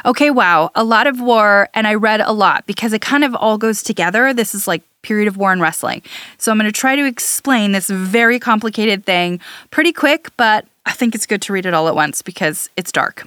Okay, 0.04 0.30
wow, 0.30 0.70
a 0.74 0.84
lot 0.84 1.06
of 1.06 1.20
war, 1.20 1.68
and 1.74 1.86
I 1.86 1.94
read 1.94 2.20
a 2.20 2.32
lot 2.32 2.66
because 2.66 2.92
it 2.92 3.00
kind 3.00 3.24
of 3.24 3.34
all 3.34 3.58
goes 3.58 3.82
together. 3.82 4.32
This 4.34 4.54
is 4.54 4.68
like 4.68 4.82
period 5.02 5.28
of 5.28 5.36
war 5.36 5.52
and 5.52 5.62
wrestling. 5.62 6.02
So 6.36 6.52
I'm 6.52 6.58
going 6.58 6.70
to 6.70 6.72
try 6.72 6.94
to 6.96 7.06
explain 7.06 7.72
this 7.72 7.88
very 7.88 8.38
complicated 8.38 9.04
thing 9.04 9.40
pretty 9.70 9.92
quick, 9.92 10.28
but 10.36 10.66
I 10.86 10.92
think 10.92 11.14
it's 11.14 11.26
good 11.26 11.42
to 11.42 11.52
read 11.52 11.66
it 11.66 11.74
all 11.74 11.88
at 11.88 11.94
once 11.94 12.22
because 12.22 12.68
it's 12.76 12.92
dark 12.92 13.26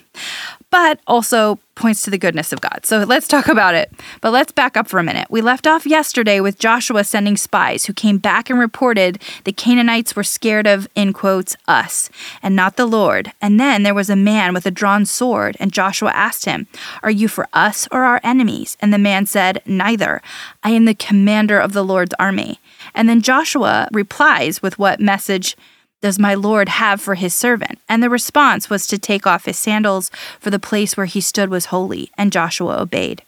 but 0.72 1.00
also 1.06 1.60
points 1.76 2.02
to 2.04 2.10
the 2.10 2.18
goodness 2.18 2.54
of 2.54 2.62
God. 2.62 2.86
So 2.86 3.00
let's 3.00 3.28
talk 3.28 3.48
about 3.48 3.76
it. 3.76 3.92
But 4.22 4.32
let's 4.32 4.52
back 4.52 4.78
up 4.78 4.88
for 4.88 5.00
a 5.00 5.04
minute. 5.04 5.28
We 5.30 5.42
left 5.42 5.68
off 5.68 5.86
yesterday 5.86 6.40
with 6.40 6.60
Joshua 6.60 7.04
sending 7.04 7.38
spies 7.38 7.86
who 7.86 7.94
came 7.94 8.18
back 8.18 8.50
and 8.50 8.58
reported 8.58 9.22
the 9.44 9.52
Canaanites 9.52 10.16
were 10.16 10.24
scared 10.24 10.68
of, 10.68 10.88
in 10.96 11.12
quotes, 11.12 11.56
us 11.68 12.10
and 12.42 12.56
not 12.56 12.78
the 12.78 12.86
Lord. 12.86 13.34
And 13.42 13.60
then 13.60 13.84
there 13.84 13.94
was 13.94 14.10
a 14.10 14.16
man 14.16 14.54
with 14.54 14.66
a 14.66 14.72
drawn 14.72 15.06
sword, 15.06 15.58
and 15.60 15.74
Joshua 15.74 16.12
asked 16.12 16.46
him, 16.46 16.68
Are 17.04 17.12
you 17.12 17.28
for 17.28 17.48
us 17.54 17.88
or 17.92 18.04
our 18.04 18.22
enemies? 18.24 18.78
And 18.80 18.94
the 18.94 18.98
man 18.98 19.26
said, 19.26 19.62
Neither. 19.66 20.22
I 20.64 20.72
am 20.72 20.86
the 20.86 20.96
commander 20.96 21.60
of 21.60 21.74
the 21.74 21.84
Lord's 21.84 22.16
army. 22.20 22.60
And 22.94 23.10
then 23.10 23.22
Joshua 23.22 23.88
replies 23.92 24.62
with 24.62 24.80
what 24.80 25.00
message 25.00 25.58
does 26.02 26.20
my 26.20 26.34
Lord 26.34 26.70
have 26.70 27.00
for 27.00 27.16
his 27.16 27.34
servant? 27.34 27.80
And 27.88 28.02
the 28.02 28.10
response 28.10 28.70
was 28.70 28.88
to 28.88 28.98
take 28.98 29.26
off 29.26 29.46
his 29.46 29.58
sandals, 29.58 30.12
for 30.40 30.50
the 30.50 30.60
place 30.60 30.98
where 30.98 31.06
he 31.06 31.22
stood 31.22 31.50
was 31.50 31.66
holy, 31.66 32.12
and 32.18 32.32
Joshua 32.32 32.82
obeyed. 32.82 33.22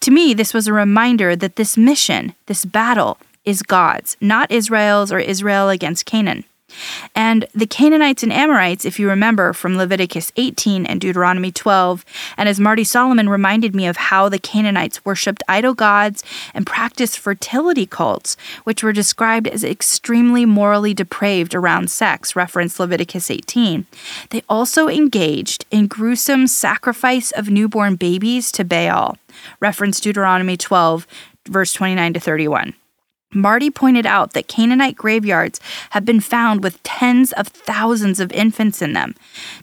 To 0.00 0.10
me, 0.10 0.34
this 0.34 0.54
was 0.54 0.66
a 0.66 0.72
reminder 0.72 1.34
that 1.36 1.56
this 1.56 1.76
mission, 1.76 2.34
this 2.46 2.64
battle, 2.64 3.18
is 3.44 3.62
God's, 3.62 4.16
not 4.20 4.50
Israel's 4.50 5.12
or 5.12 5.18
Israel 5.18 5.68
against 5.68 6.06
Canaan. 6.06 6.44
And 7.14 7.46
the 7.54 7.66
Canaanites 7.66 8.22
and 8.22 8.32
Amorites, 8.32 8.84
if 8.84 8.98
you 8.98 9.08
remember 9.08 9.52
from 9.52 9.76
Leviticus 9.76 10.32
18 10.36 10.86
and 10.86 11.00
Deuteronomy 11.00 11.52
12, 11.52 12.04
and 12.36 12.48
as 12.48 12.60
Marty 12.60 12.84
Solomon 12.84 13.28
reminded 13.28 13.74
me 13.74 13.86
of 13.86 13.96
how 13.96 14.28
the 14.28 14.38
Canaanites 14.38 15.04
worshipped 15.04 15.42
idol 15.48 15.74
gods 15.74 16.22
and 16.54 16.66
practiced 16.66 17.18
fertility 17.18 17.86
cults, 17.86 18.36
which 18.64 18.82
were 18.82 18.92
described 18.92 19.48
as 19.48 19.64
extremely 19.64 20.44
morally 20.44 20.94
depraved 20.94 21.54
around 21.54 21.90
sex, 21.90 22.36
reference 22.36 22.78
Leviticus 22.78 23.30
18. 23.30 23.86
They 24.30 24.42
also 24.48 24.88
engaged 24.88 25.64
in 25.70 25.86
gruesome 25.86 26.46
sacrifice 26.46 27.30
of 27.32 27.50
newborn 27.50 27.96
babies 27.96 28.52
to 28.52 28.64
Baal, 28.64 29.16
reference 29.60 30.00
Deuteronomy 30.00 30.56
12, 30.56 31.06
verse 31.48 31.72
29 31.72 32.14
to 32.14 32.20
31. 32.20 32.74
Marty 33.32 33.70
pointed 33.70 34.06
out 34.06 34.32
that 34.32 34.48
Canaanite 34.48 34.96
graveyards 34.96 35.60
have 35.90 36.04
been 36.04 36.20
found 36.20 36.64
with 36.64 36.82
tens 36.82 37.32
of 37.32 37.46
thousands 37.46 38.18
of 38.18 38.32
infants 38.32 38.82
in 38.82 38.92
them. 38.92 39.14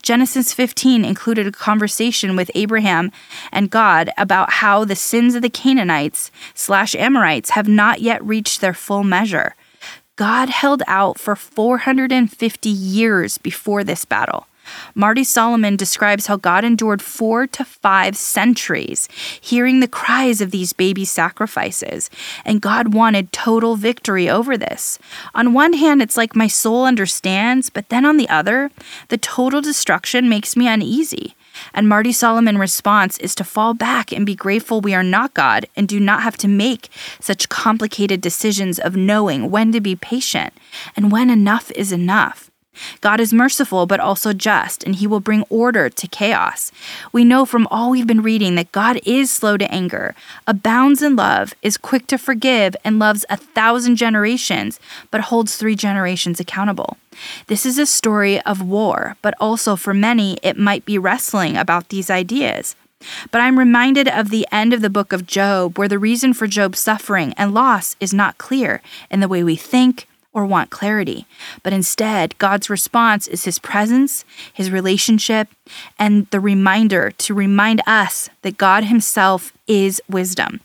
Genesis 0.01 0.53
15 0.53 1.03
included 1.03 1.47
a 1.47 1.51
conversation 1.51 2.36
with 2.38 2.49
Abraham 2.56 3.12
and 3.51 3.69
God 3.69 4.10
about 4.17 4.53
how 4.53 4.86
the 4.86 4.95
sins 4.95 5.36
of 5.36 5.41
the 5.41 5.49
Canaanites 5.49 6.32
slash 6.53 6.95
Amorites 6.95 7.51
have 7.51 7.67
not 7.67 7.99
yet 7.99 8.23
reached 8.23 8.62
their 8.62 8.73
full 8.73 9.03
measure. 9.03 9.56
God 10.15 10.49
held 10.49 10.82
out 10.88 11.19
for 11.19 11.36
450 11.36 12.69
years 12.69 13.38
before 13.38 13.84
this 13.84 14.06
battle. 14.06 14.47
Marty 14.95 15.23
Solomon 15.23 15.75
describes 15.75 16.27
how 16.27 16.38
God 16.38 16.63
endured 16.63 17.01
four 17.01 17.47
to 17.47 17.63
five 17.63 18.17
centuries, 18.17 19.08
hearing 19.39 19.80
the 19.80 19.88
cries 19.88 20.41
of 20.41 20.51
these 20.51 20.73
baby 20.73 21.06
sacrifices, 21.06 22.10
and 22.45 22.62
God 22.62 22.93
wanted 22.93 23.32
total 23.32 23.75
victory 23.75 24.30
over 24.30 24.58
this. 24.58 24.99
On 25.34 25.53
one 25.53 25.73
hand, 25.73 26.01
it's 26.01 26.17
like 26.17 26.36
my 26.36 26.47
soul 26.47 26.86
understands, 26.86 27.69
but 27.69 27.89
then 27.89 28.06
on 28.06 28.17
the 28.17 28.30
other, 28.30 28.71
the 29.10 29.17
total 29.17 29.62
destruction 29.62 30.30
makes 30.30 30.56
me 30.56 30.67
uneasy. 30.67 31.36
And 31.73 31.89
Marty 31.89 32.12
Solomon's 32.12 32.60
response 32.60 33.17
is 33.17 33.36
to 33.36 33.43
fall 33.43 33.73
back 33.73 34.12
and 34.12 34.25
be 34.25 34.36
grateful 34.36 34.82
we 34.82 34.93
are 34.93 35.03
not 35.03 35.34
God 35.34 35.65
and 35.75 35.88
do 35.88 35.99
not 35.99 36.23
have 36.23 36.38
to 36.38 36.47
make 36.47 36.89
such 37.19 37.49
complicated 37.49 38.21
decisions 38.21 38.80
of 38.80 38.95
knowing 38.95 39.49
when 39.49 39.71
to 39.71 39.82
be 39.82 39.95
patient 39.95 40.53
and 40.95 41.12
when 41.12 41.30
enough 41.30 41.71
is 41.71 41.91
enough. 41.91 42.51
God 43.02 43.20
is 43.20 43.34
merciful 43.34 43.86
but 43.86 44.00
also 44.00 44.34
just, 44.34 44.84
and 44.84 44.96
he 44.96 45.08
will 45.08 45.20
bring 45.20 45.44
order 45.50 45.90
to 45.90 46.08
chaos. 46.08 46.72
We 47.12 47.26
know 47.26 47.46
from 47.46 47.68
all 47.68 47.92
we've 47.92 48.08
been 48.08 48.22
reading 48.22 48.56
that 48.56 48.72
God 48.72 49.00
is 49.06 49.32
slow 49.32 49.58
to 49.58 49.72
anger, 49.72 50.16
abounds 50.46 51.02
in 51.02 51.16
love, 51.16 51.54
is 51.62 51.78
quick 51.78 52.08
to 52.08 52.18
forgive, 52.18 52.76
and 52.84 53.00
loves 53.00 53.26
a 53.30 53.38
thousand 53.38 53.96
generations, 53.96 54.80
but 55.12 55.22
holds 55.22 55.56
three 55.56 55.76
generations 55.76 56.40
accountable. 56.40 56.98
This 57.48 57.66
is 57.66 57.78
a 57.78 57.86
story 57.86 58.42
of 58.42 58.62
war, 58.62 59.18
but 59.22 59.34
also 59.40 59.76
for 59.76 59.94
many, 59.94 60.38
it 60.44 60.58
might 60.58 60.86
be 60.86 60.98
wrestling 60.98 61.58
about 61.58 61.90
these 61.90 62.10
ideas. 62.10 62.76
But 63.32 63.42
I'm 63.42 63.60
reminded 63.60 64.08
of 64.08 64.30
the 64.30 64.48
end 64.52 64.74
of 64.74 64.82
the 64.82 64.90
book 64.90 65.13
of 65.13 65.28
Job, 65.28 65.78
where 65.78 65.88
the 65.88 66.00
reason 66.00 66.34
for 66.34 66.48
Job's 66.48 66.80
suffering 66.80 67.34
and 67.38 67.54
loss 67.54 67.96
is 68.00 68.13
not 68.13 68.38
clear 68.38 68.82
in 69.12 69.20
the 69.20 69.28
way 69.28 69.44
we 69.44 69.56
think, 69.56 70.08
or 70.38 70.45
want 70.45 70.69
clarity. 70.69 71.26
But 71.63 71.73
instead, 71.73 72.38
God's 72.38 72.69
response 72.69 73.28
is 73.28 73.45
His 73.45 73.58
presence, 73.58 74.23
His 74.54 74.69
relationship, 74.69 75.50
and 75.97 76.30
the 76.30 76.39
reminder 76.39 77.10
to 77.10 77.34
remind 77.34 77.82
us 77.88 78.30
that 78.43 78.60
God 78.60 78.84
Himself 78.84 79.52
is 79.65 80.00
wisdom. 80.08 80.60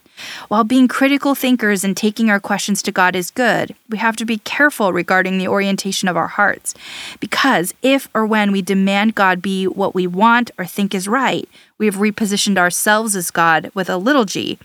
While 0.48 0.62
being 0.62 0.88
critical 0.88 1.34
thinkers 1.34 1.84
and 1.84 1.96
taking 1.96 2.28
our 2.28 2.38
questions 2.38 2.82
to 2.82 2.92
God 2.92 3.16
is 3.16 3.30
good, 3.30 3.74
we 3.88 3.96
have 3.96 4.14
to 4.16 4.26
be 4.26 4.36
careful 4.36 4.92
regarding 4.92 5.38
the 5.38 5.48
orientation 5.48 6.06
of 6.06 6.18
our 6.18 6.28
hearts. 6.28 6.74
Because 7.18 7.72
if 7.80 8.10
or 8.12 8.26
when 8.26 8.52
we 8.52 8.60
demand 8.60 9.14
God 9.14 9.40
be 9.40 9.66
what 9.66 9.94
we 9.94 10.06
want 10.06 10.50
or 10.58 10.66
think 10.66 10.94
is 10.94 11.08
right, 11.08 11.48
we 11.78 11.86
have 11.86 11.96
repositioned 11.96 12.58
ourselves 12.58 13.16
as 13.16 13.30
God 13.30 13.70
with 13.72 13.88
a 13.88 13.96
little 13.96 14.26
g, 14.26 14.58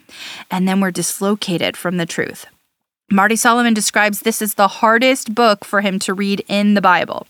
and 0.51 0.67
then 0.67 0.81
we're 0.81 0.91
dislocated 0.91 1.77
from 1.77 1.95
the 1.95 2.05
truth. 2.05 2.45
Marty 3.09 3.37
Solomon 3.37 3.73
describes 3.73 4.21
this 4.21 4.41
as 4.41 4.55
the 4.55 4.67
hardest 4.67 5.33
book 5.33 5.63
for 5.63 5.79
him 5.79 5.97
to 5.99 6.13
read 6.13 6.43
in 6.49 6.73
the 6.73 6.81
Bible. 6.81 7.25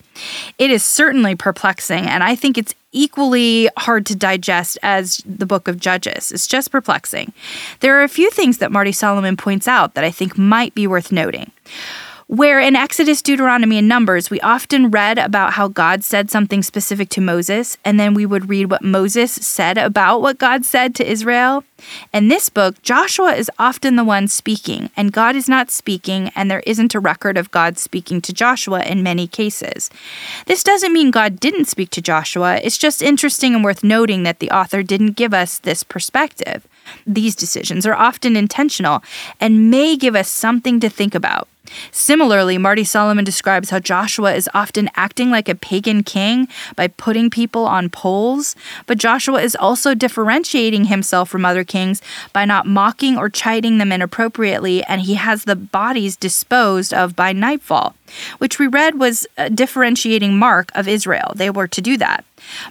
It 0.58 0.72
is 0.72 0.84
certainly 0.84 1.36
perplexing, 1.36 2.04
and 2.06 2.24
I 2.24 2.34
think 2.34 2.58
it's 2.58 2.74
equally 2.90 3.68
hard 3.76 4.04
to 4.06 4.16
digest 4.16 4.78
as 4.82 5.18
the 5.18 5.46
book 5.46 5.68
of 5.68 5.78
Judges. 5.78 6.32
It's 6.32 6.48
just 6.48 6.72
perplexing. 6.72 7.32
There 7.78 7.96
are 7.98 8.02
a 8.02 8.08
few 8.08 8.28
things 8.30 8.58
that 8.58 8.72
Marty 8.72 8.90
Solomon 8.90 9.36
points 9.36 9.68
out 9.68 9.94
that 9.94 10.02
I 10.02 10.10
think 10.10 10.36
might 10.36 10.74
be 10.74 10.88
worth 10.88 11.12
noting. 11.12 11.52
Where 12.28 12.60
in 12.60 12.76
Exodus, 12.76 13.22
Deuteronomy, 13.22 13.78
and 13.78 13.88
Numbers, 13.88 14.28
we 14.28 14.38
often 14.42 14.90
read 14.90 15.16
about 15.16 15.54
how 15.54 15.68
God 15.68 16.04
said 16.04 16.30
something 16.30 16.62
specific 16.62 17.08
to 17.10 17.22
Moses, 17.22 17.78
and 17.86 17.98
then 17.98 18.12
we 18.12 18.26
would 18.26 18.50
read 18.50 18.70
what 18.70 18.84
Moses 18.84 19.32
said 19.32 19.78
about 19.78 20.20
what 20.20 20.36
God 20.36 20.66
said 20.66 20.94
to 20.96 21.10
Israel. 21.10 21.64
In 22.12 22.28
this 22.28 22.50
book, 22.50 22.82
Joshua 22.82 23.32
is 23.32 23.50
often 23.58 23.96
the 23.96 24.04
one 24.04 24.28
speaking, 24.28 24.90
and 24.94 25.10
God 25.10 25.36
is 25.36 25.48
not 25.48 25.70
speaking, 25.70 26.30
and 26.34 26.50
there 26.50 26.62
isn't 26.66 26.94
a 26.94 27.00
record 27.00 27.38
of 27.38 27.50
God 27.50 27.78
speaking 27.78 28.20
to 28.20 28.34
Joshua 28.34 28.82
in 28.82 29.02
many 29.02 29.26
cases. 29.26 29.88
This 30.44 30.62
doesn't 30.62 30.92
mean 30.92 31.10
God 31.10 31.40
didn't 31.40 31.64
speak 31.64 31.88
to 31.92 32.02
Joshua, 32.02 32.60
it's 32.62 32.76
just 32.76 33.00
interesting 33.00 33.54
and 33.54 33.64
worth 33.64 33.82
noting 33.82 34.24
that 34.24 34.40
the 34.40 34.50
author 34.50 34.82
didn't 34.82 35.16
give 35.16 35.32
us 35.32 35.60
this 35.60 35.82
perspective. 35.82 36.68
These 37.06 37.34
decisions 37.34 37.86
are 37.86 37.94
often 37.94 38.36
intentional 38.36 39.02
and 39.40 39.70
may 39.70 39.96
give 39.96 40.14
us 40.14 40.28
something 40.28 40.80
to 40.80 40.88
think 40.88 41.14
about. 41.14 41.48
Similarly, 41.90 42.58
Marty 42.58 42.84
Solomon 42.84 43.24
describes 43.24 43.70
how 43.70 43.78
Joshua 43.78 44.34
is 44.34 44.48
often 44.54 44.90
acting 44.94 45.30
like 45.30 45.48
a 45.48 45.54
pagan 45.54 46.02
king 46.02 46.48
by 46.76 46.88
putting 46.88 47.30
people 47.30 47.66
on 47.66 47.90
poles, 47.90 48.56
but 48.86 48.98
Joshua 48.98 49.42
is 49.42 49.56
also 49.56 49.94
differentiating 49.94 50.86
himself 50.86 51.28
from 51.28 51.44
other 51.44 51.64
kings 51.64 52.00
by 52.32 52.44
not 52.44 52.66
mocking 52.66 53.16
or 53.16 53.28
chiding 53.28 53.78
them 53.78 53.92
inappropriately, 53.92 54.82
and 54.84 55.02
he 55.02 55.14
has 55.14 55.44
the 55.44 55.56
bodies 55.56 56.16
disposed 56.16 56.94
of 56.94 57.16
by 57.16 57.32
nightfall, 57.32 57.94
which 58.38 58.58
we 58.58 58.66
read 58.66 58.98
was 58.98 59.26
a 59.36 59.50
differentiating 59.50 60.38
mark 60.38 60.70
of 60.74 60.88
Israel. 60.88 61.32
They 61.36 61.50
were 61.50 61.68
to 61.68 61.80
do 61.80 61.96
that. 61.98 62.24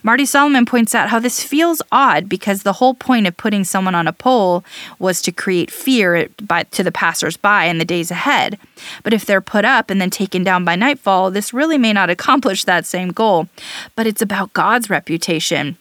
Marty 0.03 0.25
Solomon 0.25 0.65
points 0.65 0.95
out 0.95 1.09
how 1.09 1.19
this 1.19 1.43
feels 1.43 1.81
odd 1.91 2.29
because 2.29 2.63
the 2.63 2.73
whole 2.73 2.93
point 2.93 3.27
of 3.27 3.37
putting 3.37 3.63
someone 3.63 3.95
on 3.95 4.07
a 4.07 4.13
pole 4.13 4.63
was 4.99 5.21
to 5.21 5.31
create 5.31 5.71
fear 5.71 6.29
by, 6.41 6.63
to 6.63 6.83
the 6.83 6.91
passersby 6.91 7.67
in 7.67 7.77
the 7.77 7.85
days 7.85 8.11
ahead. 8.11 8.57
But 9.03 9.13
if 9.13 9.25
they're 9.25 9.41
put 9.41 9.65
up 9.65 9.89
and 9.89 10.01
then 10.01 10.09
taken 10.09 10.43
down 10.43 10.65
by 10.65 10.75
nightfall, 10.75 11.31
this 11.31 11.53
really 11.53 11.77
may 11.77 11.93
not 11.93 12.09
accomplish 12.09 12.63
that 12.63 12.85
same 12.85 13.09
goal. 13.09 13.47
But 13.95 14.07
it's 14.07 14.21
about 14.21 14.53
God's 14.53 14.89
reputation 14.89 15.77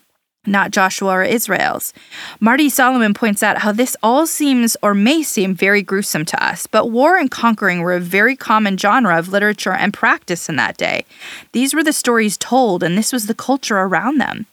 not 0.47 0.71
Joshua 0.71 1.11
or 1.13 1.23
Israel's. 1.23 1.93
Marty 2.41 2.69
Solomon 2.69 3.15
points 3.15 3.43
out 3.43 3.59
how 3.59 3.73
this 3.73 3.97
all 4.03 4.27
seems 4.27 4.77
or 4.83 4.95
may 4.95 5.23
seem 5.23 5.55
very 5.55 5.83
gruesome 5.83 6.25
to 6.27 6.45
us, 6.45 6.67
but 6.67 6.91
war 6.91 7.17
and 7.17 7.31
conquering 7.31 7.81
were 7.81 7.95
a 7.95 8.01
very 8.01 8.37
common 8.37 8.77
genre 8.77 9.19
of 9.19 9.29
literature 9.29 9.73
and 9.73 9.93
practice 9.93 10.49
in 10.49 10.57
that 10.57 10.77
day. 10.77 11.05
These 11.53 11.75
were 11.75 11.85
the 11.85 11.93
stories 11.93 12.37
told, 12.37 12.83
and 12.83 12.97
this 12.97 13.13
was 13.13 13.27
the 13.27 13.35
culture 13.35 13.79
around 13.79 14.19
them. 14.19 14.47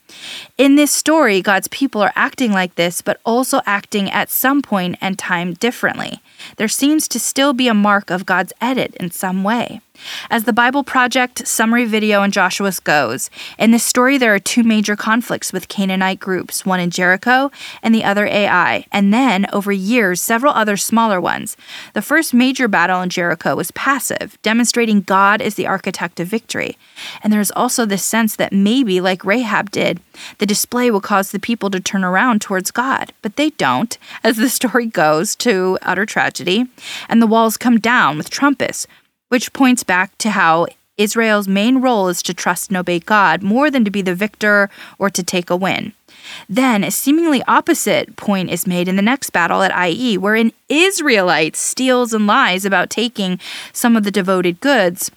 In 0.56 0.76
this 0.76 0.92
story, 0.92 1.42
God's 1.42 1.68
people 1.68 2.02
are 2.02 2.12
acting 2.14 2.52
like 2.52 2.74
this, 2.76 3.02
but 3.02 3.20
also 3.24 3.60
acting 3.66 4.10
at 4.10 4.30
some 4.30 4.62
point 4.62 4.96
and 5.00 5.18
time 5.18 5.54
differently. 5.54 6.20
There 6.56 6.68
seems 6.68 7.08
to 7.08 7.20
still 7.20 7.52
be 7.52 7.68
a 7.68 7.74
mark 7.74 8.10
of 8.10 8.26
God's 8.26 8.52
edit 8.60 8.94
in 8.96 9.10
some 9.10 9.44
way. 9.44 9.80
As 10.30 10.44
the 10.44 10.52
Bible 10.52 10.82
Project 10.84 11.46
summary 11.46 11.84
video 11.84 12.22
in 12.22 12.30
Joshua's 12.30 12.80
goes, 12.80 13.30
in 13.58 13.70
this 13.70 13.84
story 13.84 14.18
there 14.18 14.34
are 14.34 14.38
two 14.38 14.62
major 14.62 14.96
conflicts 14.96 15.52
with 15.52 15.68
Canaanite 15.68 16.18
groups, 16.18 16.66
one 16.66 16.80
in 16.80 16.90
Jericho 16.90 17.50
and 17.82 17.94
the 17.94 18.04
other 18.04 18.26
Ai, 18.26 18.86
and 18.90 19.12
then, 19.12 19.46
over 19.52 19.70
years, 19.70 20.20
several 20.20 20.52
other 20.52 20.76
smaller 20.76 21.20
ones. 21.20 21.56
The 21.92 22.02
first 22.02 22.34
major 22.34 22.68
battle 22.68 23.00
in 23.02 23.10
Jericho 23.10 23.54
was 23.54 23.70
passive, 23.72 24.38
demonstrating 24.42 25.02
God 25.02 25.40
is 25.40 25.54
the 25.54 25.66
architect 25.66 26.18
of 26.20 26.28
victory. 26.28 26.76
And 27.22 27.32
there's 27.32 27.50
also 27.52 27.86
this 27.86 28.02
sense 28.02 28.36
that 28.36 28.52
maybe, 28.52 29.00
like 29.00 29.24
Rahab 29.24 29.70
did, 29.70 30.00
the 30.38 30.46
display 30.46 30.90
will 30.90 31.00
cause 31.00 31.30
the 31.30 31.38
people 31.38 31.70
to 31.70 31.80
turn 31.80 32.04
around 32.04 32.40
towards 32.40 32.70
God, 32.70 33.12
but 33.22 33.36
they 33.36 33.50
don't, 33.50 33.96
as 34.22 34.36
the 34.36 34.48
story 34.48 34.86
goes 34.86 35.36
to 35.36 35.78
utter 35.82 36.06
tragedy, 36.06 36.66
and 37.08 37.20
the 37.20 37.26
walls 37.26 37.56
come 37.56 37.78
down 37.78 38.16
with 38.16 38.30
trumpets, 38.30 38.86
which 39.34 39.52
points 39.52 39.82
back 39.82 40.16
to 40.16 40.30
how 40.30 40.64
Israel's 40.96 41.48
main 41.48 41.80
role 41.80 42.06
is 42.06 42.22
to 42.22 42.32
trust 42.32 42.70
and 42.70 42.76
obey 42.76 43.00
God 43.00 43.42
more 43.42 43.68
than 43.68 43.84
to 43.84 43.90
be 43.90 44.00
the 44.00 44.14
victor 44.14 44.70
or 44.96 45.10
to 45.10 45.24
take 45.24 45.50
a 45.50 45.56
win. 45.56 45.92
Then 46.48 46.84
a 46.84 46.92
seemingly 46.92 47.42
opposite 47.48 48.14
point 48.14 48.48
is 48.48 48.64
made 48.64 48.86
in 48.86 48.94
the 48.94 49.02
next 49.02 49.30
battle 49.30 49.62
at 49.62 49.72
Ai, 49.72 50.18
where 50.18 50.36
an 50.36 50.52
Israelite 50.68 51.56
steals 51.56 52.14
and 52.14 52.28
lies 52.28 52.64
about 52.64 52.90
taking 52.90 53.40
some 53.72 53.96
of 53.96 54.04
the 54.04 54.12
devoted 54.12 54.60
goods 54.60 55.10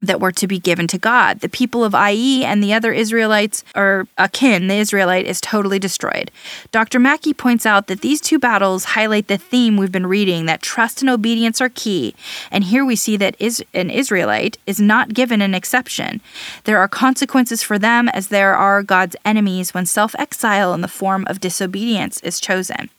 that 0.00 0.20
were 0.20 0.32
to 0.32 0.46
be 0.46 0.58
given 0.58 0.86
to 0.88 0.98
God. 0.98 1.40
The 1.40 1.48
people 1.48 1.84
of 1.84 1.94
Ai 1.94 2.42
and 2.44 2.62
the 2.62 2.72
other 2.72 2.92
Israelites, 2.92 3.64
or 3.74 4.06
Achan, 4.16 4.68
the 4.68 4.76
Israelite, 4.76 5.26
is 5.26 5.40
totally 5.40 5.78
destroyed. 5.78 6.30
Dr. 6.70 7.00
Mackie 7.00 7.34
points 7.34 7.66
out 7.66 7.88
that 7.88 8.00
these 8.00 8.20
two 8.20 8.38
battles 8.38 8.84
highlight 8.84 9.26
the 9.26 9.38
theme 9.38 9.76
we've 9.76 9.90
been 9.90 10.06
reading 10.06 10.46
that 10.46 10.62
trust 10.62 11.02
and 11.02 11.10
obedience 11.10 11.60
are 11.60 11.68
key. 11.68 12.14
And 12.52 12.64
here 12.64 12.84
we 12.84 12.94
see 12.94 13.16
that 13.16 13.34
is, 13.40 13.64
an 13.74 13.90
Israelite 13.90 14.56
is 14.66 14.80
not 14.80 15.14
given 15.14 15.42
an 15.42 15.54
exception. 15.54 16.20
There 16.64 16.78
are 16.78 16.88
consequences 16.88 17.62
for 17.62 17.78
them 17.78 18.08
as 18.10 18.28
there 18.28 18.54
are 18.54 18.82
God's 18.84 19.16
enemies 19.24 19.74
when 19.74 19.86
self 19.86 20.14
exile 20.16 20.74
in 20.74 20.80
the 20.80 20.88
form 20.88 21.24
of 21.28 21.40
disobedience 21.40 22.20
is 22.20 22.38
chosen. 22.38 22.90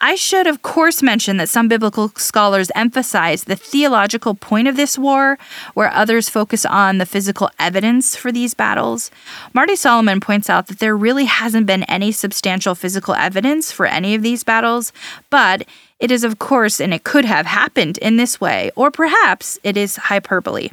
I 0.00 0.16
should, 0.16 0.46
of 0.46 0.62
course, 0.62 1.02
mention 1.02 1.36
that 1.36 1.48
some 1.48 1.68
biblical 1.68 2.08
scholars 2.16 2.70
emphasize 2.74 3.44
the 3.44 3.56
theological 3.56 4.34
point 4.34 4.66
of 4.66 4.76
this 4.76 4.98
war, 4.98 5.38
where 5.74 5.92
others 5.92 6.28
focus 6.28 6.64
on 6.66 6.98
the 6.98 7.06
physical 7.06 7.50
evidence 7.58 8.16
for 8.16 8.32
these 8.32 8.54
battles. 8.54 9.10
Marty 9.52 9.76
Solomon 9.76 10.20
points 10.20 10.50
out 10.50 10.66
that 10.66 10.80
there 10.80 10.96
really 10.96 11.26
hasn't 11.26 11.66
been 11.66 11.84
any 11.84 12.10
substantial 12.10 12.74
physical 12.74 13.14
evidence 13.14 13.70
for 13.70 13.86
any 13.86 14.14
of 14.14 14.22
these 14.22 14.42
battles, 14.42 14.92
but 15.30 15.64
it 16.02 16.10
is, 16.10 16.24
of 16.24 16.40
course, 16.40 16.80
and 16.80 16.92
it 16.92 17.04
could 17.04 17.24
have 17.24 17.46
happened 17.46 17.96
in 17.98 18.16
this 18.16 18.40
way, 18.40 18.72
or 18.74 18.90
perhaps 18.90 19.56
it 19.62 19.76
is 19.76 19.94
hyperbole. 19.94 20.70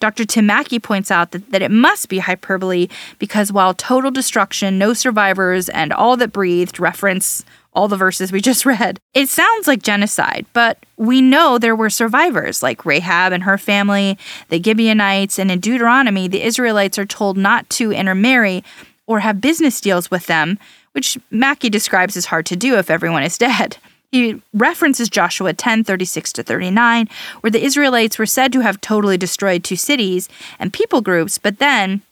Dr. 0.00 0.24
Tim 0.24 0.46
Mackie 0.46 0.80
points 0.80 1.08
out 1.08 1.30
that, 1.30 1.52
that 1.52 1.62
it 1.62 1.70
must 1.70 2.08
be 2.08 2.18
hyperbole 2.18 2.88
because 3.20 3.52
while 3.52 3.74
total 3.74 4.10
destruction, 4.10 4.78
no 4.78 4.92
survivors, 4.92 5.68
and 5.68 5.92
all 5.92 6.16
that 6.16 6.32
breathed 6.32 6.80
reference 6.80 7.44
all 7.72 7.88
the 7.88 7.96
verses 7.96 8.32
we 8.32 8.40
just 8.52 8.66
read. 8.66 8.98
It 9.14 9.28
sounds 9.28 9.66
like 9.66 9.82
genocide, 9.82 10.46
but 10.52 10.84
we 10.96 11.20
know 11.20 11.58
there 11.58 11.76
were 11.76 11.90
survivors 11.90 12.62
like 12.62 12.84
Rahab 12.84 13.32
and 13.32 13.42
her 13.44 13.58
family, 13.58 14.18
the 14.48 14.62
Gibeonites, 14.62 15.38
and 15.38 15.50
in 15.50 15.60
Deuteronomy, 15.60 16.28
the 16.28 16.42
Israelites 16.42 16.98
are 16.98 17.06
told 17.06 17.36
not 17.36 17.68
to 17.70 17.92
intermarry 17.92 18.62
or 19.06 19.20
have 19.20 19.40
business 19.40 19.80
deals 19.80 20.10
with 20.10 20.26
them, 20.26 20.58
which 20.92 21.18
Mackie 21.30 21.70
describes 21.70 22.16
as 22.16 22.26
hard 22.26 22.46
to 22.46 22.56
do 22.56 22.76
if 22.76 22.90
everyone 22.90 23.22
is 23.22 23.38
dead. 23.38 23.78
He 24.10 24.42
references 24.52 25.08
Joshua 25.08 25.54
10 25.54 25.84
36 25.84 26.34
to 26.34 26.42
39, 26.42 27.08
where 27.40 27.50
the 27.50 27.64
Israelites 27.64 28.18
were 28.18 28.26
said 28.26 28.52
to 28.52 28.60
have 28.60 28.80
totally 28.80 29.16
destroyed 29.16 29.64
two 29.64 29.76
cities 29.76 30.28
and 30.58 30.72
people 30.72 31.00
groups, 31.00 31.38
but 31.38 31.58
then 31.58 32.02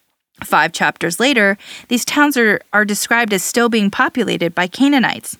Five 0.44 0.72
chapters 0.72 1.20
later, 1.20 1.58
these 1.88 2.04
towns 2.04 2.36
are, 2.36 2.60
are 2.72 2.84
described 2.84 3.32
as 3.32 3.42
still 3.42 3.68
being 3.68 3.90
populated 3.90 4.54
by 4.54 4.66
Canaanites. 4.66 5.36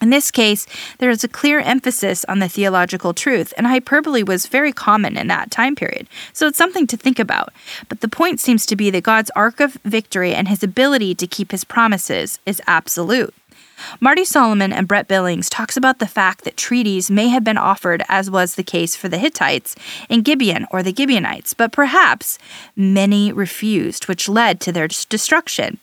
In 0.00 0.10
this 0.10 0.30
case, 0.30 0.66
there 0.98 1.10
is 1.10 1.24
a 1.24 1.28
clear 1.28 1.60
emphasis 1.60 2.24
on 2.26 2.38
the 2.38 2.48
theological 2.48 3.12
truth, 3.12 3.52
and 3.56 3.66
hyperbole 3.66 4.22
was 4.22 4.46
very 4.46 4.72
common 4.72 5.16
in 5.16 5.26
that 5.28 5.50
time 5.50 5.74
period, 5.74 6.08
so 6.32 6.46
it's 6.46 6.58
something 6.58 6.86
to 6.86 6.96
think 6.96 7.18
about. 7.18 7.52
But 7.88 8.00
the 8.00 8.08
point 8.08 8.40
seems 8.40 8.64
to 8.66 8.76
be 8.76 8.90
that 8.90 9.02
God's 9.02 9.30
arc 9.34 9.60
of 9.60 9.74
victory 9.84 10.34
and 10.34 10.48
his 10.48 10.62
ability 10.62 11.14
to 11.16 11.26
keep 11.26 11.50
his 11.50 11.64
promises 11.64 12.38
is 12.46 12.62
absolute. 12.66 13.34
Marty 14.00 14.24
Solomon 14.24 14.72
and 14.72 14.88
Brent 14.88 15.08
Billings 15.08 15.48
talks 15.48 15.76
about 15.76 15.98
the 15.98 16.06
fact 16.06 16.44
that 16.44 16.56
treaties 16.56 17.10
may 17.10 17.28
have 17.28 17.44
been 17.44 17.58
offered 17.58 18.02
as 18.08 18.30
was 18.30 18.54
the 18.54 18.64
case 18.64 18.96
for 18.96 19.08
the 19.08 19.18
Hittites 19.18 19.76
in 20.08 20.22
Gibeon 20.22 20.66
or 20.70 20.82
the 20.82 20.94
Gibeonites, 20.94 21.54
but 21.54 21.72
perhaps 21.72 22.38
many 22.74 23.32
refused, 23.32 24.08
which 24.08 24.28
led 24.28 24.60
to 24.60 24.72
their 24.72 24.88
destruction. 24.88 25.78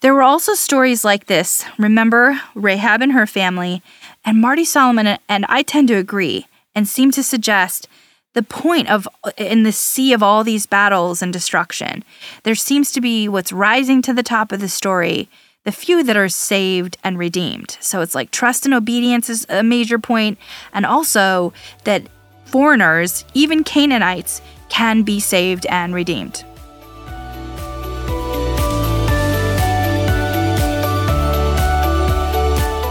There 0.00 0.14
were 0.14 0.22
also 0.22 0.54
stories 0.54 1.04
like 1.04 1.26
this. 1.26 1.64
Remember 1.76 2.40
Rahab 2.54 3.02
and 3.02 3.12
her 3.12 3.26
family, 3.26 3.82
and 4.24 4.40
Marty 4.40 4.64
Solomon 4.64 5.18
and 5.28 5.44
I 5.48 5.62
tend 5.62 5.88
to 5.88 5.94
agree 5.94 6.46
and 6.74 6.86
seem 6.86 7.10
to 7.12 7.22
suggest 7.22 7.88
the 8.34 8.42
point 8.42 8.88
of 8.88 9.08
in 9.36 9.64
the 9.64 9.72
sea 9.72 10.12
of 10.12 10.22
all 10.22 10.44
these 10.44 10.66
battles 10.66 11.20
and 11.20 11.32
destruction. 11.32 12.04
There 12.44 12.54
seems 12.54 12.92
to 12.92 13.00
be 13.00 13.28
what's 13.28 13.52
rising 13.52 14.00
to 14.02 14.14
the 14.14 14.22
top 14.22 14.52
of 14.52 14.60
the 14.60 14.68
story, 14.68 15.28
the 15.64 15.72
few 15.72 16.04
that 16.04 16.16
are 16.16 16.28
saved 16.28 16.96
and 17.02 17.18
redeemed. 17.18 17.76
So 17.80 18.00
it's 18.00 18.14
like 18.14 18.30
trust 18.30 18.64
and 18.64 18.74
obedience 18.74 19.28
is 19.28 19.46
a 19.48 19.64
major 19.64 19.98
point, 19.98 20.38
and 20.72 20.86
also 20.86 21.52
that 21.82 22.04
foreigners, 22.44 23.24
even 23.34 23.64
Canaanites, 23.64 24.40
can 24.68 25.02
be 25.02 25.18
saved 25.18 25.66
and 25.66 25.92
redeemed. 25.92 26.44